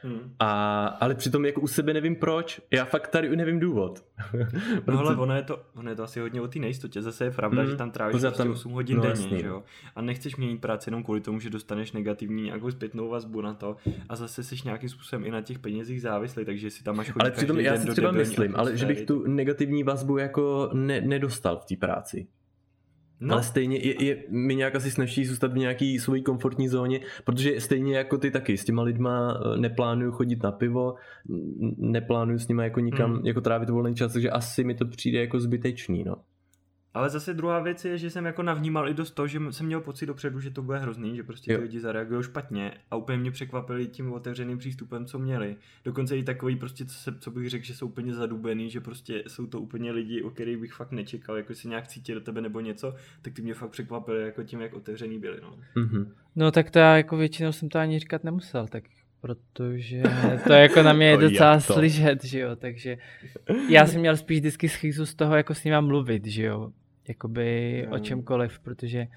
Hmm. 0.03 0.33
A, 0.39 0.85
ale 0.87 1.15
přitom 1.15 1.45
jako 1.45 1.61
u 1.61 1.67
sebe 1.67 1.93
nevím 1.93 2.15
proč. 2.15 2.61
Já 2.71 2.85
fakt 2.85 3.07
tady 3.07 3.35
nevím 3.35 3.59
důvod. 3.59 4.03
no 4.87 4.99
ale 4.99 5.15
ono 5.15 5.35
je, 5.35 5.43
to, 5.43 5.59
ono 5.75 5.89
je 5.89 5.95
to 5.95 6.03
asi 6.03 6.19
hodně 6.19 6.41
o 6.41 6.47
té 6.47 6.59
nejistotě. 6.59 7.01
Zase 7.01 7.23
je 7.23 7.31
pravda, 7.31 7.61
hmm. 7.61 7.71
že 7.71 7.77
tam 7.77 7.91
trávíš 7.91 8.21
prostě 8.21 8.37
tam, 8.37 8.51
8 8.51 8.71
hodin 8.71 8.97
no, 8.97 9.03
denně, 9.03 9.23
jasný. 9.23 9.39
že 9.39 9.47
jo? 9.47 9.63
A 9.95 10.01
nechceš 10.01 10.35
měnit 10.35 10.61
práci 10.61 10.89
jenom 10.89 11.03
kvůli 11.03 11.21
tomu, 11.21 11.39
že 11.39 11.49
dostaneš 11.49 11.91
negativní 11.91 12.43
nějakou 12.43 12.71
zpětnou 12.71 13.09
vazbu 13.09 13.41
na 13.41 13.53
to 13.53 13.75
a 14.09 14.15
zase 14.15 14.43
jsi 14.43 14.55
nějakým 14.65 14.89
způsobem 14.89 15.25
i 15.25 15.31
na 15.31 15.41
těch 15.41 15.59
penězích 15.59 16.01
závislý, 16.01 16.45
takže 16.45 16.69
si 16.69 16.83
tam 16.83 16.95
máš 16.95 17.11
chodit 17.11 17.21
Ale 17.21 17.31
přitom 17.31 17.59
já 17.59 17.77
si 17.77 17.87
třeba 17.87 18.11
myslím, 18.11 18.55
ale 18.55 18.77
že 18.77 18.85
bych 18.85 19.01
tu 19.01 19.27
negativní 19.27 19.83
vazbu 19.83 20.17
jako 20.17 20.69
ne, 20.73 21.01
nedostal 21.01 21.57
v 21.59 21.65
té 21.65 21.75
práci. 21.75 22.27
No. 23.19 23.33
Ale 23.33 23.43
stejně 23.43 23.77
je, 23.77 24.03
je 24.03 24.23
mi 24.29 24.55
nějak 24.55 24.75
asi 24.75 24.91
snaží 24.91 25.25
zůstat 25.25 25.53
v 25.53 25.57
nějaký 25.57 25.99
svojí 25.99 26.23
komfortní 26.23 26.67
zóně, 26.67 26.99
protože 27.23 27.61
stejně 27.61 27.97
jako 27.97 28.17
ty 28.17 28.31
taky, 28.31 28.57
s 28.57 28.65
těma 28.65 28.81
lidma 28.81 29.33
eh, 29.33 29.57
neplánuju 29.57 30.11
chodit 30.11 30.43
na 30.43 30.51
pivo, 30.51 30.95
neplánuju 31.77 32.39
s 32.39 32.47
nimi 32.47 32.63
jako 32.63 32.79
nikam 32.79 33.13
mm. 33.13 33.25
jako 33.25 33.41
trávit 33.41 33.69
volný 33.69 33.95
čas, 33.95 34.13
takže 34.13 34.29
asi 34.29 34.63
mi 34.63 34.75
to 34.75 34.85
přijde 34.85 35.19
jako 35.19 35.39
zbytečný, 35.39 36.03
no. 36.03 36.15
Ale 36.97 37.09
zase 37.09 37.33
druhá 37.33 37.59
věc 37.59 37.85
je, 37.85 37.97
že 37.97 38.09
jsem 38.09 38.25
jako 38.25 38.43
navnímal 38.43 38.89
i 38.89 38.93
dost 38.93 39.11
to, 39.11 39.27
že 39.27 39.39
jsem 39.49 39.65
měl 39.65 39.81
pocit 39.81 40.05
dopředu, 40.05 40.39
že 40.39 40.51
to 40.51 40.61
bude 40.61 40.79
hrozný, 40.79 41.15
že 41.15 41.23
prostě 41.23 41.51
jo. 41.51 41.57
ty 41.57 41.63
lidi 41.63 41.79
zareagují 41.79 42.23
špatně 42.23 42.73
a 42.91 42.95
úplně 42.95 43.17
mě 43.17 43.31
překvapili 43.31 43.87
tím 43.87 44.13
otevřeným 44.13 44.57
přístupem, 44.57 45.05
co 45.05 45.19
měli. 45.19 45.55
Dokonce 45.85 46.17
i 46.17 46.23
takový 46.23 46.55
prostě, 46.55 46.85
co, 46.85 46.93
se, 46.93 47.15
co 47.19 47.31
bych 47.31 47.49
řekl, 47.49 47.65
že 47.65 47.75
jsou 47.75 47.87
úplně 47.87 48.13
zadubený, 48.13 48.69
že 48.69 48.81
prostě 48.81 49.23
jsou 49.27 49.47
to 49.47 49.61
úplně 49.61 49.91
lidi, 49.91 50.21
o 50.21 50.29
kterých 50.29 50.57
bych 50.57 50.73
fakt 50.73 50.91
nečekal, 50.91 51.37
jako 51.37 51.55
si 51.55 51.67
nějak 51.67 51.87
cítí 51.87 52.13
do 52.13 52.21
tebe 52.21 52.41
nebo 52.41 52.59
něco, 52.59 52.95
tak 53.21 53.33
ty 53.33 53.41
mě 53.41 53.53
fakt 53.53 53.69
překvapili 53.69 54.23
jako 54.23 54.43
tím, 54.43 54.61
jak 54.61 54.73
otevřený 54.73 55.19
byli. 55.19 55.41
No. 55.41 55.57
Mm-hmm. 55.75 56.07
no 56.35 56.51
tak 56.51 56.71
to 56.71 56.79
já 56.79 56.97
jako 56.97 57.17
většinou 57.17 57.51
jsem 57.51 57.69
to 57.69 57.79
ani 57.79 57.99
říkat 57.99 58.23
nemusel, 58.23 58.67
tak 58.67 58.83
protože 59.21 60.03
to 60.47 60.53
jako 60.53 60.83
na 60.83 60.93
mě 60.93 61.05
je 61.09 61.17
docela 61.17 61.59
slyšet, 61.59 62.23
že 62.23 62.39
jo, 62.39 62.55
takže 62.55 62.97
já 63.69 63.87
jsem 63.87 63.99
měl 63.99 64.17
spíš 64.17 64.39
vždycky 64.39 64.69
schýzu 64.69 65.05
z 65.05 65.15
toho, 65.15 65.35
jako 65.35 65.53
s 65.53 65.63
ním 65.63 65.81
mluvit, 65.81 66.25
že 66.25 66.43
jo, 66.43 66.71
jakoby 67.09 67.85
no. 67.89 67.95
o 67.95 67.99
čemkoliv, 67.99 68.59
protože 68.59 69.07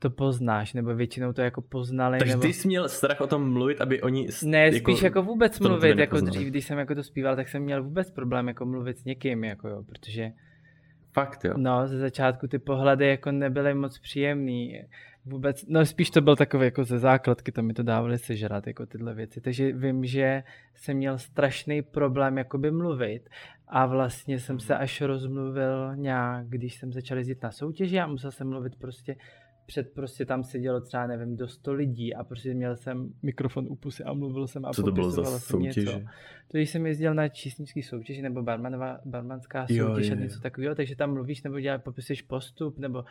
to 0.00 0.10
poznáš, 0.10 0.72
nebo 0.72 0.94
většinou 0.94 1.32
to 1.32 1.42
jako 1.42 1.62
poznali. 1.62 2.18
Takže 2.18 2.32
nebo... 2.32 2.42
ty 2.42 2.52
jsi 2.52 2.68
měl 2.68 2.88
strach 2.88 3.20
o 3.20 3.26
tom 3.26 3.52
mluvit, 3.52 3.80
aby 3.80 4.02
oni... 4.02 4.28
Ne, 4.44 4.66
jako, 4.66 4.92
spíš 4.92 5.02
jako 5.02 5.22
vůbec 5.22 5.60
mluvit, 5.60 5.98
jako 5.98 6.20
dřív, 6.20 6.48
když 6.48 6.66
jsem 6.66 6.78
jako 6.78 6.94
to 6.94 7.02
zpíval, 7.02 7.36
tak 7.36 7.48
jsem 7.48 7.62
měl 7.62 7.82
vůbec 7.82 8.10
problém 8.10 8.48
jako 8.48 8.66
mluvit 8.66 8.98
s 8.98 9.04
někým, 9.04 9.44
jako 9.44 9.68
jo, 9.68 9.82
protože... 9.82 10.32
Fakt 11.12 11.44
jo. 11.44 11.54
No, 11.56 11.88
ze 11.88 11.98
začátku 11.98 12.48
ty 12.48 12.58
pohledy 12.58 13.06
jako 13.06 13.32
nebyly 13.32 13.74
moc 13.74 13.98
příjemný. 13.98 14.82
Vůbec, 15.24 15.64
no 15.68 15.86
spíš 15.86 16.10
to 16.10 16.20
byl 16.20 16.36
takový 16.36 16.64
jako 16.64 16.84
ze 16.84 16.98
základky, 16.98 17.52
to 17.52 17.62
mi 17.62 17.74
to 17.74 17.82
dávali 17.82 18.18
sežrat, 18.18 18.66
jako 18.66 18.86
tyhle 18.86 19.14
věci. 19.14 19.40
Takže 19.40 19.72
vím, 19.72 20.04
že 20.04 20.42
jsem 20.74 20.96
měl 20.96 21.18
strašný 21.18 21.82
problém 21.82 22.38
jakoby 22.38 22.70
mluvit 22.70 23.28
a 23.72 23.86
vlastně 23.86 24.40
jsem 24.40 24.60
se 24.60 24.76
až 24.76 25.00
rozmluvil 25.00 25.96
nějak, 25.96 26.48
když 26.48 26.74
jsem 26.74 26.92
začal 26.92 27.18
jezdit 27.18 27.42
na 27.42 27.50
soutěži 27.50 28.00
a 28.00 28.06
musel 28.06 28.30
jsem 28.30 28.48
mluvit 28.48 28.76
prostě 28.76 29.16
před 29.66 29.92
prostě 29.94 30.26
tam 30.26 30.44
sedělo 30.44 30.80
třeba, 30.80 31.06
nevím, 31.06 31.36
do 31.36 31.48
100 31.48 31.72
lidí 31.72 32.14
a 32.14 32.24
prostě 32.24 32.54
měl 32.54 32.76
jsem 32.76 33.12
mikrofon 33.22 33.66
u 33.68 33.76
pusy 33.76 34.04
a 34.04 34.12
mluvil 34.12 34.46
jsem 34.46 34.64
a 34.64 34.72
Co 34.72 34.82
to 34.82 34.92
bylo 34.92 35.10
za 35.10 35.38
soutěž? 35.38 35.76
Něco. 35.76 36.00
To 36.48 36.58
když 36.58 36.70
jsem 36.70 36.86
jezdil 36.86 37.14
na 37.14 37.28
čísnický 37.28 37.82
soutěž 37.82 38.18
nebo 38.18 38.42
barmanová, 38.42 38.98
barmanská 39.04 39.66
soutěž 39.66 40.08
jo, 40.08 40.12
a 40.12 40.20
něco 40.20 40.40
takového, 40.40 40.74
takže 40.74 40.96
tam 40.96 41.12
mluvíš 41.12 41.42
nebo 41.42 41.60
děláš, 41.60 41.82
popisuješ 41.82 42.22
postup 42.22 42.78
nebo 42.78 43.04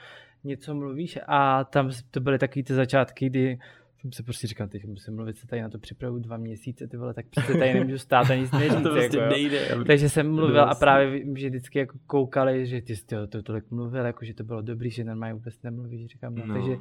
něco 0.43 0.76
mluvíš 0.76 1.19
a 1.28 1.63
tam 1.63 1.91
to 2.12 2.19
byly 2.19 2.39
takové 2.39 2.63
ty 2.63 2.74
začátky, 2.74 3.30
kdy 3.30 3.60
jsem 4.02 4.12
se 4.12 4.24
prostě 4.24 4.48
říkal, 4.48 4.68
teď 4.68 4.86
musím 4.86 5.16
mluvit, 5.16 5.38
se 5.38 5.48
tady 5.48 5.62
na 5.62 5.70
to 5.70 5.80
připravu 5.80 6.20
dva 6.20 6.38
měsíce, 6.38 6.88
ty 6.88 6.98
vole, 6.98 7.14
tak 7.14 7.26
prostě 7.30 7.54
tady 7.54 7.74
nemůžu 7.74 7.98
stát 7.98 8.32
a 8.32 8.36
nic 8.36 8.52
neříct. 8.60 8.84
to 8.84 8.90
prostě 8.90 9.18
jako, 9.18 9.30
nejde. 9.30 9.68
Takže 9.88 10.10
jsem 10.10 10.36
mluvil 10.36 10.62
a 10.62 10.76
právě 10.76 11.20
vím, 11.20 11.38
že 11.38 11.50
vždycky 11.50 11.80
jako 11.80 11.98
koukali, 12.08 12.66
že 12.66 12.82
ty 12.82 12.96
jsi 12.96 13.06
to, 13.06 13.28
to 13.28 13.44
tolik 13.44 13.72
mluvil, 13.72 14.06
jako 14.06 14.26
že 14.26 14.34
to 14.34 14.44
bylo 14.44 14.62
dobrý, 14.62 14.92
že 14.92 15.04
normálně 15.04 15.34
vůbec 15.34 15.62
nemluvíš, 15.62 16.06
říkám, 16.06 16.36
no. 16.36 16.46
no. 16.46 16.54
takže 16.54 16.78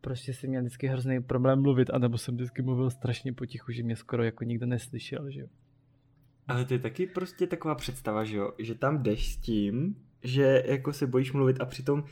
prostě 0.00 0.34
jsem 0.34 0.50
měl 0.50 0.62
vždycky 0.62 0.86
hrozný 0.86 1.22
problém 1.22 1.62
mluvit, 1.62 1.90
anebo 1.90 2.18
jsem 2.18 2.34
vždycky 2.34 2.62
mluvil 2.62 2.90
strašně 2.90 3.32
potichu, 3.32 3.72
že 3.72 3.82
mě 3.82 3.96
skoro 3.96 4.24
jako 4.24 4.44
nikdo 4.44 4.66
neslyšel, 4.66 5.30
že 5.30 5.40
jo. 5.40 5.46
Ale 6.48 6.64
to 6.64 6.74
je 6.74 6.78
taky 6.78 7.06
prostě 7.06 7.46
taková 7.46 7.74
představa, 7.74 8.24
že 8.24 8.36
jo, 8.36 8.52
že 8.58 8.74
tam 8.74 9.02
jdeš 9.02 9.32
s 9.32 9.36
tím, 9.36 9.96
že 10.22 10.62
jako 10.66 10.92
se 10.92 11.06
bojíš 11.06 11.32
mluvit 11.32 11.60
a 11.60 11.64
přitom 11.66 12.04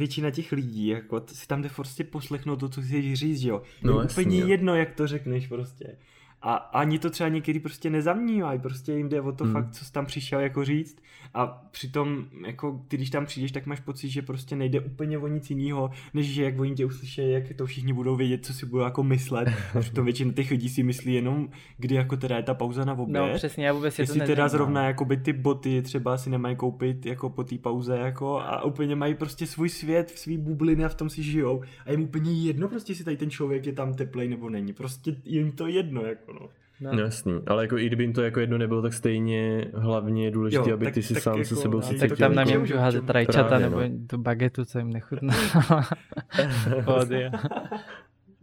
většina 0.00 0.30
těch 0.30 0.52
lidí, 0.52 0.86
jako 0.86 1.22
si 1.26 1.46
tam 1.46 1.62
jde 1.62 1.68
prostě 1.68 2.04
poslechnout 2.04 2.60
to, 2.60 2.68
co 2.68 2.82
chceš 2.82 3.14
říct, 3.14 3.42
jo. 3.42 3.62
No, 3.82 4.00
je 4.00 4.08
úplně 4.08 4.40
jo. 4.40 4.46
jedno, 4.46 4.74
jak 4.74 4.94
to 4.94 5.06
řekneš 5.06 5.46
prostě. 5.46 5.96
A 6.42 6.54
ani 6.54 6.98
to 6.98 7.10
třeba 7.10 7.28
někdy 7.28 7.60
prostě 7.60 7.90
nezamnívají, 7.90 8.60
prostě 8.60 8.92
jim 8.92 9.08
jde 9.08 9.20
o 9.20 9.32
to 9.32 9.44
hmm. 9.44 9.52
fakt, 9.52 9.70
co 9.70 9.84
jsi 9.84 9.92
tam 9.92 10.06
přišel 10.06 10.40
jako 10.40 10.64
říct 10.64 11.02
a 11.34 11.46
přitom, 11.70 12.24
jako 12.46 12.80
ty, 12.88 12.96
když 12.96 13.10
tam 13.10 13.26
přijdeš, 13.26 13.52
tak 13.52 13.66
máš 13.66 13.80
pocit, 13.80 14.08
že 14.08 14.22
prostě 14.22 14.56
nejde 14.56 14.80
úplně 14.80 15.18
o 15.18 15.26
nic 15.26 15.50
jiného, 15.50 15.90
než 16.14 16.26
že 16.26 16.44
jak 16.44 16.58
oni 16.60 16.74
tě 16.74 16.86
uslyší, 16.86 17.30
jak 17.30 17.44
to 17.56 17.66
všichni 17.66 17.92
budou 17.92 18.16
vědět, 18.16 18.46
co 18.46 18.52
si 18.52 18.66
budou 18.66 18.84
jako 18.84 19.02
myslet. 19.02 19.48
A 19.74 19.80
přitom 19.80 20.04
většina 20.04 20.32
těch 20.32 20.50
lidí 20.50 20.68
si 20.68 20.82
myslí 20.82 21.14
jenom, 21.14 21.48
kdy 21.78 21.94
jako 21.94 22.16
teda 22.16 22.36
je 22.36 22.42
ta 22.42 22.54
pauza 22.54 22.84
na 22.84 22.92
oběd. 22.92 23.22
No 23.22 23.34
přesně, 23.34 23.66
já 23.66 23.72
vůbec 23.72 23.98
Jestli 23.98 24.20
to 24.20 24.26
teda 24.26 24.48
zrovna 24.48 24.86
jako 24.86 25.04
by 25.04 25.16
ty 25.16 25.32
boty 25.32 25.82
třeba 25.82 26.18
si 26.18 26.30
nemají 26.30 26.56
koupit 26.56 27.06
jako 27.06 27.30
po 27.30 27.44
té 27.44 27.58
pauze 27.58 27.96
jako 27.96 28.40
a 28.40 28.64
úplně 28.64 28.96
mají 28.96 29.14
prostě 29.14 29.46
svůj 29.46 29.68
svět, 29.68 30.10
svý 30.10 30.38
bubliny 30.38 30.84
a 30.84 30.88
v 30.88 30.94
tom 30.94 31.10
si 31.10 31.22
žijou 31.22 31.62
a 31.86 31.90
jim 31.90 32.02
úplně 32.02 32.32
jedno 32.32 32.68
prostě 32.68 32.94
si 32.94 33.04
tady 33.04 33.16
ten 33.16 33.30
člověk 33.30 33.66
je 33.66 33.72
tam 33.72 33.94
teplej 33.94 34.28
nebo 34.28 34.50
není. 34.50 34.72
Prostě 34.72 35.16
jim 35.24 35.52
to 35.52 35.66
jedno 35.66 36.02
jako 36.02 36.29
no. 36.32 36.48
No. 36.80 36.92
no. 36.92 37.02
Jasný, 37.02 37.40
ale 37.46 37.64
jako 37.64 37.78
i 37.78 37.86
kdyby 37.86 38.04
jim 38.04 38.12
to 38.12 38.22
jako 38.22 38.40
jedno 38.40 38.58
nebylo, 38.58 38.82
tak 38.82 38.92
stejně 38.92 39.64
hlavně 39.74 40.24
je 40.24 40.30
důležité, 40.30 40.72
aby 40.72 40.84
tak, 40.84 40.94
ty 40.94 41.02
si 41.02 41.14
tak 41.14 41.22
sám 41.22 41.38
jako, 41.38 41.48
se 41.48 41.56
sebou 41.56 41.80
cítil. 41.80 42.08
Tak 42.08 42.18
tam 42.18 42.34
na 42.34 42.44
mě 42.44 42.58
můžu 42.58 42.76
házet 42.76 43.10
rajčata 43.10 43.58
nebo 43.58 43.80
no. 43.80 43.88
tu 44.06 44.18
bagetu, 44.18 44.64
co 44.64 44.78
jim 44.78 44.90
nechutná. 44.90 45.34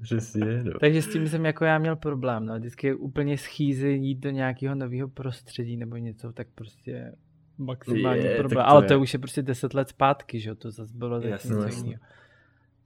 Přesně, 0.02 0.64
no. 0.64 0.80
Takže 0.80 1.02
s 1.02 1.08
tím 1.08 1.28
jsem 1.28 1.46
jako 1.46 1.66
já 1.66 1.78
měl 1.78 1.96
problém, 1.96 2.46
no. 2.46 2.56
Vždycky 2.56 2.94
úplně 2.94 3.38
schýzy 3.38 3.90
jít 3.90 4.16
do 4.16 4.30
nějakého 4.30 4.76
nového 4.76 5.08
prostředí 5.08 5.78
nebo 5.78 5.98
něco, 5.98 6.34
tak 6.34 6.48
prostě 6.56 7.12
maximální 7.58 8.24
je, 8.24 8.38
problém. 8.38 8.66
To 8.66 8.70
ale 8.70 8.84
to 8.84 8.94
je. 8.94 8.98
už 8.98 9.14
je 9.14 9.20
prostě 9.20 9.42
deset 9.42 9.74
let 9.74 9.90
zpátky, 9.90 10.40
že 10.40 10.50
jo, 10.50 10.56
to 10.56 10.72
zase 10.72 10.94
bylo 10.96 11.22
jasný, 11.22 11.64
jasný. 11.64 11.96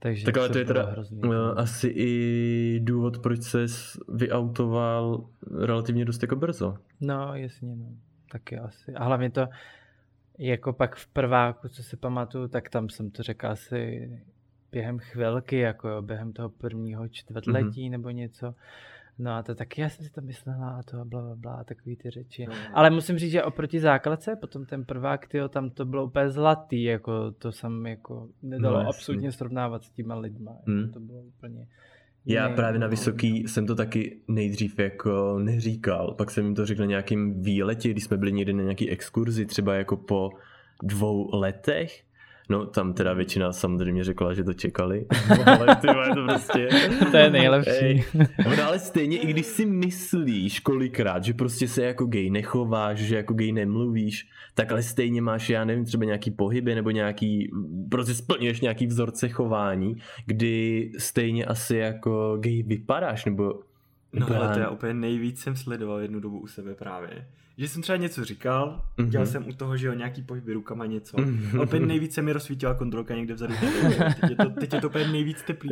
Takže 0.02 0.24
tak 0.24 0.36
ale 0.36 0.48
to 0.48 0.58
je 0.58 0.64
teda 0.64 0.86
hrozný. 0.86 1.20
Uh, 1.20 1.34
asi 1.56 1.88
i 1.88 2.80
důvod, 2.82 3.18
proč 3.18 3.42
se 3.42 3.66
vyautoval 4.08 5.28
relativně 5.58 6.04
dost 6.04 6.22
jako 6.22 6.36
brzo. 6.36 6.76
No, 7.00 7.34
jasně, 7.34 7.76
no. 7.76 7.86
Taky 8.32 8.58
asi. 8.58 8.94
A 8.94 9.04
hlavně 9.04 9.30
to, 9.30 9.48
jako 10.38 10.72
pak 10.72 10.96
v 10.96 11.06
prváku, 11.06 11.68
co 11.68 11.82
si 11.82 11.96
pamatuju, 11.96 12.48
tak 12.48 12.70
tam 12.70 12.88
jsem 12.88 13.10
to 13.10 13.22
řekl 13.22 13.46
asi 13.46 14.10
během 14.72 14.98
chvilky, 14.98 15.58
jako 15.58 15.88
jo, 15.88 16.02
během 16.02 16.32
toho 16.32 16.48
prvního 16.48 17.08
čtvrtletí 17.08 17.86
mm-hmm. 17.86 17.90
nebo 17.90 18.10
něco. 18.10 18.54
No 19.18 19.30
a 19.30 19.42
to 19.42 19.54
taky 19.54 19.80
já 19.80 19.88
jsem 19.88 20.06
si 20.06 20.12
to 20.12 20.20
myslela 20.20 20.70
a 20.70 20.82
to 20.82 21.00
a 21.00 21.04
bla, 21.04 21.22
bla, 21.22 21.34
bla, 21.36 21.64
takový 21.64 21.96
ty 21.96 22.10
řeči. 22.10 22.46
No. 22.46 22.54
Ale 22.74 22.90
musím 22.90 23.18
říct, 23.18 23.30
že 23.30 23.42
oproti 23.42 23.80
základce, 23.80 24.36
potom 24.36 24.66
ten 24.66 24.84
prvák, 24.84 25.26
tyjo, 25.26 25.48
tam 25.48 25.70
to 25.70 25.84
bylo 25.84 26.04
úplně 26.04 26.30
zlatý, 26.30 26.82
jako 26.82 27.30
to 27.30 27.52
jsem 27.52 27.86
jako 27.86 28.28
nedalo 28.42 28.82
no, 28.82 28.88
absolutně 28.88 29.32
srovnávat 29.32 29.84
s 29.84 29.90
těma 29.90 30.14
lidma. 30.14 30.50
Jako 30.50 30.70
hmm. 30.70 30.80
Jako 30.80 30.92
to 30.92 31.00
bylo 31.00 31.22
úplně... 31.22 31.68
Já 32.26 32.48
ne, 32.48 32.54
právě 32.54 32.80
na 32.80 32.86
Vysoký 32.86 33.48
jsem 33.48 33.66
to 33.66 33.74
taky 33.74 34.20
nejdřív 34.28 34.78
jako 34.78 35.38
neříkal, 35.38 36.14
pak 36.14 36.30
jsem 36.30 36.44
jim 36.44 36.54
to 36.54 36.66
řekl 36.66 36.80
na 36.80 36.86
nějakým 36.86 37.42
výletě, 37.42 37.90
když 37.90 38.04
jsme 38.04 38.16
byli 38.16 38.32
někdy 38.32 38.52
na 38.52 38.62
nějaký 38.62 38.90
exkurzi, 38.90 39.46
třeba 39.46 39.74
jako 39.74 39.96
po 39.96 40.30
dvou 40.82 41.36
letech 41.36 42.04
No, 42.48 42.66
tam 42.66 42.92
teda 42.92 43.12
většina 43.12 43.52
samozřejmě 43.52 44.04
řekla, 44.04 44.34
že 44.34 44.44
to 44.44 44.52
čekali. 44.52 45.06
ale 45.46 45.76
ty 45.76 45.86
je 45.86 46.14
to 46.14 46.24
prostě... 46.24 46.68
to 47.10 47.16
je 47.16 47.30
nejlepší. 47.30 47.70
Ej. 47.70 48.04
No, 48.44 48.64
ale 48.66 48.78
stejně, 48.78 49.18
i 49.18 49.26
když 49.26 49.46
si 49.46 49.66
myslíš 49.66 50.60
kolikrát, 50.60 51.24
že 51.24 51.34
prostě 51.34 51.68
se 51.68 51.84
jako 51.84 52.06
gay 52.06 52.30
nechováš, 52.30 52.98
že 52.98 53.16
jako 53.16 53.34
gay 53.34 53.52
nemluvíš, 53.52 54.28
tak 54.54 54.72
ale 54.72 54.82
stejně 54.82 55.22
máš, 55.22 55.50
já 55.50 55.64
nevím, 55.64 55.84
třeba 55.84 56.04
nějaký 56.04 56.30
pohyby 56.30 56.74
nebo 56.74 56.90
nějaký, 56.90 57.50
prostě 57.90 58.14
splňuješ 58.14 58.60
nějaký 58.60 58.86
vzorce 58.86 59.28
chování, 59.28 59.96
kdy 60.26 60.90
stejně 60.98 61.44
asi 61.44 61.76
jako 61.76 62.36
gay 62.40 62.62
vypadáš, 62.62 63.24
nebo... 63.24 63.60
No 64.12 64.26
ale 64.36 64.54
to 64.54 64.60
já 64.60 64.70
úplně 64.70 64.94
nejvíc 64.94 65.40
jsem 65.40 65.56
sledoval 65.56 66.00
jednu 66.00 66.20
dobu 66.20 66.38
u 66.38 66.46
sebe 66.46 66.74
právě 66.74 67.26
že 67.58 67.68
jsem 67.68 67.82
třeba 67.82 67.96
něco 67.96 68.24
říkal, 68.24 68.82
mm-hmm. 68.98 69.08
dělal 69.08 69.26
jsem 69.26 69.48
u 69.48 69.52
toho, 69.52 69.76
že 69.76 69.86
jo, 69.86 69.94
nějaký 69.94 70.22
pohyby 70.22 70.52
rukama 70.52 70.86
něco. 70.86 71.16
Mm-hmm. 71.16 71.82
A 71.82 71.86
nejvíc 71.86 72.14
se 72.14 72.22
mi 72.22 72.32
rozsvítila 72.32 72.74
kontrolka 72.74 73.14
někde 73.14 73.34
vzadu. 73.34 73.54
Teď 74.20 74.30
je 74.30 74.36
to, 74.36 74.50
teď 74.50 74.72
je 74.72 74.80
to 74.80 74.86
opět 74.86 75.08
nejvíc 75.08 75.42
teplý. 75.42 75.70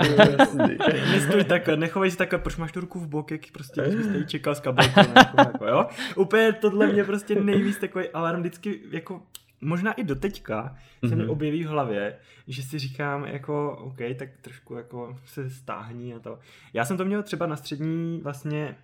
Nestoj 1.13 1.45
takhle, 1.45 1.77
nechovej 1.77 2.11
se 2.11 2.17
takhle, 2.17 2.39
proč 2.39 2.57
máš 2.57 2.73
tu 2.73 2.81
ruku 2.81 3.01
v 3.01 3.09
bok, 3.09 3.31
jak 3.31 3.41
prostě 3.53 3.83
když 3.89 4.07
tady 4.07 4.27
čekal 4.27 4.55
s 4.55 4.61
kabelkou. 4.61 5.01
Jako, 5.17 5.41
jako, 5.41 5.67
jo? 5.67 5.87
Úplně 6.17 6.53
tohle 6.53 6.87
mě 6.87 7.05
prostě 7.05 7.35
nejvíc 7.35 7.79
takový 7.79 8.09
alarm 8.09 8.41
vždycky 8.41 8.81
jako 8.91 9.23
možná 9.61 9.93
i 9.93 10.05
doteďka 10.05 10.77
se 11.01 11.07
mm-hmm. 11.07 11.17
mi 11.17 11.23
mhm. 11.23 11.31
objeví 11.31 11.65
v 11.65 11.69
hlavě, 11.69 12.17
že 12.47 12.63
si 12.63 12.79
říkám 12.79 13.25
jako, 13.25 13.77
OK, 13.77 13.99
tak 14.19 14.29
trošku 14.41 14.75
jako 14.75 15.17
se 15.27 15.51
stáhní 15.51 16.15
a 16.15 16.19
to. 16.19 16.39
Já 16.73 16.85
jsem 16.85 16.97
to 16.97 17.05
měl 17.05 17.23
třeba 17.23 17.47
na 17.47 17.57
střední 17.57 18.21
vlastně 18.23 18.77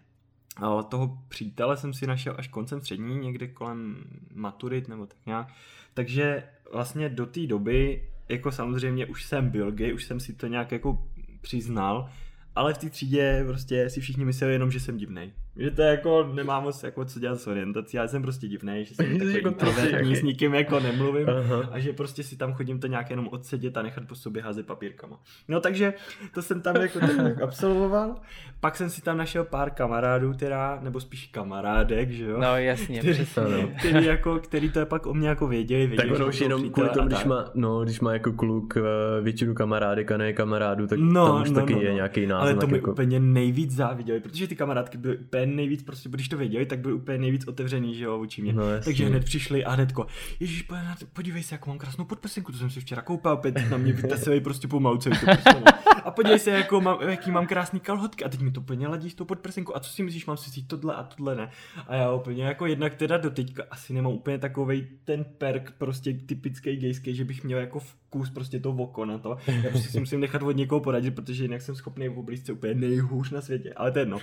A 0.56 0.82
toho 0.82 1.18
přítele 1.28 1.76
jsem 1.76 1.94
si 1.94 2.06
našel 2.06 2.34
až 2.38 2.48
koncem 2.48 2.80
střední, 2.80 3.18
někde 3.18 3.46
kolem 3.46 4.04
maturit 4.34 4.88
nebo 4.88 5.06
tak 5.06 5.18
nějak. 5.26 5.48
Takže 5.94 6.42
vlastně 6.72 7.08
do 7.08 7.26
té 7.26 7.46
doby, 7.46 8.08
jako 8.28 8.52
samozřejmě 8.52 9.06
už 9.06 9.24
jsem 9.24 9.50
byl 9.50 9.72
gay, 9.72 9.94
už 9.94 10.04
jsem 10.04 10.20
si 10.20 10.32
to 10.32 10.46
nějak 10.46 10.72
jako 10.72 11.06
přiznal, 11.40 12.10
ale 12.54 12.74
v 12.74 12.78
té 12.78 12.90
třídě 12.90 13.44
prostě 13.46 13.90
si 13.90 14.00
všichni 14.00 14.24
mysleli 14.24 14.52
jenom, 14.52 14.70
že 14.70 14.80
jsem 14.80 14.96
divnej. 14.96 15.32
Že 15.58 15.70
to 15.70 15.82
jako 15.82 16.30
nemám 16.34 16.62
moc 16.62 16.82
jako 16.82 17.04
co 17.04 17.20
dělat 17.20 17.40
s 17.40 17.46
orientací, 17.46 17.96
já 17.96 18.08
jsem 18.08 18.22
prostě 18.22 18.48
divnej, 18.48 18.84
že 18.84 18.94
jsem 18.94 19.06
takový 19.18 19.34
Jako 19.34 19.48
introvertní, 19.48 19.90
s 19.90 19.92
takový. 19.92 20.22
nikým 20.22 20.54
jako 20.54 20.80
nemluvím 20.80 21.28
Aha. 21.30 21.68
a 21.72 21.78
že 21.78 21.92
prostě 21.92 22.22
si 22.22 22.36
tam 22.36 22.52
chodím 22.52 22.80
to 22.80 22.86
nějak 22.86 23.10
jenom 23.10 23.28
odsedět 23.28 23.76
a 23.76 23.82
nechat 23.82 24.04
po 24.08 24.14
sobě 24.14 24.42
házet 24.42 24.66
papírkama. 24.66 25.20
No 25.48 25.60
takže 25.60 25.94
to 26.34 26.42
jsem 26.42 26.60
tam 26.60 26.76
jako 26.76 26.98
tak 27.00 27.42
absolvoval, 27.42 28.16
pak 28.60 28.76
jsem 28.76 28.90
si 28.90 29.02
tam 29.02 29.16
našel 29.18 29.44
pár 29.44 29.70
kamarádů 29.70 30.34
teda, 30.34 30.78
nebo 30.82 31.00
spíš 31.00 31.26
kamarádek, 31.26 32.10
že 32.10 32.24
jo? 32.24 32.38
No 32.40 32.56
jasně, 32.56 32.98
který, 32.98 33.14
přesně. 33.14 33.74
Který, 33.78 34.04
jako, 34.06 34.38
který 34.38 34.70
to 34.70 34.86
pak 34.86 35.06
o 35.06 35.14
mě 35.14 35.28
jako 35.28 35.46
věděli, 35.48 35.86
věděli 35.86 36.08
Tak 36.08 36.16
že 36.16 36.22
ono 36.22 36.28
už 36.28 36.40
jenom 36.40 36.70
kvůli 36.70 36.88
tomu, 36.88 37.08
když 37.08 37.24
má, 37.24 37.50
no, 37.54 37.84
když 37.84 38.00
má 38.00 38.12
jako 38.12 38.32
kluk 38.32 38.74
eh, 38.76 38.80
většinu 39.22 39.54
kamarádek 39.54 40.10
a 40.12 40.16
ne 40.16 40.32
kamarádů, 40.32 40.86
tak 40.86 40.98
No, 40.98 41.26
tam 41.26 41.42
už 41.42 41.50
no, 41.50 41.60
taky 41.60 41.74
no, 41.74 41.80
je 41.80 41.88
no. 41.88 41.94
nějaký 41.94 42.26
náznak. 42.26 42.50
Ale 42.52 42.60
to 42.60 42.66
mi 42.66 42.76
jako... 42.76 42.90
úplně 42.92 43.20
nejvíc 43.20 43.70
záviděli, 43.70 44.20
protože 44.20 44.46
ty 44.46 44.56
kamarádky 44.56 44.98
byly 44.98 45.16
úplně 45.18 45.45
nejvíc, 45.46 45.82
prostě 45.82 46.08
když 46.08 46.28
to 46.28 46.36
věděli, 46.36 46.66
tak 46.66 46.78
byly 46.78 46.94
úplně 46.94 47.18
nejvíc 47.18 47.46
otevřený, 47.46 47.94
že 47.94 48.04
jo, 48.04 48.18
vůči 48.18 48.42
mě. 48.42 48.52
No. 48.52 48.62
Takže 48.84 49.06
hned 49.06 49.24
přišli 49.24 49.64
a 49.64 49.70
hnedko, 49.70 50.06
Ježíš, 50.40 50.68
to- 50.98 51.06
podívej 51.12 51.42
se, 51.42 51.54
jak 51.54 51.66
mám 51.66 51.78
krásnou 51.78 52.04
podprsenku, 52.04 52.52
to 52.52 52.58
jsem 52.58 52.70
si 52.70 52.80
včera 52.80 53.02
koupil, 53.02 53.30
opět 53.30 53.70
na 53.70 53.76
mě 53.76 53.92
vytasili 53.92 54.40
prostě 54.40 54.68
pomalu 54.68 54.98
celý 54.98 55.18
to 55.18 55.26
prsteno. 55.26 55.64
A 56.04 56.10
podívej 56.10 56.38
se, 56.38 56.50
jako 56.50 56.80
mám, 56.80 56.98
jaký 57.08 57.30
mám 57.30 57.46
krásný 57.46 57.80
kalhotky 57.80 58.24
a 58.24 58.28
teď 58.28 58.40
mi 58.40 58.50
to 58.50 58.60
úplně 58.60 58.88
ladí 58.88 59.10
s 59.10 59.14
tou 59.14 59.24
podprsenkou 59.24 59.76
a 59.76 59.80
co 59.80 59.90
si 59.90 60.02
myslíš, 60.02 60.26
mám 60.26 60.36
si 60.36 60.50
říct 60.50 60.66
tohle 60.66 60.94
a 60.94 61.02
tohle 61.02 61.36
ne. 61.36 61.50
A 61.86 61.94
já 61.94 62.12
úplně 62.12 62.44
jako 62.44 62.66
jednak 62.66 62.94
teda 62.94 63.16
doteďka 63.16 63.62
asi 63.70 63.92
nemám 63.92 64.12
úplně 64.12 64.38
takovej 64.38 64.86
ten 65.04 65.24
perk 65.24 65.72
prostě 65.78 66.12
typický 66.12 66.76
gejský, 66.76 67.14
že 67.14 67.24
bych 67.24 67.44
měl 67.44 67.58
jako 67.58 67.80
vkus 68.16 68.30
prostě 68.30 68.60
to 68.60 68.70
oko 68.70 69.04
na 69.04 69.18
to. 69.18 69.38
Já 69.46 69.70
prostě 69.70 69.88
si 69.88 70.00
musím 70.00 70.20
nechat 70.20 70.42
od 70.42 70.56
někoho 70.56 70.80
poradit, 70.80 71.10
protože 71.10 71.44
jinak 71.44 71.62
jsem 71.62 71.74
schopný 71.74 72.08
v 72.08 72.18
oblízce 72.18 72.52
úplně 72.52 72.74
nejhůř 72.74 73.30
na 73.30 73.40
světě, 73.40 73.72
ale 73.76 73.92
to 73.92 73.98
je 73.98 74.02
jedno. 74.02 74.18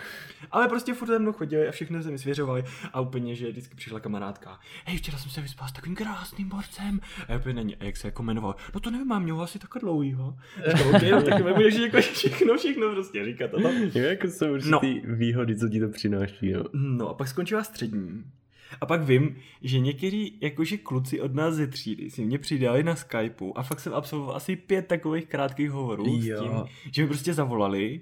Ale 0.52 0.68
prostě 0.68 0.94
furt 0.94 1.08
za 1.08 1.18
mnou 1.18 1.32
chodili 1.32 1.68
a 1.68 1.72
všechno 1.72 2.04
se 2.04 2.12
mi 2.12 2.18
svěřovali 2.18 2.64
a 2.94 3.02
úplně, 3.02 3.36
že 3.36 3.50
vždycky 3.50 3.76
přišla 3.76 4.00
kamarádka. 4.00 4.60
Hej, 4.86 4.98
včera 4.98 5.18
jsem 5.18 5.32
se 5.32 5.42
vyspal 5.42 5.68
s 5.68 5.72
takovým 5.72 5.96
krásným 5.96 6.50
borcem. 6.50 7.00
A 7.28 7.32
já 7.32 7.38
úplně 7.38 7.54
není, 7.54 7.76
a 7.76 7.84
jak 7.84 7.98
se 7.98 8.08
jako 8.08 8.24
jmenoval? 8.24 8.56
No 8.74 8.80
to 8.80 8.92
nevím, 8.92 9.08
mám 9.08 9.24
měl 9.24 9.42
asi 9.42 9.60
takhle 9.60 9.80
dlouhýho. 9.80 10.38
Říkám, 10.68 10.96
okay, 10.96 11.12
no, 11.12 11.22
tak 11.22 11.46
mi 11.46 11.54
budeš 11.54 11.76
jako 11.76 11.98
všechno, 11.98 12.58
všechno 12.58 12.92
prostě 12.92 13.26
říkat. 13.26 13.52
No. 13.54 13.70
Jo, 13.96 14.04
jako 14.04 14.28
jsou 14.28 14.54
určitý 14.54 15.02
no. 15.06 15.16
výhody, 15.16 15.56
co 15.56 15.70
ti 15.70 15.80
to 15.80 15.90
přináší. 15.90 16.52
No. 16.52 16.64
No 16.74 17.10
a 17.10 17.14
pak 17.14 17.28
skončila 17.28 17.64
střední. 17.64 18.24
A 18.82 18.86
pak 18.86 19.02
vím, 19.04 19.36
že 19.62 19.80
některý 19.80 20.32
jakože 20.42 20.78
kluci 20.78 21.22
od 21.22 21.36
nás 21.36 21.54
ze 21.56 21.68
třídy 21.68 22.10
si 22.10 22.26
mě 22.26 22.40
přidali 22.40 22.84
na 22.84 22.96
Skypeu 22.96 23.54
a 23.56 23.64
fakt 23.64 23.80
jsem 23.80 23.94
absolvoval 23.94 24.36
asi 24.36 24.56
pět 24.56 24.88
takových 24.88 25.26
krátkých 25.26 25.72
hovorů 25.72 26.06
Jo. 26.08 26.38
s 26.38 26.42
tím, 26.42 26.52
že 26.92 27.02
mi 27.02 27.08
prostě 27.08 27.34
zavolali 27.34 28.02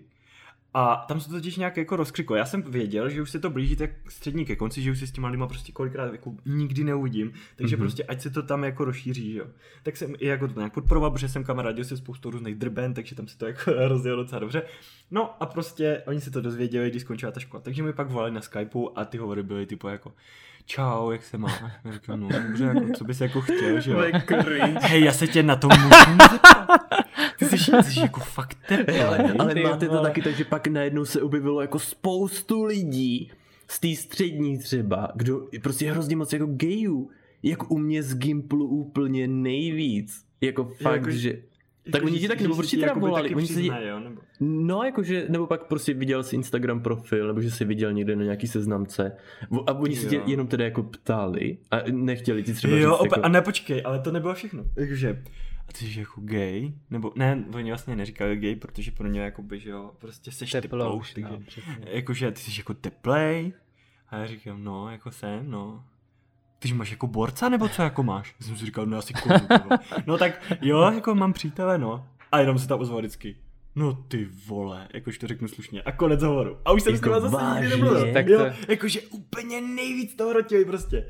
a 0.74 1.06
tam 1.08 1.20
se 1.20 1.30
to 1.30 1.36
totiž 1.36 1.56
nějak 1.58 1.78
jako 1.78 1.96
rozkřiklo. 1.96 2.36
Já 2.36 2.46
jsem 2.46 2.62
věděl, 2.62 3.10
že 3.10 3.22
už 3.22 3.30
se 3.32 3.40
to 3.40 3.50
blíží 3.50 3.76
tak 3.76 3.90
střední 4.12 4.46
ke 4.46 4.56
konci, 4.56 4.82
že 4.82 4.92
už 4.92 5.00
se 5.00 5.08
s 5.08 5.12
těma 5.12 5.28
lidma 5.30 5.48
prostě 5.48 5.72
kolikrát 5.72 6.12
jako 6.12 6.36
nikdy 6.46 6.84
neuvidím, 6.84 7.32
takže 7.56 7.76
Mhm. 7.76 7.82
mm-hmm. 7.82 7.86
prostě 7.86 8.04
ať 8.04 8.22
se 8.22 8.30
to 8.30 8.44
tam 8.44 8.64
jako 8.64 8.86
rozšíří, 8.86 9.32
že 9.34 9.40
jo. 9.40 9.46
Tak 9.84 9.98
jsem 9.98 10.14
i 10.20 10.28
jako 10.28 10.48
to 10.48 10.60
nějak 10.60 10.74
podporoval, 10.74 11.12
protože 11.12 11.30
jsem 11.30 11.44
kamarádil 11.44 11.86
se 11.86 11.98
spoustu 11.98 12.30
různých 12.32 12.56
drben, 12.56 12.94
takže 12.94 13.16
tam 13.16 13.28
se 13.28 13.38
to 13.38 13.46
jako 13.46 13.72
rozjelo 13.88 14.24
docela 14.24 14.40
dobře. 14.40 14.64
No 15.12 15.44
a 15.44 15.46
prostě 15.46 16.04
oni 16.08 16.22
se 16.22 16.32
to 16.32 16.42
dozvěděli, 16.42 16.90
když 16.90 17.02
skončila 17.02 17.32
ta 17.32 17.40
škola. 17.40 17.62
Takže 17.62 17.84
mi 17.84 17.94
pak 17.94 18.10
volali 18.10 18.32
na 18.32 18.42
Skypeu 18.42 18.90
a 18.96 19.06
ty 19.06 19.18
hovory 19.18 19.44
byly 19.44 19.66
typu 19.66 19.88
jako 19.88 20.14
Čau, 20.66 21.12
jak 21.12 21.24
se 21.24 21.38
máš? 21.38 21.64
Já 21.86 21.92
říkám, 21.92 22.20
no 22.20 22.30
dobře, 22.48 22.64
jako, 22.66 22.94
co 22.98 23.04
bys 23.04 23.22
jako 23.22 23.42
chtěl, 23.42 23.82
že 23.82 23.92
jo? 23.92 23.98
Hej, 24.82 25.04
já 25.04 25.12
se 25.12 25.28
tě 25.28 25.44
na 25.44 25.56
to 25.56 25.68
musím 25.68 26.18
zeptat. 26.32 26.68
Ty 27.40 27.46
jsi, 27.46 27.72
ty 27.72 27.84
jsi 27.84 28.00
jako 28.00 28.20
fakt 28.20 28.58
teplý. 28.68 29.00
Ale, 29.00 29.34
ale 29.40 29.54
ty 29.54 29.64
máte 29.64 29.90
to 29.90 30.02
taky 30.02 30.22
tak, 30.22 30.36
že 30.36 30.46
pak 30.46 30.68
najednou 30.68 31.06
se 31.06 31.22
objevilo 31.22 31.62
jako 31.62 31.80
spoustu 31.80 32.64
lidí 32.64 33.32
z 33.68 33.80
té 33.80 33.96
střední 33.96 34.58
třeba, 34.58 35.12
kdo 35.16 35.48
prostě 35.64 35.86
je 35.86 35.92
hrozně 35.92 36.16
moc 36.16 36.34
jako 36.34 36.46
gayů. 36.50 37.10
Jak 37.44 37.72
u 37.72 37.78
mě 37.78 38.04
z 38.04 38.16
Gimplu 38.16 38.68
úplně 38.68 39.28
nejvíc. 39.28 40.26
Jako 40.42 40.64
fakt, 40.66 40.94
jako- 40.96 41.12
že... 41.12 41.38
Tak 41.86 41.94
Jako, 41.94 42.06
oni 42.06 42.20
ti 42.20 42.28
tak 42.28 42.42
nebo 42.42 42.54
si 42.54 42.58
proč 42.58 42.70
ti 42.70 42.76
ti 42.76 42.80
teda 42.80 42.88
jakoby 42.88 43.06
volali? 43.06 43.24
taky 43.24 43.36
Oni 43.36 43.48
se 43.48 43.54
přiznají, 43.54 43.88
jo, 43.88 44.00
nebo... 44.00 44.22
No, 44.40 44.84
jakože, 44.84 45.26
nebo 45.30 45.48
pak 45.48 45.64
prostě 45.64 45.94
viděl 45.94 46.24
si 46.24 46.36
Instagram 46.36 46.82
profil, 46.82 47.28
nebo 47.28 47.42
že 47.42 47.52
si 47.52 47.66
viděl 47.66 47.94
někde 47.94 48.16
na 48.16 48.24
nějaký 48.24 48.48
seznamce. 48.48 49.16
A 49.68 49.74
oni 49.74 49.96
se 49.96 50.08
tě 50.10 50.22
jenom 50.26 50.48
teda 50.48 50.66
jako 50.66 50.84
ptali 50.84 51.58
a 51.72 51.78
nechtěli 51.92 52.44
ti 52.44 52.54
třeba 52.54 52.76
Jo, 52.76 52.92
říct 52.92 53.00
opa- 53.00 53.04
jako... 53.18 53.26
a 53.26 53.30
nepočkej, 53.30 53.82
ale 53.86 54.00
to 54.00 54.12
nebylo 54.12 54.34
všechno. 54.34 54.64
Takže, 54.76 55.24
a 55.70 55.74
ty 55.74 55.86
jsi 55.86 56.00
jako 56.00 56.22
gay? 56.22 56.74
Nebo, 56.90 57.12
ne, 57.16 57.46
oni 57.54 57.72
vlastně 57.72 57.96
neříkali 57.96 58.36
gay, 58.38 58.56
protože 58.56 58.92
pro 58.92 59.08
ně 59.08 59.22
jakoby, 59.22 59.60
že 59.60 59.70
jo, 59.70 59.92
prostě 60.00 60.32
seš 60.32 60.52
Teplou, 60.52 60.62
teplou, 60.80 61.00
už, 61.00 61.14
takže, 61.14 61.30
no, 61.30 61.40
jakože 61.92 62.32
ty 62.32 62.40
jsi 62.40 62.52
jako 62.60 62.74
teplej. 62.74 63.54
A 64.10 64.18
já 64.18 64.26
říkám, 64.26 64.64
no, 64.64 64.90
jako 64.92 65.12
jsem, 65.12 65.52
no. 65.52 65.84
Ty 66.62 66.74
máš 66.74 66.92
jako 66.92 67.08
borca, 67.08 67.50
nebo 67.50 67.70
co 67.70 67.82
jako 67.82 68.04
máš? 68.04 68.36
Já 68.40 68.48
jsem 68.48 68.58
si 68.58 68.66
říkal, 68.66 68.86
no 68.86 68.98
asi 68.98 69.14
kozu. 69.14 69.46
No 70.06 70.18
tak 70.18 70.54
jo, 70.62 70.82
jako 70.82 71.16
mám 71.16 71.34
přítele, 71.34 71.78
no. 71.78 72.06
A 72.32 72.40
jenom 72.40 72.60
se 72.60 72.68
tam 72.68 72.80
ozval 72.80 73.00
vždycky. 73.00 73.36
No 73.76 73.94
ty 73.94 74.28
vole, 74.48 74.88
jakož 74.94 75.18
to 75.18 75.28
řeknu 75.28 75.48
slušně. 75.48 75.82
A 75.82 75.92
konec 75.92 76.24
hovoru. 76.24 76.58
A 76.66 76.72
už 76.72 76.84
jsem 76.84 76.94
Jako 76.94 77.20
s 77.20 77.22
zase 77.22 77.46
nikdy 77.54 77.70
nemluvil. 77.70 78.14
Tak 78.14 78.28
jo, 78.28 78.54
jakože 78.68 79.02
úplně 79.02 79.62
nejvíc 79.62 80.16
toho 80.16 80.30
hrotili 80.30 80.66
prostě. 80.66 81.08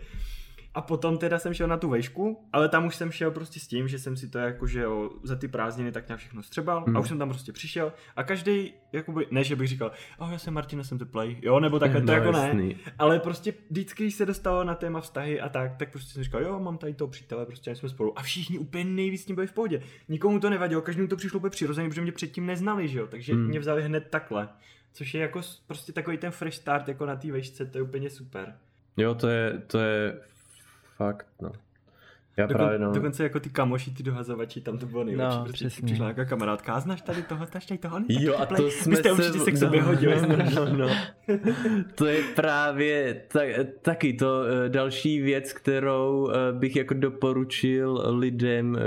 A 0.73 0.81
potom 0.81 1.17
teda 1.17 1.39
jsem 1.39 1.53
šel 1.53 1.67
na 1.67 1.77
tu 1.77 1.89
vejšku, 1.89 2.45
ale 2.53 2.69
tam 2.69 2.85
už 2.85 2.95
jsem 2.95 3.11
šel 3.11 3.31
prostě 3.31 3.59
s 3.59 3.67
tím, 3.67 3.87
že 3.87 3.99
jsem 3.99 4.17
si 4.17 4.29
to 4.29 4.37
jakože 4.37 4.81
jo, 4.81 5.09
za 5.23 5.35
ty 5.35 5.47
prázdniny 5.47 5.91
tak 5.91 6.07
nějak 6.07 6.19
všechno 6.19 6.43
střebal 6.43 6.83
Hmm. 6.87 6.97
a 6.97 6.99
už 6.99 7.07
jsem 7.07 7.19
tam 7.19 7.29
prostě 7.29 7.51
přišel 7.51 7.93
a 8.15 8.23
každý, 8.23 8.73
jakoby, 8.93 9.27
ne, 9.31 9.43
že 9.43 9.55
bych 9.55 9.67
říkal, 9.67 9.91
oh, 10.19 10.31
já 10.31 10.37
jsem 10.37 10.53
Martina, 10.53 10.83
jsem 10.83 10.97
teplej, 10.97 11.37
jo, 11.41 11.59
nebo 11.59 11.79
takhle, 11.79 12.01
to 12.01 12.07
No, 12.07 12.13
jako 12.13 12.31
ne, 12.31 12.47
jasný. 12.47 12.75
ale 12.99 13.19
prostě 13.19 13.53
vždycky, 13.69 14.03
když 14.03 14.15
se 14.15 14.25
dostalo 14.25 14.63
na 14.63 14.75
téma 14.75 15.01
vztahy 15.01 15.41
a 15.41 15.49
tak, 15.49 15.75
tak 15.77 15.91
prostě 15.91 16.13
jsem 16.13 16.23
říkal, 16.23 16.41
jo, 16.41 16.59
mám 16.59 16.77
tady 16.77 16.93
toho 16.93 17.07
přítele, 17.07 17.45
prostě 17.45 17.75
jsme 17.75 17.89
spolu. 17.89 18.19
A 18.19 18.21
všichni 18.21 18.57
úplně 18.57 18.83
nejvíc 18.85 19.23
s 19.23 19.27
ním 19.27 19.35
byli 19.35 19.47
v 19.47 19.53
pohodě. 19.53 19.81
Nikomu 20.09 20.39
to 20.39 20.49
nevadilo, 20.49 20.81
každému 20.81 21.07
to 21.07 21.15
přišlo 21.15 21.37
úplně 21.37 21.49
přirozeně, 21.51 21.89
protože 21.89 22.01
mě 22.01 22.11
předtím 22.11 22.45
neznali, 22.45 22.87
že 22.87 22.99
jo, 22.99 23.07
takže 23.07 23.33
Hmm. 23.33 23.47
mě 23.47 23.59
vzali 23.59 23.83
hned 23.83 24.07
takhle. 24.09 24.49
Což 24.93 25.13
je 25.13 25.21
jako 25.21 25.41
prostě 25.67 25.93
takový 25.93 26.17
ten 26.17 26.31
fresh 26.31 26.55
start 26.57 26.87
jako 26.87 27.05
na 27.05 27.15
té 27.15 27.31
vejšce, 27.31 27.65
to 27.65 27.77
je 27.77 27.81
úplně 27.81 28.09
super. 28.09 28.55
Jo, 28.97 29.15
to 29.15 29.27
je, 29.27 29.61
to 29.67 29.79
je 29.79 30.19
fakt, 31.01 31.27
no. 31.41 31.51
Já 32.37 32.45
Dokon, 32.45 32.57
právě, 32.57 32.79
no. 32.79 32.91
Dokonce 32.91 33.23
jako 33.23 33.39
ty 33.39 33.49
kamoši, 33.49 33.91
ty 33.91 34.03
dohazovači, 34.03 34.61
tam 34.61 34.77
to 34.77 34.85
bylo 34.85 35.03
nejlepší. 35.03 35.37
No, 35.37 35.43
prostě 35.43 35.65
přesně. 35.67 35.85
přišla 35.85 36.05
nějaká 36.05 36.25
kamarádka, 36.25 36.73
a 36.73 36.79
znáš 36.79 37.01
tady 37.01 37.23
toho, 37.23 37.45
znáš 37.45 37.65
tady 37.65 37.77
toho, 37.77 37.95
on 37.95 38.05
je 38.07 38.25
Jo, 38.25 38.35
a 38.37 38.45
to 38.45 38.71
jsme 38.71 38.91
Vy 38.91 38.97
jste 38.97 39.09
se... 39.09 39.15
určitě 39.15 39.39
se 39.39 39.51
k 39.51 39.57
sobě 39.57 39.81
hodili. 39.81 40.15
No, 40.55 40.65
no, 40.65 40.77
no. 40.77 40.89
To 41.95 42.05
je 42.05 42.23
právě 42.35 43.21
tak, 43.27 43.49
taky 43.81 44.13
to 44.13 44.43
eh, 44.43 44.69
další 44.69 45.21
věc, 45.21 45.53
kterou 45.53 46.31
eh, 46.31 46.53
bych 46.53 46.75
jako 46.75 46.93
doporučil 46.93 48.03
lidem 48.17 48.77
eh, 48.79 48.81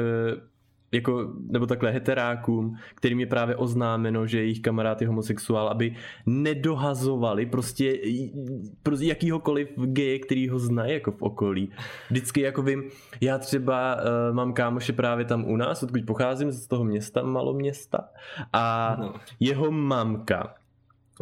jako, 0.95 1.33
nebo 1.51 1.67
takhle 1.67 1.91
heterákům, 1.91 2.77
kterým 2.95 3.21
je 3.21 3.27
právě 3.27 3.57
oznámeno, 3.57 4.27
že 4.27 4.39
jejich 4.39 4.61
kamarád 4.61 5.01
je 5.01 5.09
homosexuál, 5.09 5.69
aby 5.69 5.97
nedohazovali 6.27 7.47
prostě, 7.47 7.99
prostě 8.83 9.07
jakýhokoliv 9.07 9.69
geje, 9.77 10.19
který 10.19 10.49
ho 10.49 10.59
znají 10.59 10.93
jako 10.93 11.11
v 11.13 11.23
okolí. 11.23 11.71
Vždycky 12.11 12.41
jako 12.41 12.63
vím, 12.63 12.83
já 13.21 13.39
třeba 13.39 13.97
uh, 13.97 14.35
mám 14.37 14.53
kámoše 14.53 14.93
právě 14.93 15.25
tam 15.25 15.45
u 15.45 15.57
nás, 15.57 15.83
odkud 15.83 16.07
pocházím, 16.07 16.53
z 16.53 16.67
toho 16.67 16.85
města, 16.85 17.23
maloměsta 17.23 18.09
a 18.53 18.97
No. 19.01 19.15
jeho 19.41 19.71
mamka 19.71 20.55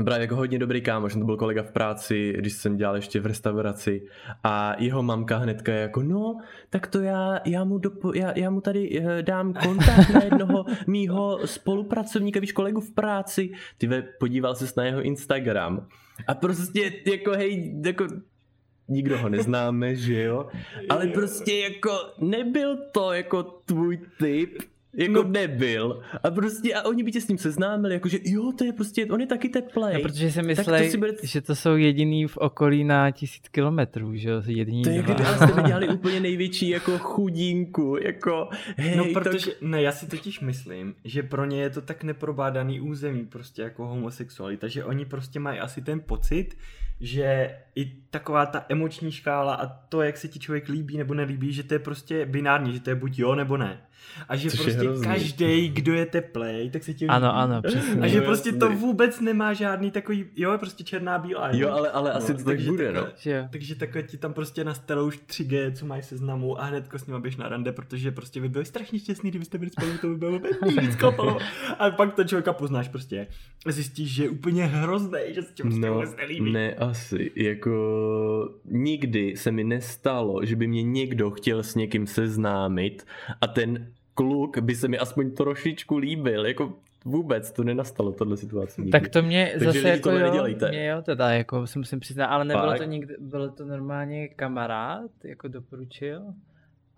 Právě 0.05 0.20
jako 0.20 0.36
hodně 0.36 0.59
dobrý 0.59 0.80
kámoš, 0.80 1.12
to 1.12 1.24
byl 1.24 1.36
kolega 1.36 1.62
v 1.62 1.70
práci, 1.70 2.34
když 2.38 2.53
jsem 2.53 2.76
dělal 2.76 2.97
ještě 2.97 3.20
v 3.20 3.26
restauraci. 3.26 4.07
A 4.45 4.74
jeho 4.78 5.03
mamka 5.03 5.36
hnedka 5.36 5.72
je 5.72 5.80
jako, 5.80 6.03
no, 6.03 6.38
tak 6.70 6.86
to 6.86 7.01
já, 7.01 7.40
já, 7.45 7.64
mu, 7.64 7.78
dopo, 7.78 8.12
já, 8.14 8.38
já 8.38 8.51
mu 8.51 8.61
tady 8.61 9.01
eh, 9.01 9.22
dám 9.22 9.55
kontakt 9.55 10.11
na 10.11 10.22
jednoho 10.24 10.64
mýho 10.86 11.38
spolupracovníka, 11.45 12.40
víš, 12.40 12.53
kolegu 12.53 12.80
v 12.80 12.95
práci. 12.95 13.51
Ty 13.78 13.86
ve, 13.86 14.03
podíval 14.03 14.55
ses 14.55 14.74
na 14.74 14.84
jeho 14.84 15.03
Instagram. 15.03 15.86
A 16.26 16.34
prostě 16.34 16.93
jako 17.07 17.30
hej, 17.30 17.80
jako 17.86 18.07
nikdo 18.88 19.18
ho 19.18 19.28
neznáme, 19.28 19.97
že 19.97 20.22
jo, 20.22 20.49
ale 20.88 21.07
prostě 21.07 21.59
jako 21.59 21.90
nebyl 22.20 22.78
to 22.93 23.12
jako 23.12 23.43
tvůj 23.43 24.01
typ 24.18 24.71
jako 24.97 25.12
no. 25.12 25.22
nebyl 25.22 26.03
a 26.22 26.30
prostě 26.30 26.74
a 26.74 26.82
oni 26.82 27.03
by 27.03 27.12
tě 27.12 27.20
s 27.20 27.28
ním 27.28 27.38
seznámili, 27.38 27.95
jakože 27.95 28.18
jo, 28.24 28.53
to 28.59 28.64
je 28.64 28.72
prostě, 28.72 29.07
on 29.07 29.20
je 29.20 29.26
taky 29.26 29.49
teplej. 29.49 29.95
No, 29.95 30.01
protože 30.01 30.32
si 30.32 30.43
mysleli, 30.43 30.90
to 30.90 30.99
bude... 30.99 31.12
že 31.22 31.40
to 31.40 31.55
jsou 31.55 31.76
jediný 31.76 32.26
v 32.26 32.36
okolí 32.36 32.84
na 32.84 33.11
tisíc 33.11 33.49
kilometrů, 33.49 34.16
že 34.16 34.28
jo, 34.28 34.43
jediný 34.47 34.82
To 34.82 34.90
je, 34.90 35.03
kdyby 35.03 35.24
jste 35.24 35.62
dělali 35.66 35.88
úplně 35.95 36.20
největší 36.20 36.68
jako 36.68 36.99
chudínku, 36.99 37.97
jako 38.03 38.49
hej, 38.76 38.97
No 38.97 39.05
protože, 39.14 39.51
tak... 39.51 39.62
ne, 39.62 39.82
já 39.82 39.93
si 39.93 40.07
totiž 40.07 40.40
myslím, 40.40 40.95
že 41.05 41.22
pro 41.22 41.45
ně 41.45 41.62
je 41.62 41.70
to 41.70 41.80
tak 41.80 42.05
neprobádaný 42.05 42.80
území 42.80 43.26
prostě 43.26 43.62
jako 43.62 43.86
homosexualita, 43.86 44.68
že 44.68 44.84
oni 44.84 45.05
prostě 45.05 45.40
mají 45.40 45.61
asi 45.61 45.82
ten 45.82 46.01
pocit, 46.01 46.57
že 47.01 47.57
i 47.74 47.84
taková 48.11 48.47
ta 48.47 48.66
emoční 48.68 49.12
škála 49.12 49.55
a 49.55 49.66
to, 49.66 50.03
jak 50.03 50.16
se 50.16 50.28
ti 50.28 50.38
člověk 50.38 50.68
líbí 50.68 50.99
nebo 50.99 51.14
nelíbí, 51.14 51.53
že 51.53 51.62
to 51.62 51.74
je 51.74 51.78
prostě 51.78 52.26
binární, 52.26 52.72
že 52.72 52.80
to 52.80 52.90
je 52.90 52.97
buď 52.97 53.18
jo 53.18 53.34
nebo 53.34 53.57
ne. 53.57 53.80
A 54.28 54.36
že 54.36 54.50
Což 54.50 54.61
prostě 54.61 54.88
každý, 55.03 55.68
kdo 55.68 55.94
je 55.94 56.07
teplej, 56.07 56.70
tak 56.70 56.84
se 56.84 56.94
ti 56.94 57.05
líbí. 57.05 57.14
Ano, 57.14 57.36
ano, 57.36 57.62
přesně. 57.62 58.00
A 58.00 58.07
že 58.07 58.20
prostě 58.20 58.53
to 58.53 58.70
vůbec 58.70 59.20
nemá 59.20 59.53
žádný 59.53 59.90
takový, 59.90 60.26
jo, 60.36 60.59
prostě 60.59 60.84
černá 60.84 61.18
bílá. 61.18 61.50
Jo, 61.53 61.70
ale, 61.70 61.90
ale 61.90 62.11
no, 62.11 62.16
asi 62.16 62.34
to 62.34 62.44
tak 62.44 62.61
bude, 62.61 62.84
takhle, 62.84 63.03
no. 63.03 63.09
Že, 63.16 63.48
takže 63.53 63.74
takhle 63.74 64.03
ti 64.03 64.16
tam 64.16 64.32
prostě 64.32 64.64
nastalou 64.64 65.07
už 65.07 65.18
3G, 65.18 65.72
co 65.72 65.86
mají 65.86 66.03
seznamu 66.03 66.61
a 66.61 66.64
hnedko 66.64 66.98
s 66.98 67.07
nima 67.07 67.20
běž 67.20 67.36
na 67.36 67.48
rande, 67.48 67.72
protože 67.72 68.11
prostě 68.11 68.40
by 68.40 68.48
byli 68.48 68.64
strašně 68.64 68.98
šťastný, 68.98 69.30
kdybyste 69.30 69.59
byli 69.59 69.70
spolu, 69.70 69.92
to 70.00 70.09
by 70.09 70.16
bylo 70.16 70.40
nejvíc 70.62 70.96
kapalo. 71.00 71.38
A 71.78 71.90
pak 71.90 72.14
to 72.14 72.24
člověka 72.24 72.53
poznáš 72.53 72.88
prostě. 72.88 73.26
Zjistíš, 73.66 74.14
že 74.14 74.22
je 74.22 74.28
úplně 74.28 74.64
hrozný, 74.66 75.20
že 75.28 75.42
se 75.42 75.53
ti 75.55 75.62
prostě 75.62 75.86
no, 75.86 75.94
vůbec 75.94 76.16
nelíbí. 76.16 76.53
Ne, 76.53 76.74
asi. 76.74 77.30
Jako 77.36 77.72
nikdy 78.64 79.36
se 79.36 79.50
mi 79.50 79.64
nestalo, 79.64 80.44
že 80.44 80.57
by 80.57 80.66
mě 80.66 80.82
někdo 80.82 81.30
chtěl 81.30 81.62
s 81.62 81.74
někým 81.74 82.07
seznámit 82.07 83.07
a 83.40 83.46
ten 83.46 83.91
kluk 84.14 84.58
by 84.58 84.74
se 84.74 84.88
mi 84.88 84.98
aspoň 84.98 85.30
trošičku 85.30 85.96
líbil, 85.96 86.46
jako 86.46 86.74
vůbec 87.04 87.52
to 87.52 87.64
nenastalo, 87.64 88.12
tohle 88.12 88.36
situace. 88.36 88.80
Nikdy. 88.80 88.90
Tak 88.90 89.08
to 89.08 89.22
mě 89.22 89.50
Takže 89.52 89.64
zase 89.64 89.88
jako 89.88 90.10
jo, 90.10 90.44
mě 90.68 90.86
jo, 90.86 91.02
teda, 91.02 91.30
jako 91.30 91.66
se 91.66 91.78
musím 91.78 92.00
přiznat, 92.00 92.26
ale 92.26 92.44
nebylo 92.44 92.66
Fakt? 92.66 92.78
to 92.78 92.84
nikdy, 92.84 93.14
bylo 93.20 93.48
to 93.48 93.64
normálně 93.64 94.28
kamarád, 94.28 95.10
jako 95.24 95.48
doporučil 95.48 96.22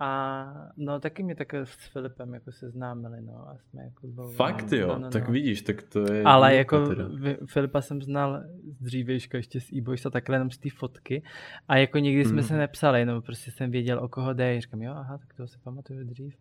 a 0.04 0.46
no 0.76 1.00
taky 1.00 1.22
mě 1.22 1.34
tak 1.34 1.54
s 1.54 1.88
Filipem 1.92 2.34
jako 2.34 2.52
seznámili, 2.52 3.20
no 3.20 3.48
a 3.48 3.56
jsme 3.58 3.82
jako 3.82 4.06
dlouho. 4.06 4.32
Fakt 4.32 4.72
jo, 4.72 4.88
no, 4.88 4.98
no, 4.98 5.10
tak 5.10 5.26
no. 5.26 5.32
vidíš, 5.32 5.62
tak 5.62 5.82
to 5.82 6.12
je... 6.12 6.22
Ale 6.22 6.54
jako 6.54 6.86
teda. 6.86 7.04
Filipa 7.46 7.80
jsem 7.80 8.02
znal 8.02 8.42
z 8.70 8.82
dřívejška 8.82 9.36
ještě 9.36 9.60
z 9.60 9.72
e 9.72 9.82
a 10.06 10.10
takhle 10.10 10.36
jenom 10.36 10.50
z 10.50 10.58
té 10.58 10.68
fotky 10.70 11.22
a 11.68 11.76
jako 11.76 11.98
nikdy 11.98 12.24
jsme 12.24 12.40
mm. 12.40 12.48
se 12.48 12.56
nepsali, 12.56 13.00
jenom 13.00 13.22
prostě 13.22 13.50
jsem 13.50 13.70
věděl, 13.70 13.98
o 14.04 14.08
koho 14.08 14.32
jde, 14.32 14.60
říkám, 14.60 14.82
jo, 14.82 14.92
aha, 14.96 15.18
tak 15.18 15.34
to 15.36 15.46
se 15.46 15.58
pamatuju 15.64 16.04
dřív. 16.04 16.36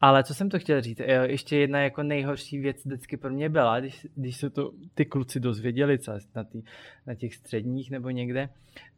Ale 0.00 0.24
co 0.24 0.34
jsem 0.34 0.48
to 0.48 0.58
chtěl 0.58 0.80
říct, 0.80 1.00
jo, 1.00 1.22
ještě 1.22 1.56
jedna 1.56 1.80
jako 1.80 2.02
nejhorší 2.02 2.58
věc 2.58 2.84
vždycky 2.84 3.16
pro 3.16 3.30
mě 3.30 3.48
byla, 3.48 3.80
když, 3.80 4.06
když 4.14 4.36
se 4.36 4.50
to 4.50 4.72
ty 4.94 5.04
kluci 5.04 5.40
dozvěděli, 5.40 5.98
co 5.98 6.12
na, 6.34 6.44
tý, 6.44 6.62
na 7.06 7.14
těch 7.14 7.34
středních 7.34 7.90
nebo 7.90 8.10
někde, 8.10 8.48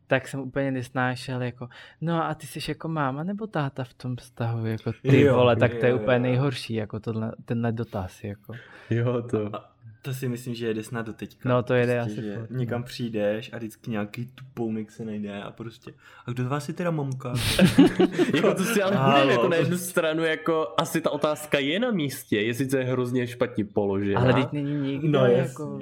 tak 0.07 0.29
jsem 0.29 0.41
úplně 0.41 0.71
nesnášel 0.71 1.43
jako, 1.43 1.69
no 2.01 2.25
a 2.25 2.35
ty 2.35 2.47
jsi 2.47 2.71
jako 2.71 2.89
máma 2.89 3.23
nebo 3.23 3.47
táta 3.47 3.85
v 3.85 3.95
tom 3.95 4.17
vztahu, 4.17 4.67
jako 4.67 4.93
ty 4.93 5.21
jo, 5.21 5.35
vole, 5.35 5.57
tak 5.57 5.75
to 5.75 5.87
je 5.87 5.93
jo, 5.93 5.99
úplně 5.99 6.17
jo. 6.17 6.23
nejhorší, 6.23 6.75
jako 6.75 7.01
tohle, 7.01 7.33
tenhle 7.45 7.73
dotaz, 7.73 8.25
jako. 8.25 8.53
Jo, 8.91 9.23
to. 9.23 9.57
A, 9.57 9.72
to 10.03 10.15
si 10.15 10.29
myslím, 10.29 10.55
že 10.55 10.67
jede 10.67 10.83
snad 10.83 11.07
do 11.07 11.13
teďka. 11.13 11.49
No 11.49 11.63
to 11.63 11.75
jede 11.75 12.01
prostě, 12.03 12.21
asi. 12.21 12.29
Že 12.29 12.37
furt, 12.37 12.51
někam 12.51 12.81
no. 12.81 12.87
přijdeš 12.87 13.53
a 13.53 13.57
vždycky 13.57 13.91
nějaký 13.91 14.27
tupounek 14.35 14.91
se 14.91 15.05
najde 15.05 15.43
a 15.43 15.51
prostě. 15.51 15.93
A 16.27 16.31
kdo 16.31 16.45
z 16.45 16.47
vás 16.47 16.69
je 16.69 16.75
teda 16.75 16.91
mamka? 16.91 17.35
jako 18.35 18.55
to 18.55 18.65
si 18.65 18.83
ale 18.83 19.23
bude 19.23 19.33
jako 19.33 19.49
na 19.49 19.57
jednu 19.57 19.79
stranu 19.79 20.25
jako 20.25 20.75
asi 20.77 21.01
ta 21.01 21.11
otázka 21.11 21.59
je 21.59 21.81
na 21.81 21.91
místě, 21.91 22.41
je 22.41 22.55
sice 22.55 22.83
hrozně 22.83 23.27
špatně 23.27 23.65
položená. 23.65 24.21
Ale 24.21 24.33
teď 24.33 24.53
není 24.53 24.93
nikdo 24.93 25.19
no, 25.19 25.27
jako, 25.27 25.79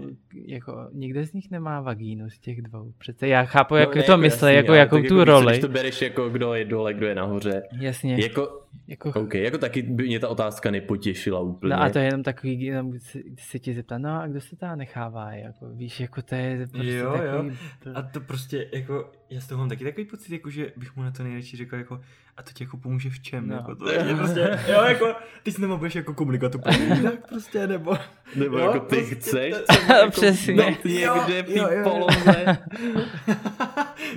jako, 0.47 0.89
nikde 0.93 1.27
z 1.27 1.33
nich 1.33 1.51
nemá 1.51 1.81
vagínu 1.81 2.31
z 2.31 2.39
těch 2.39 2.63
dvou. 2.63 2.93
Přece 2.99 3.29
já 3.29 3.45
chápu, 3.45 3.77
jak 3.77 3.97
no, 3.97 4.03
to 4.03 4.19
myslí, 4.19 4.55
jako 4.55 4.75
jakou 4.75 4.97
tu 4.97 5.03
jako, 5.03 5.25
roli. 5.25 5.53
Když 5.53 5.61
to 5.61 5.69
bereš 5.69 6.03
jako 6.03 6.29
kdo 6.29 6.55
je 6.55 6.65
dole, 6.65 6.95
kdo 6.95 7.07
je 7.07 7.15
nahoře. 7.15 7.63
Jasně. 7.81 8.17
Jako, 8.23 8.61
jako... 8.89 9.21
OK, 9.21 9.35
jako 9.35 9.59
taky 9.59 9.83
by 9.83 10.07
mě 10.07 10.21
ta 10.21 10.29
otázka 10.29 10.71
nepotěšila 10.71 11.41
úplně. 11.41 11.71
No 11.71 11.83
a 11.83 11.91
to 11.91 11.99
je 11.99 12.05
jenom 12.05 12.23
takový, 12.23 12.63
jenom 12.63 12.93
se 13.39 13.59
ti 13.59 13.75
zeptat, 13.75 13.99
no 13.99 14.10
a 14.17 14.27
kdo 14.27 14.41
se 14.41 14.57
tam 14.57 14.79
nechává, 14.79 15.33
jako 15.33 15.69
víš, 15.69 16.01
jako 16.01 16.23
to 16.23 16.35
je 16.35 16.67
prostě 16.67 16.93
jo, 16.93 17.13
takový... 17.13 17.49
Jo. 17.87 17.93
A 17.95 18.03
to 18.03 18.21
prostě, 18.21 18.69
jako, 18.73 19.13
já 19.31 19.41
z 19.41 19.47
toho 19.47 19.59
mám 19.59 19.69
taky 19.69 19.85
takový 19.85 20.07
pocit, 20.07 20.33
jako, 20.33 20.51
že 20.51 20.73
bych 20.77 20.97
mu 20.97 21.03
na 21.03 21.11
to 21.11 21.23
nejradši 21.23 21.57
řekl, 21.57 21.77
jako, 21.77 22.01
a 22.37 22.43
to 22.43 22.51
ti 22.53 22.65
jako 22.65 22.77
pomůže 22.77 23.11
v 23.11 23.21
čem, 23.21 23.49
no. 23.49 23.55
jako 23.55 23.75
to 23.75 23.91
je 23.91 24.15
prostě, 24.17 24.59
jo, 24.69 24.83
jako, 24.83 25.15
ty 25.43 25.53
s 25.53 25.59
budeš 25.77 25.95
jako 25.95 26.15
komunikovat 26.15 26.55
úplně 26.55 26.79
jinak 26.95 27.29
prostě, 27.29 27.67
nebo... 27.67 27.97
Nebo 28.35 28.59
jo, 28.59 28.65
jako 28.65 28.87
ty 28.87 28.97
prostě, 28.97 29.15
chceš, 29.15 29.55
to, 29.55 29.93
jako, 29.93 30.11
přesně. 30.11 30.55
No, 30.55 30.65
někde 30.65 31.43
v 31.43 31.55
té 31.55 31.83
poloze. 31.83 32.59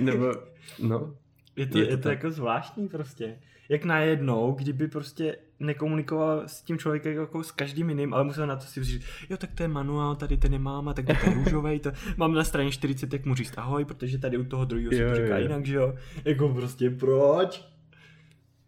nebo, 0.00 0.34
no. 0.82 1.14
Je 1.56 1.66
to, 1.66 1.78
je 1.78 1.84
to, 1.84 1.90
je 1.90 1.96
to 1.96 2.08
jako 2.08 2.30
zvláštní 2.30 2.88
prostě 2.88 3.38
jak 3.68 3.84
najednou, 3.84 4.52
kdyby 4.52 4.88
prostě 4.88 5.36
nekomunikoval 5.60 6.42
s 6.46 6.62
tím 6.62 6.78
člověkem 6.78 7.12
jako 7.12 7.42
s 7.42 7.52
každým 7.52 7.88
jiným, 7.88 8.14
ale 8.14 8.24
musel 8.24 8.46
na 8.46 8.56
to 8.56 8.64
si 8.64 8.84
říct, 8.84 9.04
jo, 9.30 9.36
tak 9.36 9.50
to 9.54 9.62
je 9.62 9.68
manuál, 9.68 10.16
tady 10.16 10.36
ten 10.36 10.52
nemám, 10.52 10.88
a 10.88 10.94
tak 10.94 11.06
to 11.06 11.12
je 11.12 11.34
růžovej, 11.34 11.80
to 11.80 11.92
mám 12.16 12.34
na 12.34 12.44
straně 12.44 12.70
40, 12.70 13.12
jak 13.12 13.24
mu 13.24 13.34
říct 13.34 13.58
ahoj, 13.58 13.84
protože 13.84 14.18
tady 14.18 14.38
u 14.38 14.44
toho 14.44 14.64
druhého 14.64 14.92
se 14.92 15.08
to 15.08 15.14
říká 15.14 15.38
jinak, 15.38 15.66
že 15.66 15.76
jo, 15.76 15.94
jako 16.24 16.48
prostě 16.48 16.90
proč? 16.90 17.68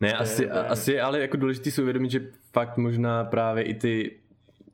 Ne, 0.00 0.12
asi, 0.12 0.42
je, 0.42 0.50
asi, 0.50 1.00
ale 1.00 1.20
jako 1.20 1.36
důležité 1.36 1.70
si 1.70 1.82
uvědomit, 1.82 2.10
že 2.10 2.20
fakt 2.52 2.76
možná 2.76 3.24
právě 3.24 3.64
i 3.64 3.74
ty, 3.74 4.16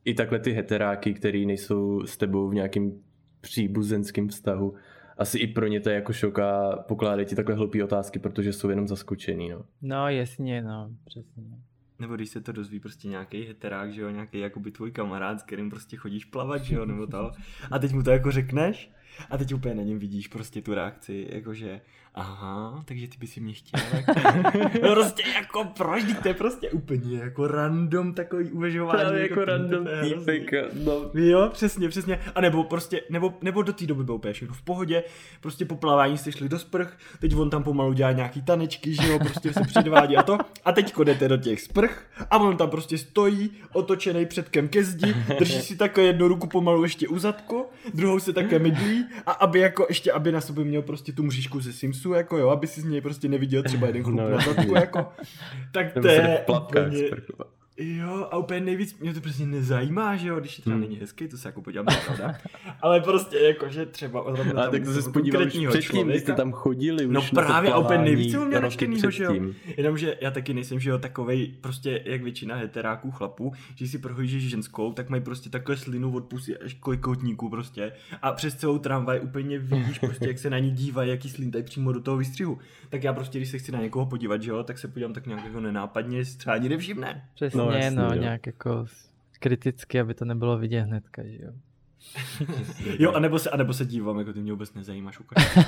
i 0.05 0.15
takhle 0.15 0.39
ty 0.39 0.53
heteráky, 0.53 1.15
který 1.15 1.47
nejsou 1.47 2.07
s 2.07 2.17
tebou 2.17 2.49
v 2.49 2.55
nějakým 2.55 3.03
příbuzenském 3.41 4.29
vztahu, 4.29 4.75
asi 5.23 5.39
i 5.39 5.47
pro 5.47 5.67
ně 5.67 5.81
to 5.81 5.89
je 5.89 5.95
jako 5.95 6.13
šok 6.13 6.39
a 6.39 6.77
pokládají 6.89 7.27
ti 7.27 7.37
takhle 7.37 7.55
hloupé 7.55 7.85
otázky, 7.85 8.19
protože 8.19 8.53
jsou 8.53 8.69
jenom 8.69 8.89
zaskočený, 8.89 9.49
no. 9.49 9.65
No 9.83 10.09
jasně, 10.09 10.63
no, 10.63 10.91
přesně. 11.05 11.43
Nebo 11.99 12.15
když 12.15 12.29
se 12.29 12.41
to 12.41 12.53
dozví 12.53 12.81
prostě 12.81 13.09
nějaký 13.09 13.45
heterák, 13.45 13.93
že 13.93 14.01
jo, 14.01 14.11
nějaký 14.11 14.39
jakoby 14.39 14.71
tvůj 14.71 14.91
kamarád, 14.91 15.41
s 15.41 15.43
kterým 15.43 15.71
prostě 15.71 15.97
chodíš 15.97 16.25
plavat, 16.25 16.65
že 16.65 16.75
jo, 16.75 16.87
nebo 16.87 17.07
to. 17.07 17.33
A 17.71 17.79
teď 17.79 17.93
mu 17.93 18.03
to 18.03 18.11
jako 18.11 18.31
řekneš 18.31 18.91
a 19.31 19.39
teď 19.39 19.55
úplně 19.55 19.75
na 19.75 19.83
něm 19.83 19.99
vidíš 19.99 20.29
prostě 20.29 20.63
tu 20.63 20.75
reakci, 20.75 21.29
jakože 21.31 21.81
aha, 22.15 22.83
takže 22.85 23.09
ty 23.09 23.17
by 23.19 23.27
si 23.27 23.41
mě 23.41 23.55
chtěl. 23.55 23.81
Jako, 23.93 24.13
prostě 24.93 25.23
jako 25.35 25.65
proč, 25.65 26.05
to 26.23 26.29
je 26.29 26.35
prostě 26.35 26.71
úplně 26.71 27.19
jako 27.19 27.47
random 27.47 28.15
takový 28.15 28.51
uvažování. 28.51 29.01
Právě 29.01 29.23
jako, 29.23 29.41
jako 29.41 29.45
random 29.45 29.87
týpek, 30.03 30.53
no. 30.85 31.11
Jo, 31.15 31.51
přesně, 31.53 31.89
přesně. 31.89 32.21
A 32.35 32.41
nebo 32.41 32.65
prostě, 32.65 33.03
nebo, 33.11 33.35
nebo 33.43 33.63
do 33.63 33.73
té 33.73 33.87
doby 33.87 34.05
bylo 34.05 34.17
úplně 34.17 34.33
všechno 34.33 34.55
v 34.55 34.63
pohodě, 34.63 35.05
prostě 35.41 35.65
po 35.65 35.77
plavání 35.77 36.19
jste 36.19 36.33
šli 36.33 36.49
do 36.49 36.59
sprch, 36.59 36.99
teď 37.21 37.37
on 37.37 37.51
tam 37.51 37.63
pomalu 37.63 37.93
dělá 37.93 38.13
nějaký 38.13 38.43
tanečky, 38.43 38.95
že 38.95 39.09
jo, 39.09 39.19
prostě 39.19 39.53
se 39.53 39.61
předvádí 39.61 40.17
a 40.17 40.23
to. 40.23 40.39
A 40.65 40.73
teď 40.73 40.95
jdete 41.05 41.29
do 41.29 41.37
těch 41.37 41.61
sprch 41.61 42.07
a 42.31 42.39
on 42.39 42.57
tam 42.57 42.71
prostě 42.71 42.99
stojí, 42.99 43.51
otočený 43.73 44.27
předkem 44.27 44.69
ke 44.69 44.85
zdi, 44.85 45.15
drží 45.39 45.61
si 45.61 45.77
takhle 45.77 46.05
jednu 46.05 46.29
ruku 46.29 46.47
pomalu 46.47 46.83
ještě 46.83 47.09
u 47.09 47.19
zadku, 47.19 47.67
druhou 47.95 48.21
se 48.21 48.33
také 48.33 48.59
mydlí 48.59 49.07
a 49.27 49.33
aby 49.33 49.59
jako 49.59 49.87
ještě, 49.89 50.13
aby 50.13 50.33
na 50.33 50.41
sobě 50.41 50.65
měl 50.65 50.83
prostě 50.83 51.13
tu 51.13 51.23
mřížku 51.23 51.61
ze 51.61 51.73
Sims 51.73 52.02
Simsu, 52.03 52.13
jako 52.13 52.39
jo, 52.39 52.49
aby 52.49 52.67
si 52.67 52.81
z 52.81 52.85
něj 52.85 53.01
prostě 53.01 53.29
neviděl 53.29 53.63
třeba 53.63 53.87
jeden 53.87 54.03
chlup 54.05 54.17
no, 54.17 54.31
na 54.31 54.39
zadku, 54.39 54.75
jako, 54.75 55.07
tak 55.73 55.93
to 55.93 56.09
je 56.09 56.45
úplně, 56.49 57.11
Jo, 57.77 58.29
a 58.31 58.37
úplně 58.37 58.61
nejvíc, 58.61 58.99
mě 58.99 59.15
to 59.15 59.21
prostě 59.21 59.47
nezajímá, 59.47 60.17
že 60.17 60.29
jo, 60.29 60.41
když 60.41 60.59
je 60.59 60.63
třeba 60.63 60.77
hmm. 60.77 60.85
není 60.85 60.97
hezký, 60.97 61.29
to 61.29 61.37
se 61.37 61.49
jako 61.49 61.63
podívám, 61.63 61.87
pravda. 62.07 62.39
Ale 62.83 63.01
prostě 63.01 63.39
jako, 63.39 63.69
že 63.69 63.87
třeba 63.87 64.21
A 64.57 64.71
tak 64.71 64.85
to 64.85 64.93
se 64.93 65.11
podíval 65.11 65.43
už 65.43 65.67
předtím, 65.69 66.09
když 66.09 66.23
jste 66.23 66.33
tam 66.33 66.53
chodili 66.53 67.07
už 67.07 67.15
No 67.15 67.23
právě, 67.35 67.73
a 67.73 67.79
úplně 67.79 67.99
nejvíc 67.99 68.31
jsem 68.31 68.47
měl 68.47 68.61
naštěnýho, 68.61 69.11
že 69.11 69.25
jo. 69.25 69.35
Jenomže 69.77 70.17
já 70.21 70.31
taky 70.31 70.55
nejsem, 70.55 70.81
že 70.81 70.91
jo, 70.91 70.99
takovej 70.99 71.55
prostě, 71.61 72.03
jak 72.05 72.23
většina 72.23 72.57
heteráků 72.57 73.11
chlapů, 73.11 73.53
že 73.75 73.89
si 73.89 73.99
prohlížíš 73.99 74.51
ženskou, 74.51 74.93
tak 74.93 75.11
mají 75.11 75.23
prostě 75.23 75.51
takhle 75.51 75.77
slinu 75.77 76.15
od 76.15 76.25
pusy 76.25 76.59
až 76.59 76.75
kolikotníků 76.75 77.49
prostě. 77.49 77.93
A 78.23 78.33
přes 78.33 78.55
celou 78.55 78.79
tramvaj 78.79 79.21
úplně 79.23 79.59
vidíš 79.59 79.99
prostě, 79.99 80.29
jak 80.29 80.39
se 80.39 80.51
na 80.51 80.59
ní 80.59 80.71
dívají, 80.71 81.11
jaký 81.11 81.29
slintají 81.29 81.65
přímo 81.65 81.93
do 81.93 82.01
toho 82.01 82.17
výstřihu. 82.17 82.59
Tak 82.91 83.05
já 83.05 83.13
prostě, 83.13 83.39
když 83.39 83.51
se 83.51 83.59
chci 83.59 83.73
na 83.73 83.81
někoho 83.81 84.07
podívat, 84.07 84.43
že 84.43 84.51
jo, 84.51 84.63
tak 84.63 84.79
se 84.79 84.89
podívám 84.89 85.13
tak 85.13 85.27
nějak 85.27 85.45
jako 85.45 85.61
nenápadně, 85.61 86.25
třeba 86.25 86.55
ani 86.55 86.69
nevšimne. 86.69 87.29
Přesně 87.35 87.62
no, 87.65 87.73
jasný, 87.73 87.97
no, 87.97 88.05
jo. 88.05 88.21
nějak 88.21 88.47
jako 88.47 88.87
kriticky, 89.41 90.01
aby 90.01 90.15
to 90.15 90.25
nebylo 90.25 90.59
vidět 90.59 90.81
hnedka, 90.81 91.23
že 91.25 91.39
jo. 91.43 91.53
jo, 92.99 93.13
anebo 93.13 93.39
se, 93.39 93.51
anebo 93.51 93.73
se 93.73 93.85
dívám, 93.85 94.19
jako 94.19 94.33
ty 94.33 94.41
mě 94.41 94.53
vůbec 94.53 94.75
nezajímáš, 94.75 95.21
ukáž. 95.21 95.57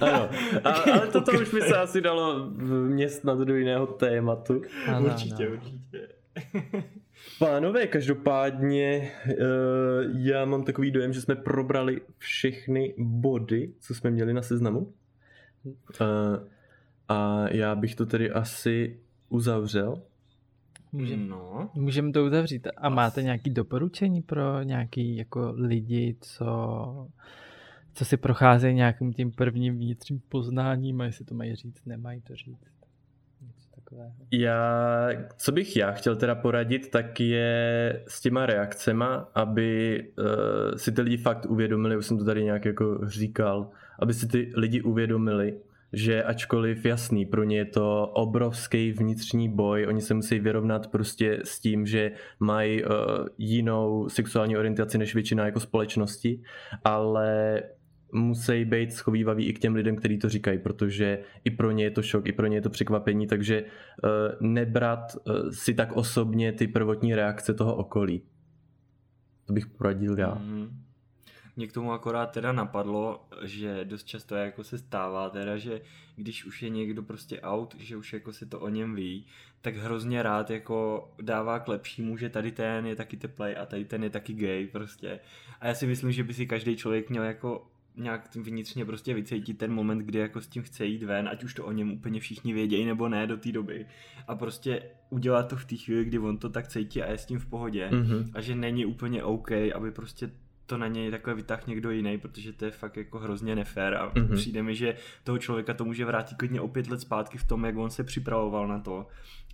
ano, 0.00 0.28
a, 0.64 0.70
ale 0.70 1.06
toto 1.06 1.32
už 1.32 1.54
by 1.54 1.60
se 1.60 1.78
asi 1.78 2.00
dalo 2.00 2.46
vměstnat 2.50 3.38
do 3.38 3.56
jiného 3.56 3.86
tématu. 3.86 4.62
Ano, 4.86 5.06
určitě, 5.06 5.46
ano. 5.46 5.56
určitě. 5.56 6.08
Pánové, 7.38 7.86
každopádně 7.86 9.12
uh, 9.26 9.34
já 10.18 10.44
mám 10.44 10.64
takový 10.64 10.90
dojem, 10.90 11.12
že 11.12 11.20
jsme 11.20 11.36
probrali 11.36 12.00
všechny 12.18 12.94
body, 12.98 13.72
co 13.80 13.94
jsme 13.94 14.10
měli 14.10 14.32
na 14.32 14.42
seznamu. 14.42 14.78
Uh, 14.80 15.74
a 17.08 17.44
já 17.50 17.74
bych 17.74 17.94
to 17.94 18.06
tedy 18.06 18.30
asi 18.30 19.00
uzavřel. 19.28 20.02
Můžeme 20.92 21.26
no. 21.26 21.70
můžem 21.74 22.12
to 22.12 22.24
uzavřít. 22.24 22.68
A 22.76 22.88
máte 22.88 23.22
nějaké 23.22 23.50
doporučení 23.50 24.22
pro 24.22 24.62
nějaký 24.62 25.16
jako 25.16 25.52
lidi, 25.56 26.16
co, 26.20 27.08
co 27.94 28.04
si 28.04 28.16
procházejí 28.16 28.74
nějakým 28.74 29.12
tím 29.12 29.32
prvním 29.32 29.78
vnitřním 29.78 30.20
poznáním 30.28 31.00
a 31.00 31.04
jestli 31.04 31.24
to 31.24 31.34
mají 31.34 31.54
říct, 31.54 31.86
nemají 31.86 32.20
to 32.20 32.36
říct? 32.36 32.76
Já, 34.30 35.08
co 35.36 35.52
bych 35.52 35.76
já 35.76 35.92
chtěl 35.92 36.16
teda 36.16 36.34
poradit, 36.34 36.90
tak 36.90 37.20
je 37.20 38.02
s 38.08 38.20
těma 38.20 38.46
reakcema, 38.46 39.28
aby 39.34 40.02
uh, 40.18 40.76
si 40.76 40.92
ty 40.92 41.02
lidi 41.02 41.16
fakt 41.16 41.46
uvědomili, 41.46 41.96
už 41.96 42.06
jsem 42.06 42.18
to 42.18 42.24
tady 42.24 42.44
nějak 42.44 42.64
jako 42.64 43.00
říkal, 43.08 43.70
aby 43.98 44.14
si 44.14 44.28
ty 44.28 44.52
lidi 44.56 44.82
uvědomili, 44.82 45.60
že 45.92 46.22
ačkoliv 46.22 46.84
jasný, 46.84 47.26
pro 47.26 47.44
ně 47.44 47.56
je 47.56 47.64
to 47.64 48.06
obrovský 48.06 48.92
vnitřní 48.92 49.48
boj, 49.48 49.86
oni 49.86 50.00
se 50.00 50.14
musí 50.14 50.38
vyrovnat 50.38 50.86
prostě 50.86 51.38
s 51.44 51.60
tím, 51.60 51.86
že 51.86 52.12
mají 52.40 52.84
uh, 52.84 52.90
jinou 53.38 54.08
sexuální 54.08 54.56
orientaci 54.56 54.98
než 54.98 55.14
většina 55.14 55.44
jako 55.44 55.60
společnosti, 55.60 56.42
ale 56.84 57.62
musí 58.12 58.64
být 58.64 58.92
schovývaví 58.92 59.46
i 59.46 59.52
k 59.52 59.58
těm 59.58 59.74
lidem, 59.74 59.96
kteří 59.96 60.18
to 60.18 60.28
říkají, 60.28 60.58
protože 60.58 61.18
i 61.44 61.50
pro 61.50 61.70
ně 61.70 61.84
je 61.84 61.90
to 61.90 62.02
šok, 62.02 62.26
i 62.26 62.32
pro 62.32 62.46
ně 62.46 62.56
je 62.56 62.62
to 62.62 62.70
překvapení, 62.70 63.26
takže 63.26 63.62
uh, 63.62 64.10
nebrat 64.48 65.00
uh, 65.14 65.50
si 65.50 65.74
tak 65.74 65.92
osobně 65.92 66.52
ty 66.52 66.68
prvotní 66.68 67.14
reakce 67.14 67.54
toho 67.54 67.76
okolí. 67.76 68.22
To 69.46 69.52
bych 69.52 69.66
poradil 69.66 70.18
já. 70.18 70.34
Mm. 70.34 70.85
Mě 71.56 71.66
k 71.66 71.72
tomu 71.72 71.92
akorát 71.92 72.26
teda 72.26 72.52
napadlo, 72.52 73.26
že 73.42 73.84
dost 73.84 74.04
často 74.04 74.34
jako 74.34 74.64
se 74.64 74.78
stává 74.78 75.30
teda, 75.30 75.56
že 75.56 75.80
když 76.16 76.44
už 76.44 76.62
je 76.62 76.68
někdo 76.68 77.02
prostě 77.02 77.40
out, 77.40 77.74
že 77.78 77.96
už 77.96 78.12
jako 78.12 78.32
si 78.32 78.46
to 78.46 78.60
o 78.60 78.68
něm 78.68 78.94
ví, 78.94 79.26
tak 79.60 79.76
hrozně 79.76 80.22
rád 80.22 80.50
jako 80.50 81.08
dává 81.22 81.58
k 81.58 81.68
lepšímu, 81.68 82.16
že 82.16 82.28
tady 82.28 82.52
ten 82.52 82.86
je 82.86 82.96
taky 82.96 83.16
teplej 83.16 83.56
a 83.60 83.66
tady 83.66 83.84
ten 83.84 84.04
je 84.04 84.10
taky 84.10 84.34
gay 84.34 84.66
prostě. 84.66 85.20
A 85.60 85.66
já 85.66 85.74
si 85.74 85.86
myslím, 85.86 86.12
že 86.12 86.24
by 86.24 86.34
si 86.34 86.46
každý 86.46 86.76
člověk 86.76 87.10
měl 87.10 87.22
jako 87.22 87.66
nějak 87.96 88.34
vnitřně 88.34 88.84
prostě 88.84 89.14
vycítit 89.14 89.58
ten 89.58 89.72
moment, 89.72 89.98
kdy 89.98 90.18
jako 90.18 90.40
s 90.40 90.48
tím 90.48 90.62
chce 90.62 90.86
jít 90.86 91.02
ven, 91.02 91.28
ať 91.28 91.44
už 91.44 91.54
to 91.54 91.64
o 91.64 91.72
něm 91.72 91.92
úplně 91.92 92.20
všichni 92.20 92.52
vědějí 92.52 92.84
nebo 92.84 93.08
ne 93.08 93.26
do 93.26 93.36
té 93.36 93.52
doby. 93.52 93.86
A 94.28 94.34
prostě 94.34 94.82
udělat 95.10 95.48
to 95.48 95.56
v 95.56 95.64
té 95.64 95.76
chvíli, 95.76 96.04
kdy 96.04 96.18
on 96.18 96.38
to 96.38 96.50
tak 96.50 96.68
cítí 96.68 97.02
a 97.02 97.10
je 97.10 97.18
s 97.18 97.26
tím 97.26 97.38
v 97.38 97.46
pohodě. 97.46 97.88
Mm-hmm. 97.92 98.30
A 98.34 98.40
že 98.40 98.54
není 98.54 98.86
úplně 98.86 99.24
OK, 99.24 99.52
aby 99.52 99.90
prostě 99.90 100.30
to 100.66 100.78
na 100.78 100.88
něj 100.88 101.10
takhle 101.10 101.34
vytáhl 101.34 101.62
někdo 101.66 101.90
jiný, 101.90 102.18
protože 102.18 102.52
to 102.52 102.64
je 102.64 102.70
fakt 102.70 102.96
jako 102.96 103.18
hrozně 103.18 103.56
nefér 103.56 103.94
a 103.94 104.12
mm-hmm. 104.12 104.34
přijde 104.34 104.62
mi, 104.62 104.74
že 104.74 104.96
toho 105.24 105.38
člověka 105.38 105.74
to 105.74 105.84
může 105.84 106.04
vrátit 106.04 106.38
klidně 106.38 106.60
o 106.60 106.68
pět 106.68 106.88
let 106.88 107.00
zpátky 107.00 107.38
v 107.38 107.44
tom, 107.44 107.64
jak 107.64 107.76
on 107.76 107.90
se 107.90 108.04
připravoval 108.04 108.68
na 108.68 108.80
to 108.80 109.06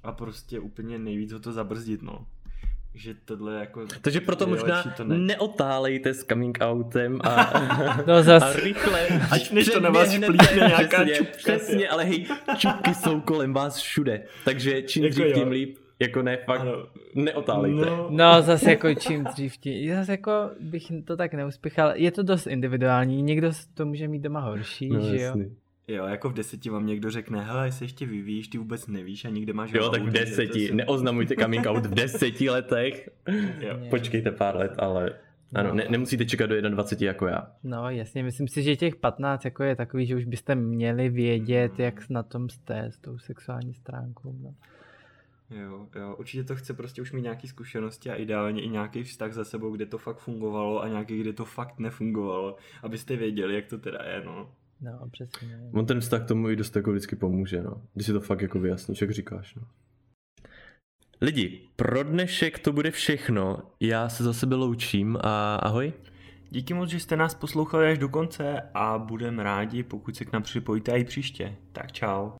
a 0.02 0.12
prostě 0.12 0.60
úplně 0.60 0.98
nejvíc 0.98 1.32
ho 1.32 1.40
to 1.40 1.52
zabrzdit, 1.52 2.02
no 2.02 2.26
že 2.94 3.14
tohle 3.24 3.54
jako... 3.54 3.86
Takže 4.00 4.20
proto 4.20 4.46
možná 4.46 4.82
to 4.96 5.04
ne. 5.04 5.18
neotálejte 5.18 6.14
s 6.14 6.24
coming 6.24 6.58
outem 6.62 7.20
a, 7.24 7.52
no 8.06 8.22
zas... 8.22 8.42
a 8.42 8.52
rychle, 8.52 9.06
ať 9.30 9.50
než 9.50 9.68
to 9.68 9.80
na 9.80 9.90
vás 9.90 10.12
šplíkne 10.12 10.56
nějaká 10.56 11.04
přesně, 11.04 11.14
čupka. 11.14 11.36
Přesně, 11.36 11.88
ale 11.88 12.04
hej, 12.04 12.26
čupky 12.56 12.94
jsou 12.94 13.20
kolem 13.20 13.52
vás 13.52 13.76
všude, 13.76 14.22
takže 14.44 14.82
čím 14.82 15.04
jako 15.04 15.14
dřív 15.14 15.34
tím 15.34 15.48
líp. 15.48 15.78
Jako 16.02 16.22
ne, 16.22 16.36
fakt 16.36 16.60
ano. 16.60 16.86
neotálejte. 17.14 17.86
No. 17.86 18.06
no 18.10 18.42
zase 18.42 18.70
jako 18.70 18.94
čím 18.94 19.24
dřív 19.24 19.56
tím. 19.56 19.94
Zase 19.94 20.12
jako 20.12 20.32
bych 20.60 20.92
to 21.04 21.16
tak 21.16 21.34
neuspěchal. 21.34 21.92
Je 21.94 22.10
to 22.10 22.22
dost 22.22 22.46
individuální, 22.46 23.22
někdo 23.22 23.50
to 23.74 23.86
může 23.86 24.08
mít 24.08 24.22
doma 24.22 24.40
horší, 24.40 24.88
no, 24.88 25.00
že 25.00 25.16
jo? 25.16 25.22
Jasný. 25.22 25.56
Jo, 25.88 26.06
jako 26.06 26.30
v 26.30 26.34
deseti 26.34 26.70
vám 26.70 26.86
někdo 26.86 27.10
řekne, 27.10 27.44
hele, 27.44 27.72
se 27.72 27.84
ještě 27.84 28.06
vyvíjíš, 28.06 28.48
ty 28.48 28.58
vůbec 28.58 28.86
nevíš 28.86 29.24
a 29.24 29.28
nikde 29.28 29.52
máš 29.52 29.72
Jo, 29.72 29.90
tak 29.90 30.02
v 30.02 30.10
deseti, 30.10 30.66
se... 30.66 30.74
neoznamujte 30.74 31.34
coming 31.36 31.66
out 31.66 31.86
v 31.86 31.94
deseti 31.94 32.50
letech. 32.50 33.10
jo. 33.60 33.78
Počkejte 33.90 34.30
pár 34.30 34.56
let, 34.56 34.72
ale 34.78 35.12
ano, 35.54 35.68
no. 35.68 35.74
ne, 35.74 35.84
nemusíte 35.88 36.24
čekat 36.24 36.46
do 36.46 36.70
21 36.70 37.10
jako 37.10 37.26
já. 37.26 37.50
No 37.64 37.90
jasně, 37.90 38.22
myslím 38.22 38.48
si, 38.48 38.62
že 38.62 38.76
těch 38.76 38.96
15 38.96 39.44
jako 39.44 39.62
je 39.62 39.76
takový, 39.76 40.06
že 40.06 40.16
už 40.16 40.24
byste 40.24 40.54
měli 40.54 41.08
vědět, 41.08 41.78
jak 41.78 42.10
na 42.10 42.22
tom 42.22 42.48
jste 42.48 42.84
s 42.84 42.98
tou 42.98 43.18
sexuální 43.18 43.74
stránkou. 43.74 44.34
No. 44.42 44.54
Jo, 45.54 45.86
jo, 45.94 46.16
určitě 46.18 46.44
to 46.44 46.56
chce 46.56 46.74
prostě 46.74 47.02
už 47.02 47.12
mít 47.12 47.22
nějaké 47.22 47.48
zkušenosti 47.48 48.10
a 48.10 48.14
ideálně 48.14 48.62
i 48.62 48.68
nějaký 48.68 49.02
vztah 49.02 49.32
za 49.32 49.44
sebou, 49.44 49.70
kde 49.70 49.86
to 49.86 49.98
fakt 49.98 50.18
fungovalo 50.18 50.82
a 50.82 50.88
nějaký, 50.88 51.20
kde 51.20 51.32
to 51.32 51.44
fakt 51.44 51.78
nefungovalo, 51.78 52.56
abyste 52.82 53.16
věděli, 53.16 53.54
jak 53.54 53.66
to 53.66 53.78
teda 53.78 53.98
je, 54.04 54.24
no. 54.24 54.52
No, 54.80 55.08
přesně. 55.12 55.70
On 55.72 55.86
ten 55.86 56.00
vztah 56.00 56.26
tomu 56.26 56.48
i 56.48 56.56
dost 56.56 56.76
jako 56.76 56.90
vždycky 56.90 57.16
pomůže, 57.16 57.62
no. 57.62 57.82
Když 57.94 58.06
si 58.06 58.12
to 58.12 58.20
fakt 58.20 58.40
jako 58.40 58.58
vyjasníš, 58.60 59.00
jak 59.00 59.10
říkáš, 59.10 59.54
no. 59.54 59.62
Lidi, 61.20 61.68
pro 61.76 62.02
dnešek 62.02 62.58
to 62.58 62.72
bude 62.72 62.90
všechno. 62.90 63.58
Já 63.80 64.08
se 64.08 64.24
za 64.24 64.32
sebe 64.32 64.56
loučím 64.56 65.18
a 65.20 65.56
ahoj. 65.56 65.92
Díky 66.50 66.74
moc, 66.74 66.90
že 66.90 67.00
jste 67.00 67.16
nás 67.16 67.34
poslouchali 67.34 67.92
až 67.92 67.98
do 67.98 68.08
konce 68.08 68.60
a 68.74 68.98
budeme 68.98 69.42
rádi, 69.42 69.82
pokud 69.82 70.16
se 70.16 70.24
k 70.24 70.32
nám 70.32 70.42
připojíte 70.42 70.98
i 70.98 71.04
příště. 71.04 71.56
Tak 71.72 71.92
čau. 71.92 72.30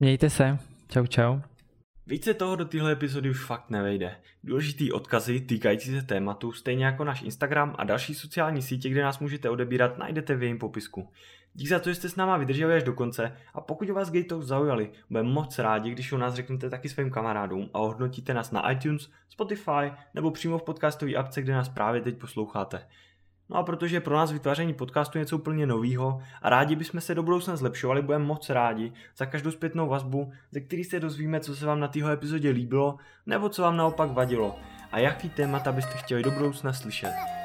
Mějte 0.00 0.30
se. 0.30 0.58
Čau, 0.88 1.06
čau. 1.06 1.40
Více 2.12 2.34
toho 2.34 2.56
do 2.56 2.64
téhle 2.64 2.92
epizody 2.92 3.30
už 3.30 3.44
fakt 3.44 3.70
nevejde. 3.70 4.16
Důležitý 4.44 4.92
odkazy 4.92 5.40
týkající 5.40 6.00
se 6.00 6.06
tématu, 6.06 6.52
stejně 6.52 6.84
jako 6.84 7.04
náš 7.04 7.22
Instagram 7.22 7.74
a 7.78 7.84
další 7.84 8.14
sociální 8.14 8.62
sítě, 8.62 8.88
kde 8.88 9.02
nás 9.02 9.18
můžete 9.18 9.50
odebírat, 9.50 9.98
najdete 9.98 10.34
v 10.34 10.42
jejím 10.42 10.58
popisku. 10.58 11.08
Díky 11.54 11.68
za 11.68 11.78
to, 11.78 11.88
že 11.88 11.94
jste 11.94 12.08
s 12.08 12.16
náma 12.16 12.36
vydrželi 12.36 12.74
až 12.74 12.82
do 12.82 12.92
konce 12.92 13.36
a 13.54 13.60
pokud 13.60 13.90
vás 13.90 14.10
Gateou 14.10 14.42
zaujali, 14.42 14.90
budeme 15.10 15.28
moc 15.28 15.58
rádi, 15.58 15.90
když 15.90 16.12
o 16.12 16.18
nás 16.18 16.34
řeknete 16.34 16.70
taky 16.70 16.88
svým 16.88 17.10
kamarádům 17.10 17.70
a 17.74 17.78
ohodnotíte 17.78 18.34
nás 18.34 18.50
na 18.50 18.70
iTunes, 18.70 19.10
Spotify 19.28 19.92
nebo 20.14 20.30
přímo 20.30 20.58
v 20.58 20.62
podcastové 20.62 21.14
apce, 21.14 21.42
kde 21.42 21.52
nás 21.52 21.68
právě 21.68 22.00
teď 22.00 22.18
posloucháte. 22.18 22.86
No 23.52 23.58
a 23.58 23.62
protože 23.62 24.00
pro 24.00 24.16
nás 24.16 24.32
vytváření 24.32 24.74
podcastu 24.74 25.18
něco 25.18 25.36
úplně 25.36 25.66
novýho 25.66 26.22
a 26.42 26.50
rádi 26.50 26.76
bychom 26.76 27.00
se 27.00 27.14
do 27.14 27.22
budoucna 27.22 27.56
zlepšovali, 27.56 28.02
budeme 28.02 28.24
moc 28.24 28.50
rádi 28.50 28.92
za 29.16 29.26
každou 29.26 29.50
zpětnou 29.50 29.88
vazbu, 29.88 30.32
ze 30.50 30.60
který 30.60 30.84
se 30.84 31.00
dozvíme, 31.00 31.40
co 31.40 31.56
se 31.56 31.66
vám 31.66 31.80
na 31.80 31.88
téhle 31.88 32.12
epizodě 32.12 32.50
líbilo, 32.50 32.96
nebo 33.26 33.48
co 33.48 33.62
vám 33.62 33.76
naopak 33.76 34.10
vadilo 34.10 34.56
a 34.92 34.98
jaký 34.98 35.28
témata 35.28 35.72
byste 35.72 35.92
chtěli 35.92 36.22
do 36.22 36.30
budoucna 36.30 36.72
slyšet. 36.72 37.41